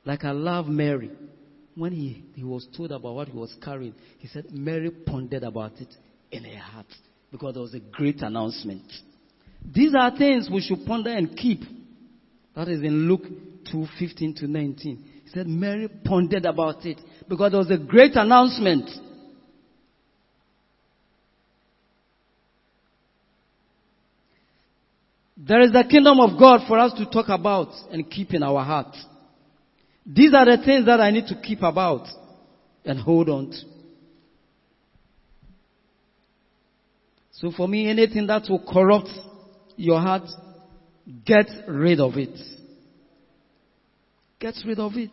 Like 0.06 0.24
I 0.24 0.30
love 0.30 0.68
Mary. 0.68 1.10
When 1.74 1.92
he, 1.92 2.24
he 2.34 2.44
was 2.44 2.66
told 2.74 2.92
about 2.92 3.14
what 3.14 3.28
he 3.28 3.36
was 3.36 3.54
carrying, 3.62 3.94
he 4.18 4.28
said 4.28 4.46
Mary 4.50 4.90
pondered 4.90 5.42
about 5.42 5.72
it 5.78 5.92
in 6.30 6.44
her 6.44 6.58
heart 6.58 6.86
because 7.30 7.52
there 7.52 7.62
was 7.62 7.74
a 7.74 7.80
great 7.80 8.22
announcement. 8.22 8.84
These 9.62 9.94
are 9.94 10.16
things 10.16 10.48
we 10.50 10.62
should 10.62 10.86
ponder 10.86 11.10
and 11.10 11.36
keep. 11.36 11.60
That 12.54 12.68
is 12.68 12.82
in 12.82 13.08
Luke 13.08 13.24
2 13.70 13.86
15 13.98 14.34
to 14.36 14.46
19. 14.46 15.04
He 15.24 15.28
said 15.30 15.48
Mary 15.48 15.88
pondered 16.04 16.46
about 16.46 16.86
it 16.86 16.98
because 17.28 17.50
there 17.50 17.58
was 17.58 17.70
a 17.70 17.76
great 17.76 18.14
announcement. 18.14 18.88
There 25.36 25.60
is 25.60 25.72
the 25.72 25.84
kingdom 25.90 26.20
of 26.20 26.38
God 26.38 26.60
for 26.66 26.78
us 26.78 26.94
to 26.94 27.04
talk 27.06 27.28
about 27.28 27.68
and 27.90 28.08
keep 28.10 28.32
in 28.32 28.42
our 28.42 28.64
heart. 28.64 28.96
These 30.06 30.34
are 30.34 30.44
the 30.44 30.62
things 30.64 30.86
that 30.86 31.00
I 31.00 31.10
need 31.10 31.26
to 31.26 31.34
keep 31.34 31.62
about 31.62 32.06
and 32.84 33.00
hold 33.00 33.28
on 33.28 33.50
to. 33.50 33.56
So 37.32 37.50
for 37.50 37.68
me, 37.68 37.90
anything 37.90 38.26
that 38.28 38.44
will 38.48 38.64
corrupt 38.64 39.10
your 39.76 40.00
heart, 40.00 40.22
get 41.24 41.46
rid 41.68 42.00
of 42.00 42.16
it. 42.16 42.38
Get 44.38 44.54
rid 44.64 44.78
of 44.78 44.92
it. 44.94 45.10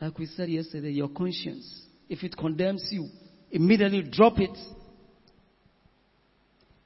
Like 0.00 0.16
we 0.18 0.26
said 0.26 0.48
yesterday, 0.48 0.90
your 0.90 1.08
conscience, 1.08 1.82
if 2.08 2.22
it 2.22 2.36
condemns 2.36 2.86
you, 2.92 3.08
immediately 3.50 4.02
drop 4.02 4.38
it 4.38 4.56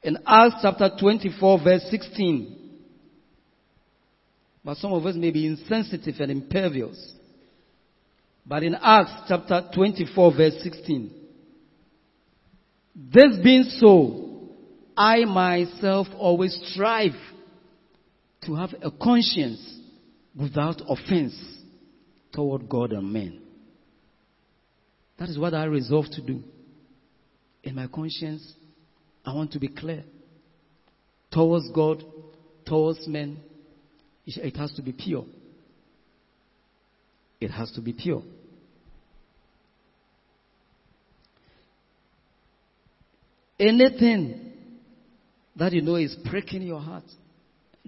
in 0.02 0.16
Acts 0.26 0.56
chapter 0.62 0.90
24 0.98 1.60
verse 1.62 1.86
16. 1.90 2.61
But 4.64 4.76
some 4.76 4.92
of 4.92 5.04
us 5.06 5.16
may 5.16 5.30
be 5.30 5.46
insensitive 5.46 6.16
and 6.20 6.30
impervious. 6.30 7.14
But 8.46 8.62
in 8.62 8.74
Acts 8.74 9.12
chapter 9.28 9.68
24 9.74 10.36
verse 10.36 10.54
16. 10.62 11.10
This 12.94 13.38
being 13.42 13.64
so, 13.78 14.50
I 14.96 15.24
myself 15.24 16.06
always 16.18 16.58
strive 16.72 17.12
to 18.46 18.54
have 18.54 18.70
a 18.82 18.90
conscience 18.90 19.78
without 20.38 20.82
offense 20.88 21.34
toward 22.32 22.68
God 22.68 22.92
and 22.92 23.12
men. 23.12 23.40
That 25.18 25.28
is 25.28 25.38
what 25.38 25.54
I 25.54 25.64
resolve 25.64 26.06
to 26.12 26.22
do. 26.22 26.42
In 27.62 27.76
my 27.76 27.86
conscience, 27.86 28.52
I 29.24 29.32
want 29.34 29.52
to 29.52 29.60
be 29.60 29.68
clear. 29.68 30.04
Towards 31.30 31.70
God, 31.70 32.02
towards 32.66 33.06
men, 33.06 33.38
it 34.26 34.56
has 34.56 34.72
to 34.74 34.82
be 34.82 34.92
pure. 34.92 35.24
It 37.40 37.50
has 37.50 37.70
to 37.72 37.80
be 37.80 37.92
pure. 37.92 38.22
Anything 43.58 44.52
that 45.56 45.72
you 45.72 45.82
know 45.82 45.96
is 45.96 46.16
breaking 46.30 46.62
your 46.62 46.80
heart, 46.80 47.04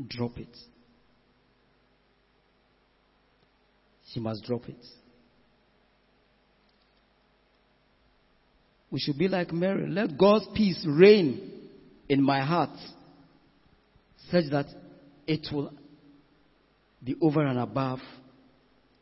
drop 0.08 0.38
it. 0.38 0.56
she 4.14 4.20
must 4.20 4.44
drop 4.44 4.68
it. 4.68 4.76
We 8.92 9.00
should 9.00 9.18
be 9.18 9.26
like 9.26 9.52
Mary. 9.52 9.88
Let 9.88 10.16
God's 10.16 10.46
peace 10.54 10.86
reign 10.88 11.50
in 12.08 12.22
my 12.22 12.40
heart 12.40 12.78
such 14.30 14.44
that 14.52 14.66
it 15.26 15.48
will 15.52 15.72
be 17.04 17.16
over 17.20 17.44
and 17.44 17.58
above 17.58 18.00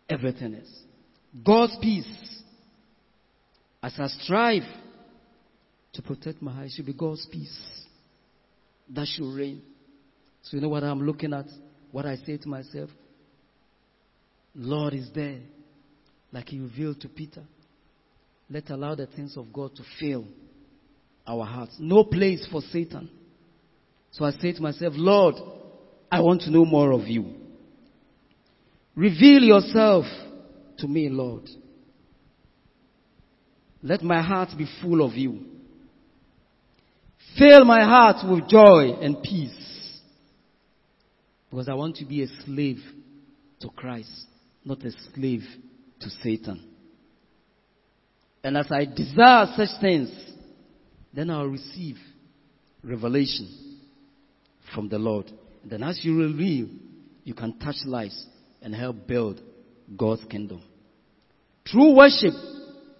everything 0.08 0.54
else. 0.56 0.82
God's 1.44 1.76
peace. 1.80 2.06
As 3.82 3.94
I 3.98 4.06
strive 4.06 4.62
to 5.94 6.02
protect 6.02 6.40
my 6.40 6.52
heart, 6.52 6.66
it 6.66 6.72
should 6.76 6.86
be 6.86 6.92
God's 6.92 7.26
peace 7.30 7.82
that 8.94 9.06
should 9.06 9.34
reign. 9.34 9.62
So, 10.42 10.56
you 10.56 10.62
know 10.62 10.68
what 10.68 10.84
I'm 10.84 11.02
looking 11.02 11.32
at? 11.32 11.46
What 11.90 12.06
I 12.06 12.16
say 12.16 12.36
to 12.36 12.48
myself? 12.48 12.90
Lord 14.54 14.94
is 14.94 15.08
there, 15.14 15.38
like 16.30 16.48
He 16.48 16.60
revealed 16.60 17.00
to 17.02 17.08
Peter. 17.08 17.42
Let 18.50 18.70
allow 18.70 18.94
the 18.94 19.06
things 19.06 19.36
of 19.36 19.52
God 19.52 19.74
to 19.76 19.82
fill 19.98 20.26
our 21.26 21.44
hearts. 21.44 21.76
No 21.78 22.04
place 22.04 22.46
for 22.50 22.60
Satan. 22.60 23.08
So 24.10 24.24
I 24.24 24.32
say 24.32 24.52
to 24.52 24.60
myself, 24.60 24.92
Lord, 24.96 25.36
I 26.10 26.20
want 26.20 26.42
to 26.42 26.50
know 26.50 26.64
more 26.64 26.92
of 26.92 27.06
you. 27.06 27.41
Reveal 28.94 29.42
yourself 29.42 30.04
to 30.78 30.86
me, 30.86 31.08
Lord. 31.08 31.48
Let 33.82 34.02
my 34.02 34.22
heart 34.22 34.50
be 34.56 34.66
full 34.80 35.04
of 35.04 35.14
you. 35.14 35.46
Fill 37.38 37.64
my 37.64 37.84
heart 37.84 38.16
with 38.28 38.48
joy 38.48 38.98
and 39.00 39.22
peace. 39.22 40.00
Because 41.50 41.68
I 41.68 41.74
want 41.74 41.96
to 41.96 42.04
be 42.04 42.22
a 42.22 42.26
slave 42.44 42.80
to 43.60 43.68
Christ, 43.70 44.26
not 44.64 44.84
a 44.84 44.90
slave 45.14 45.42
to 46.00 46.10
Satan. 46.22 46.68
And 48.44 48.56
as 48.56 48.66
I 48.70 48.84
desire 48.84 49.46
such 49.56 49.80
things, 49.80 50.10
then 51.14 51.30
I'll 51.30 51.46
receive 51.46 51.96
revelation 52.82 53.78
from 54.74 54.88
the 54.88 54.98
Lord. 54.98 55.30
And 55.62 55.70
then 55.70 55.82
as 55.82 56.00
you 56.02 56.18
reveal, 56.18 56.68
you 57.24 57.34
can 57.34 57.58
touch 57.58 57.76
lives 57.86 58.26
and 58.62 58.74
help 58.74 59.06
build 59.06 59.40
God's 59.96 60.24
kingdom. 60.30 60.62
True 61.64 61.96
worship 61.96 62.34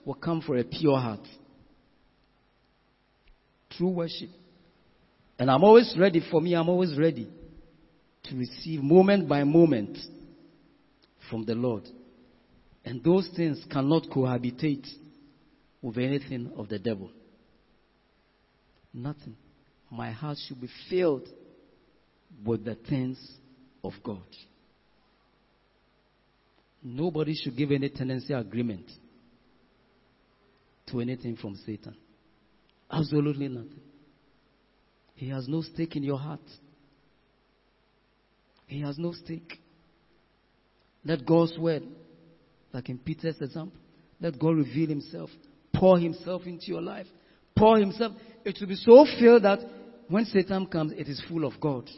will 0.05 0.15
come 0.15 0.41
from 0.41 0.59
a 0.59 0.65
pure 0.65 0.99
heart. 0.99 1.27
True 3.71 3.91
worship. 3.91 4.31
And 5.39 5.51
I'm 5.51 5.65
always 5.65 5.95
ready, 5.99 6.23
for 6.31 6.41
me, 6.41 6.55
I'm 6.55 6.69
always 6.69 6.97
ready 6.99 7.29
to 8.25 8.37
receive 8.37 8.83
moment 8.83 9.29
by 9.29 9.43
moment 9.45 9.99
from 11.31 11.45
the 11.45 11.55
Lord. 11.55 11.85
And 12.85 13.03
those 13.03 13.29
things 13.37 13.65
cannot 13.71 14.05
cohabitate 14.05 14.87
with 15.81 15.99
anything 15.99 16.53
of 16.57 16.69
the 16.69 16.79
devil. 16.79 17.11
Nothing. 18.93 19.37
My 19.91 20.11
heart 20.11 20.39
should 20.47 20.61
be 20.61 20.69
filled 20.89 21.29
with 22.45 22.65
the 22.65 22.75
things 22.75 23.19
of 23.83 23.93
God. 24.05 24.23
Nobody 26.83 27.35
should 27.35 27.57
give 27.57 27.71
any 27.71 27.89
tenancy 27.89 28.33
agreement 28.33 28.91
to 30.91 31.01
anything 31.01 31.37
from 31.37 31.55
Satan. 31.65 31.97
Absolutely 32.91 33.49
nothing. 33.49 33.81
He 35.15 35.29
has 35.29 35.47
no 35.47 35.63
stake 35.63 35.95
in 35.95 36.03
your 36.03 36.19
heart. 36.19 36.41
He 38.67 38.81
has 38.81 38.99
no 38.99 39.13
stake. 39.13 39.61
Let 41.05 41.25
God's 41.25 41.57
word, 41.59 41.85
like 42.73 42.89
in 42.89 42.99
Peter's 42.99 43.41
example, 43.41 43.79
let 44.21 44.39
God 44.39 44.57
reveal 44.57 44.89
himself, 44.89 45.31
pour 45.75 45.99
himself 45.99 46.43
into 46.47 46.67
your 46.67 46.81
life, 46.81 47.07
pour 47.57 47.79
himself. 47.79 48.13
It 48.45 48.57
will 48.61 48.69
be 48.69 48.77
so 48.77 49.07
filled 49.19 49.45
that 49.45 49.61
when 50.09 50.25
Satan 50.25 50.67
comes, 50.67 50.93
it 50.93 51.09
is 51.09 51.23
full 51.29 51.45
of 51.45 51.61
God. 51.61 51.89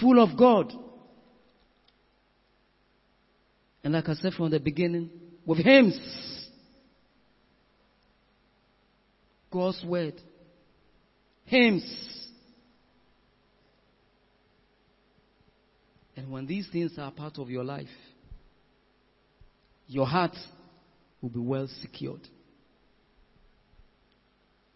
Full 0.00 0.22
of 0.22 0.38
God. 0.38 0.72
And 3.82 3.94
like 3.94 4.08
I 4.08 4.14
said 4.14 4.34
from 4.34 4.50
the 4.50 4.60
beginning, 4.60 5.10
with 5.46 5.58
hymns, 5.58 5.98
God's 9.50 9.82
word, 9.84 10.14
hymns. 11.46 11.84
And 16.16 16.30
when 16.30 16.46
these 16.46 16.68
things 16.70 16.92
are 16.98 17.10
part 17.10 17.38
of 17.38 17.48
your 17.48 17.64
life, 17.64 17.88
your 19.88 20.06
heart 20.06 20.36
will 21.20 21.30
be 21.30 21.40
well 21.40 21.68
secured. 21.80 22.20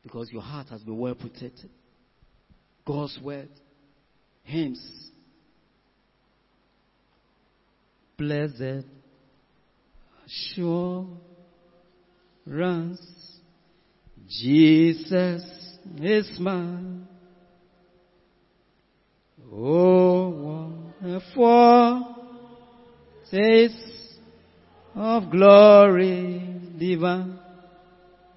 Because 0.03 0.31
your 0.33 0.43
heart 0.43 0.69
has 0.69 0.83
been 0.83 0.99
well 0.99 1.15
protected. 1.15 1.71
God's 2.87 3.19
word, 3.23 3.49
hymns, 4.43 4.83
blessed 8.17 8.87
assurance, 10.27 11.11
Jesus 14.29 15.43
is 16.01 16.39
mine. 16.39 17.09
Oh, 19.53 20.71
wonderful 21.03 22.17
taste 23.31 24.19
of 24.95 25.31
glory 25.31 26.61
divine. 26.79 27.39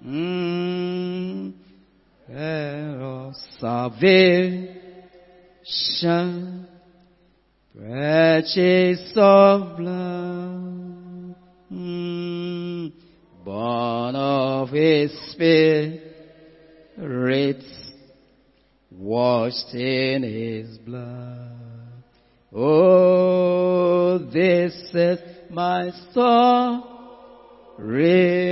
Mm, 0.04 1.54
salvation 3.58 4.78
Purchase 7.78 9.12
of 9.14 9.76
blood, 9.76 11.36
mm, 11.72 12.92
born 13.44 14.16
of 14.16 14.70
His 14.70 15.12
Spirit, 15.30 16.02
washed 18.90 19.74
in 19.74 20.24
His 20.24 20.76
blood. 20.78 22.02
Oh, 22.52 24.18
this 24.18 24.74
is 24.92 25.20
my 25.48 25.92
story. 26.10 26.82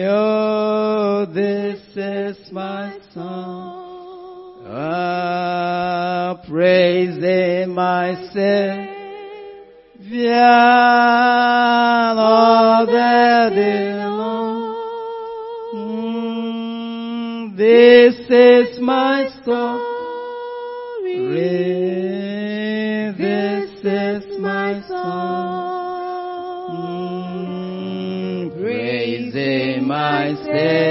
Oh, 0.07 1.27
this 1.35 1.81
is 1.97 2.53
my 2.53 2.97
song. 3.12 4.66
Ah, 4.68 6.41
praise 6.49 7.20
Him, 7.20 7.77
my 10.07 10.13
Savior 10.13 10.15
vient 10.15 10.39
all 12.19 12.87
the 12.87 13.51
day 13.55 13.95
long. 14.05 14.75
Mm, 15.75 17.57
this 17.57 18.15
is 18.31 18.79
my 18.81 19.29
story. 19.43 19.83
This 23.19 23.71
is 23.85 24.39
my 24.39 24.81
song. 24.87 26.71
Mm, 26.71 28.51
praising 28.61 29.87
my 29.87 30.35
Savior 30.45 30.85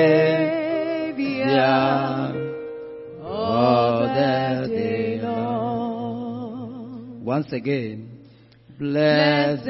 all 3.24 4.00
the 4.02 4.68
day 4.70 5.20
long. 5.22 7.24
Once 7.24 7.52
again. 7.54 8.05
Blessed 8.78 9.68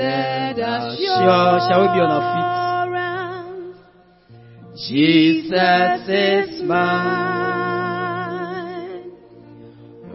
assurance. 0.58 1.64
Shall 1.70 1.82
we 1.82 1.88
be 1.93 1.99
on 2.01 2.10
our 2.10 2.22
feet? 2.34 2.45
Jesus 4.89 6.01
is 6.10 6.64
mine. 6.64 7.06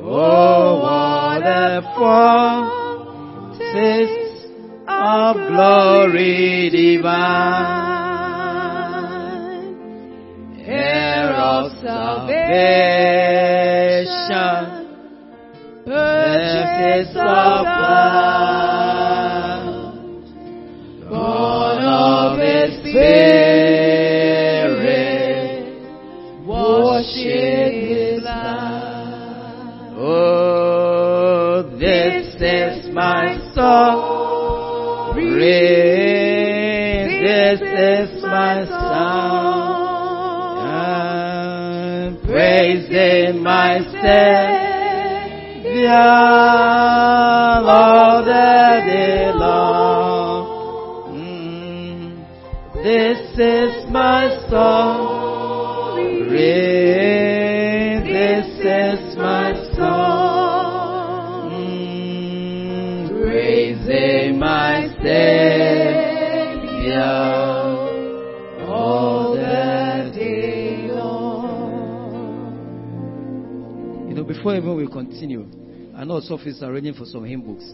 Oh, 0.03 0.80
what 0.82 1.47
a 1.47 1.82
foretaste 3.55 4.49
of 4.88 5.36
glory 5.36 6.70
divine. 6.70 7.70
Heir 10.66 11.30
of 11.30 11.70
salvation. 11.80 12.41
Purchase 15.86 17.14
of 17.14 17.64
blood. 17.64 18.59
My 43.33 43.78
Savior 44.03 44.91
before 74.59 74.80
even 74.80 74.86
we 74.86 74.92
continue, 74.92 75.46
I 75.96 76.05
know 76.05 76.20
are 76.20 76.72
arranging 76.72 76.94
for 76.94 77.05
some 77.05 77.24
hymn 77.24 77.42
books. 77.42 77.64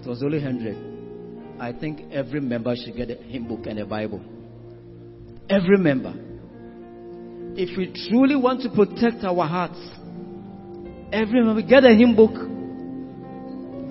It 0.00 0.08
was 0.08 0.22
only 0.22 0.38
100. 0.38 1.60
I 1.60 1.72
think 1.72 2.12
every 2.12 2.40
member 2.40 2.74
should 2.76 2.96
get 2.96 3.10
a 3.10 3.14
hymn 3.14 3.48
book 3.48 3.66
and 3.66 3.78
a 3.78 3.86
Bible. 3.86 4.20
Every 5.48 5.78
member. 5.78 6.14
If 7.58 7.76
we 7.78 7.92
truly 8.08 8.36
want 8.36 8.62
to 8.62 8.70
protect 8.70 9.24
our 9.24 9.46
hearts, 9.46 9.78
every 11.12 11.42
member 11.42 11.62
get 11.62 11.84
a 11.84 11.94
hymn 11.94 12.14
book, 12.14 12.34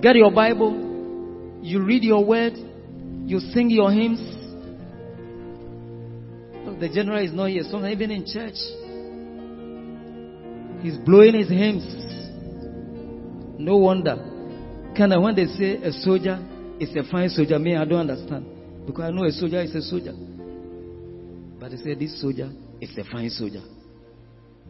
get 0.02 0.16
your 0.16 0.30
Bible, 0.30 1.60
you 1.62 1.82
read 1.82 2.04
your 2.04 2.24
word, 2.24 2.54
you 3.24 3.40
sing 3.40 3.70
your 3.70 3.90
hymns. 3.90 4.20
Look, 6.66 6.78
the 6.78 6.88
general 6.88 7.24
is 7.24 7.32
not 7.32 7.46
here, 7.46 7.62
sometimes 7.64 7.92
even 7.92 8.10
in 8.10 8.26
church. 8.26 8.54
He's 10.82 10.98
blowing 10.98 11.34
his 11.34 11.48
hymns. 11.48 11.84
No 13.58 13.76
wonder. 13.78 14.16
Kind 14.96 15.12
of 15.12 15.22
when 15.22 15.34
they 15.34 15.46
say 15.46 15.82
a 15.82 15.92
soldier 15.92 16.38
is 16.78 16.94
a 16.94 17.10
fine 17.10 17.28
soldier, 17.28 17.58
me, 17.58 17.74
I 17.76 17.84
don't 17.84 18.08
understand. 18.10 18.86
Because 18.86 19.04
I 19.04 19.10
know 19.10 19.24
a 19.24 19.32
soldier 19.32 19.60
is 19.62 19.74
a 19.74 19.82
soldier. 19.82 20.14
But 21.58 21.70
they 21.70 21.76
say 21.78 21.94
this 21.94 22.20
soldier 22.20 22.50
is 22.80 22.96
a 22.96 23.04
fine 23.10 23.30
soldier. 23.30 23.62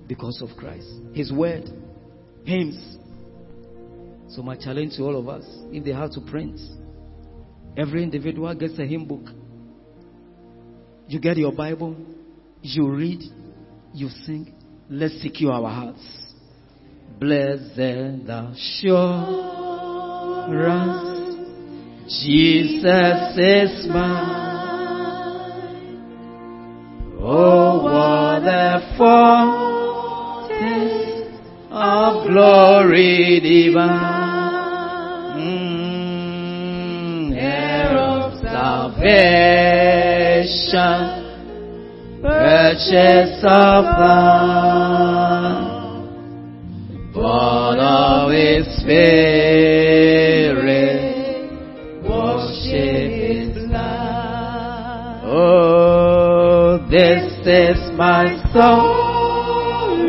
Because 0.07 0.41
of 0.43 0.57
Christ. 0.57 0.89
His 1.13 1.33
word. 1.33 1.69
Hymns. 2.45 2.99
So 4.29 4.43
my 4.43 4.57
challenge 4.57 4.97
to 4.97 5.03
all 5.03 5.19
of 5.19 5.29
us, 5.29 5.45
if 5.71 5.85
they 5.85 5.93
have 5.93 6.13
to 6.13 6.21
print, 6.21 6.61
every 7.77 8.03
individual 8.03 8.55
gets 8.55 8.79
a 8.79 8.87
hymn 8.87 9.07
book. 9.07 9.29
You 11.09 11.21
get 11.21 11.37
your 11.37 11.53
Bible, 11.53 11.97
you 12.63 12.89
read, 12.91 13.23
you 13.93 14.09
sing. 14.25 14.53
Let's 14.89 15.21
secure 15.21 15.51
our 15.53 15.69
hearts. 15.69 15.99
Blessed 17.19 17.75
the 17.75 18.53
assurance, 18.53 19.17
Jesus 22.23 23.37
is 23.37 23.89
mine. 23.89 24.47
Oh, 27.19 27.83
what 27.83 28.45
a 28.47 28.95
foretaste 28.97 29.67
of 31.73 32.29
glory 32.29 33.41
divine, 33.41 33.89
mm, 35.37 37.35
of 37.97 38.39
salvation, 38.41 39.25
purchase 42.57 43.45
of 43.45 43.85
blood 43.85 44.57
born 47.13 47.79
of 47.79 48.31
His 48.33 48.65
Spirit, 48.81 49.03
worship 52.03 53.11
His 53.13 53.53
blood. 53.69 55.21
Oh, 55.27 56.79
this 56.91 57.25
is 57.45 57.79
my 57.99 58.25
story. 58.49 60.01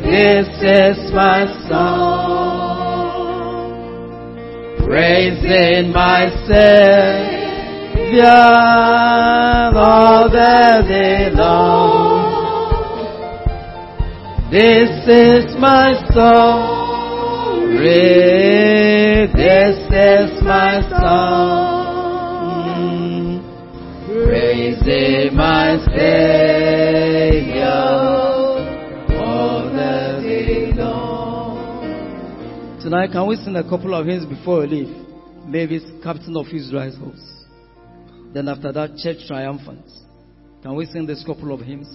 This 0.00 0.48
is 0.62 1.12
my 1.12 1.46
song. 1.68 2.94
Praising 4.86 5.90
my 5.92 6.30
Savior 8.14 9.74
all 9.74 10.30
the 10.30 10.84
day 10.86 11.30
long. 11.34 12.30
This 14.52 14.90
is 15.08 15.56
my 15.58 15.94
story. 16.10 16.86
This 19.34 19.78
is 19.90 20.42
my 20.44 20.80
song. 20.90 21.74
Praising 24.06 25.34
my 25.34 25.76
Savior 25.96 27.66
all 29.24 29.64
the 29.72 30.20
day 30.22 30.72
long. 30.76 31.58
Tonight, 32.80 33.10
can 33.10 33.26
we 33.26 33.34
sing 33.36 33.56
a 33.56 33.64
couple 33.68 33.92
of 33.92 34.06
hymns 34.06 34.24
before 34.24 34.60
we 34.60 34.66
leave? 34.68 34.96
Maybe 35.46 35.76
it's 35.76 35.90
Captain 36.04 36.36
of 36.36 36.46
Israel's 36.52 36.96
host. 36.96 37.43
Then 38.34 38.48
after 38.48 38.72
that, 38.72 38.96
Church 38.96 39.28
Triumphant. 39.28 39.86
Can 40.60 40.74
we 40.74 40.86
sing 40.86 41.06
this 41.06 41.22
couple 41.24 41.54
of 41.54 41.60
hymns? 41.60 41.86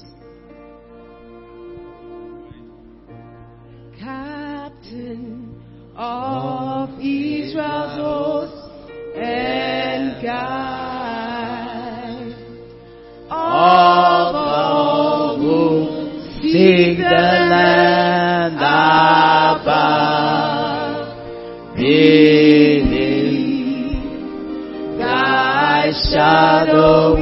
Captain 3.99 5.61
of 5.97 6.97
Israel's 6.97 7.97
host 7.99 8.55
and 9.17 10.23
guide 10.23 10.69
of 13.25 14.35
all 14.35 15.37
who 15.39 16.21
seek 16.41 16.99
the 16.99 17.03
land 17.03 18.55
above. 18.55 19.99
Beneath 21.75 22.68
thy 26.11 26.65
shadow 26.65 27.15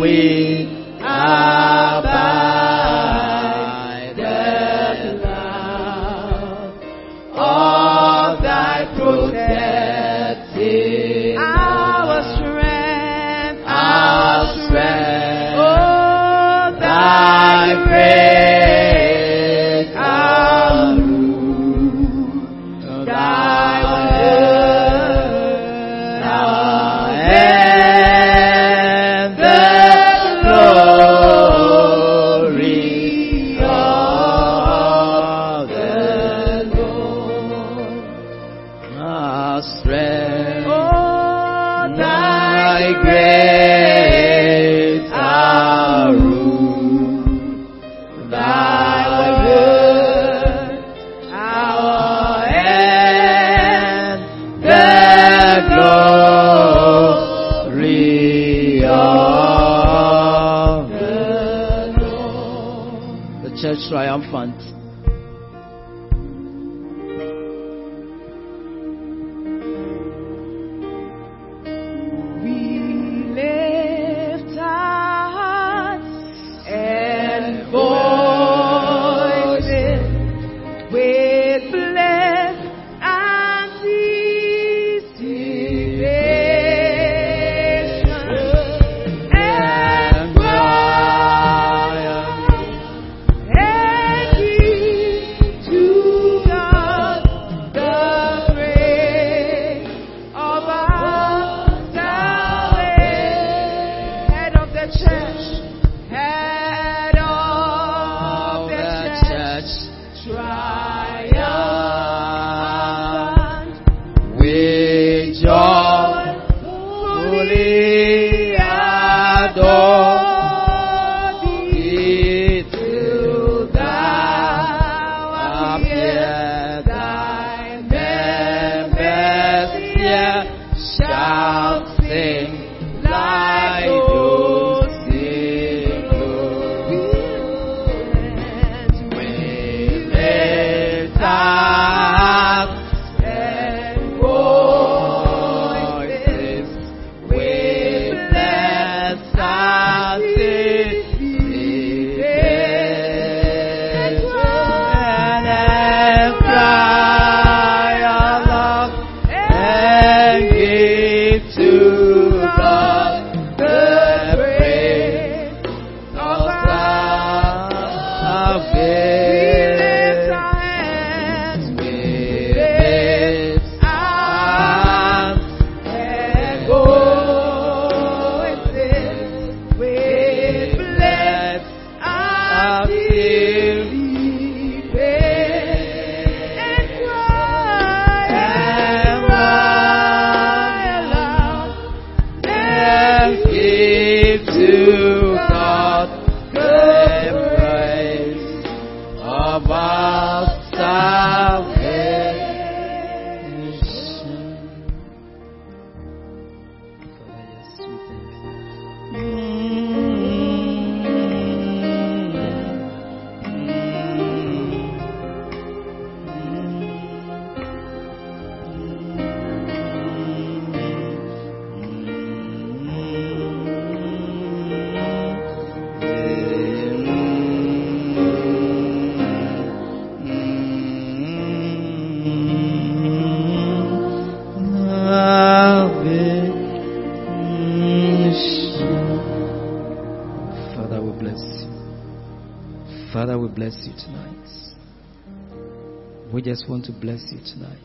just 246.48 246.70
want 246.70 246.86
to 246.86 246.94
bless 246.94 247.26
you 247.30 247.40
tonight. 247.40 247.78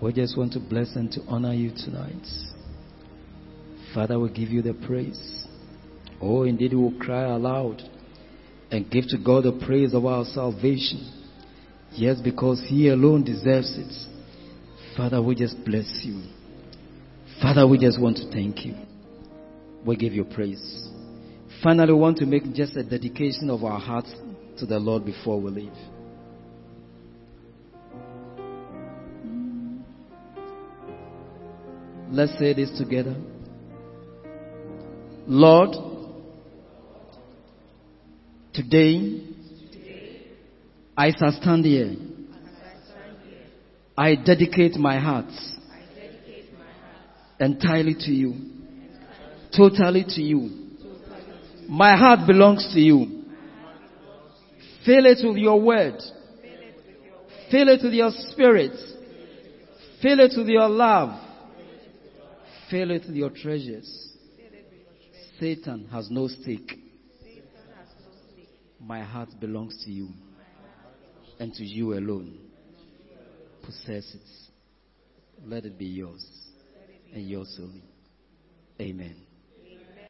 We 0.00 0.10
just 0.14 0.38
want 0.38 0.54
to 0.54 0.58
bless 0.58 0.96
and 0.96 1.12
to 1.12 1.20
honor 1.28 1.52
you 1.52 1.70
tonight. 1.70 2.26
Father, 3.92 4.18
we 4.18 4.30
give 4.30 4.48
you 4.48 4.62
the 4.62 4.72
praise. 4.72 5.44
Oh, 6.18 6.44
indeed, 6.44 6.72
we 6.72 6.78
will 6.78 6.98
cry 6.98 7.24
aloud 7.24 7.82
and 8.70 8.90
give 8.90 9.04
to 9.08 9.18
God 9.22 9.44
the 9.44 9.60
praise 9.66 9.92
of 9.92 10.06
our 10.06 10.24
salvation. 10.24 11.12
Yes, 11.92 12.22
because 12.24 12.64
He 12.66 12.88
alone 12.88 13.22
deserves 13.22 13.76
it. 13.76 13.92
Father, 14.96 15.22
we 15.22 15.34
just 15.34 15.62
bless 15.66 16.00
you. 16.04 16.22
Father, 17.42 17.68
we 17.68 17.76
just 17.76 18.00
want 18.00 18.16
to 18.16 18.30
thank 18.30 18.64
you. 18.64 18.74
We 19.84 19.94
give 19.96 20.14
you 20.14 20.24
praise. 20.24 20.88
Finally, 21.62 21.92
we 21.92 21.98
want 21.98 22.16
to 22.16 22.24
make 22.24 22.50
just 22.54 22.78
a 22.78 22.82
dedication 22.82 23.50
of 23.50 23.62
our 23.62 23.78
hearts 23.78 24.10
to 24.58 24.64
the 24.64 24.78
Lord 24.78 25.04
before 25.04 25.38
we 25.38 25.50
leave. 25.50 25.97
Let's 32.10 32.38
say 32.38 32.54
this 32.54 32.70
together. 32.78 33.14
Lord, 35.26 35.76
today 38.54 39.24
I 40.96 41.10
stand 41.10 41.66
here. 41.66 41.96
I 43.96 44.14
dedicate 44.14 44.76
my 44.76 44.98
heart 44.98 45.26
entirely 47.40 47.94
to 47.94 48.10
you, 48.10 48.34
totally 49.54 50.04
to 50.08 50.22
you. 50.22 50.50
My 51.68 51.94
heart 51.96 52.26
belongs 52.26 52.72
to 52.72 52.80
you. 52.80 53.24
Fill 54.86 55.04
it 55.04 55.18
with 55.22 55.36
your 55.36 55.60
word. 55.60 56.00
Fill 57.50 57.68
it 57.68 57.80
with 57.82 57.92
your 57.92 58.10
spirit. 58.12 58.72
Fill 60.00 60.20
it 60.20 60.32
with 60.36 60.48
your 60.48 60.68
love. 60.68 61.27
It 62.70 63.04
your 63.14 63.30
treasures. 63.30 64.08
Satan 65.40 65.88
has 65.90 66.10
no 66.10 66.28
stake. 66.28 66.78
My 68.80 69.02
heart 69.02 69.30
belongs 69.40 69.82
to 69.84 69.90
you 69.90 70.08
and 71.38 71.54
to 71.54 71.64
you 71.64 71.94
alone. 71.94 72.38
Possess 73.62 74.14
it. 74.14 74.20
Let 75.44 75.64
it 75.64 75.78
be 75.78 75.86
yours 75.86 76.24
and 77.14 77.28
yours 77.28 77.58
only. 77.58 77.84
Amen. 78.80 79.27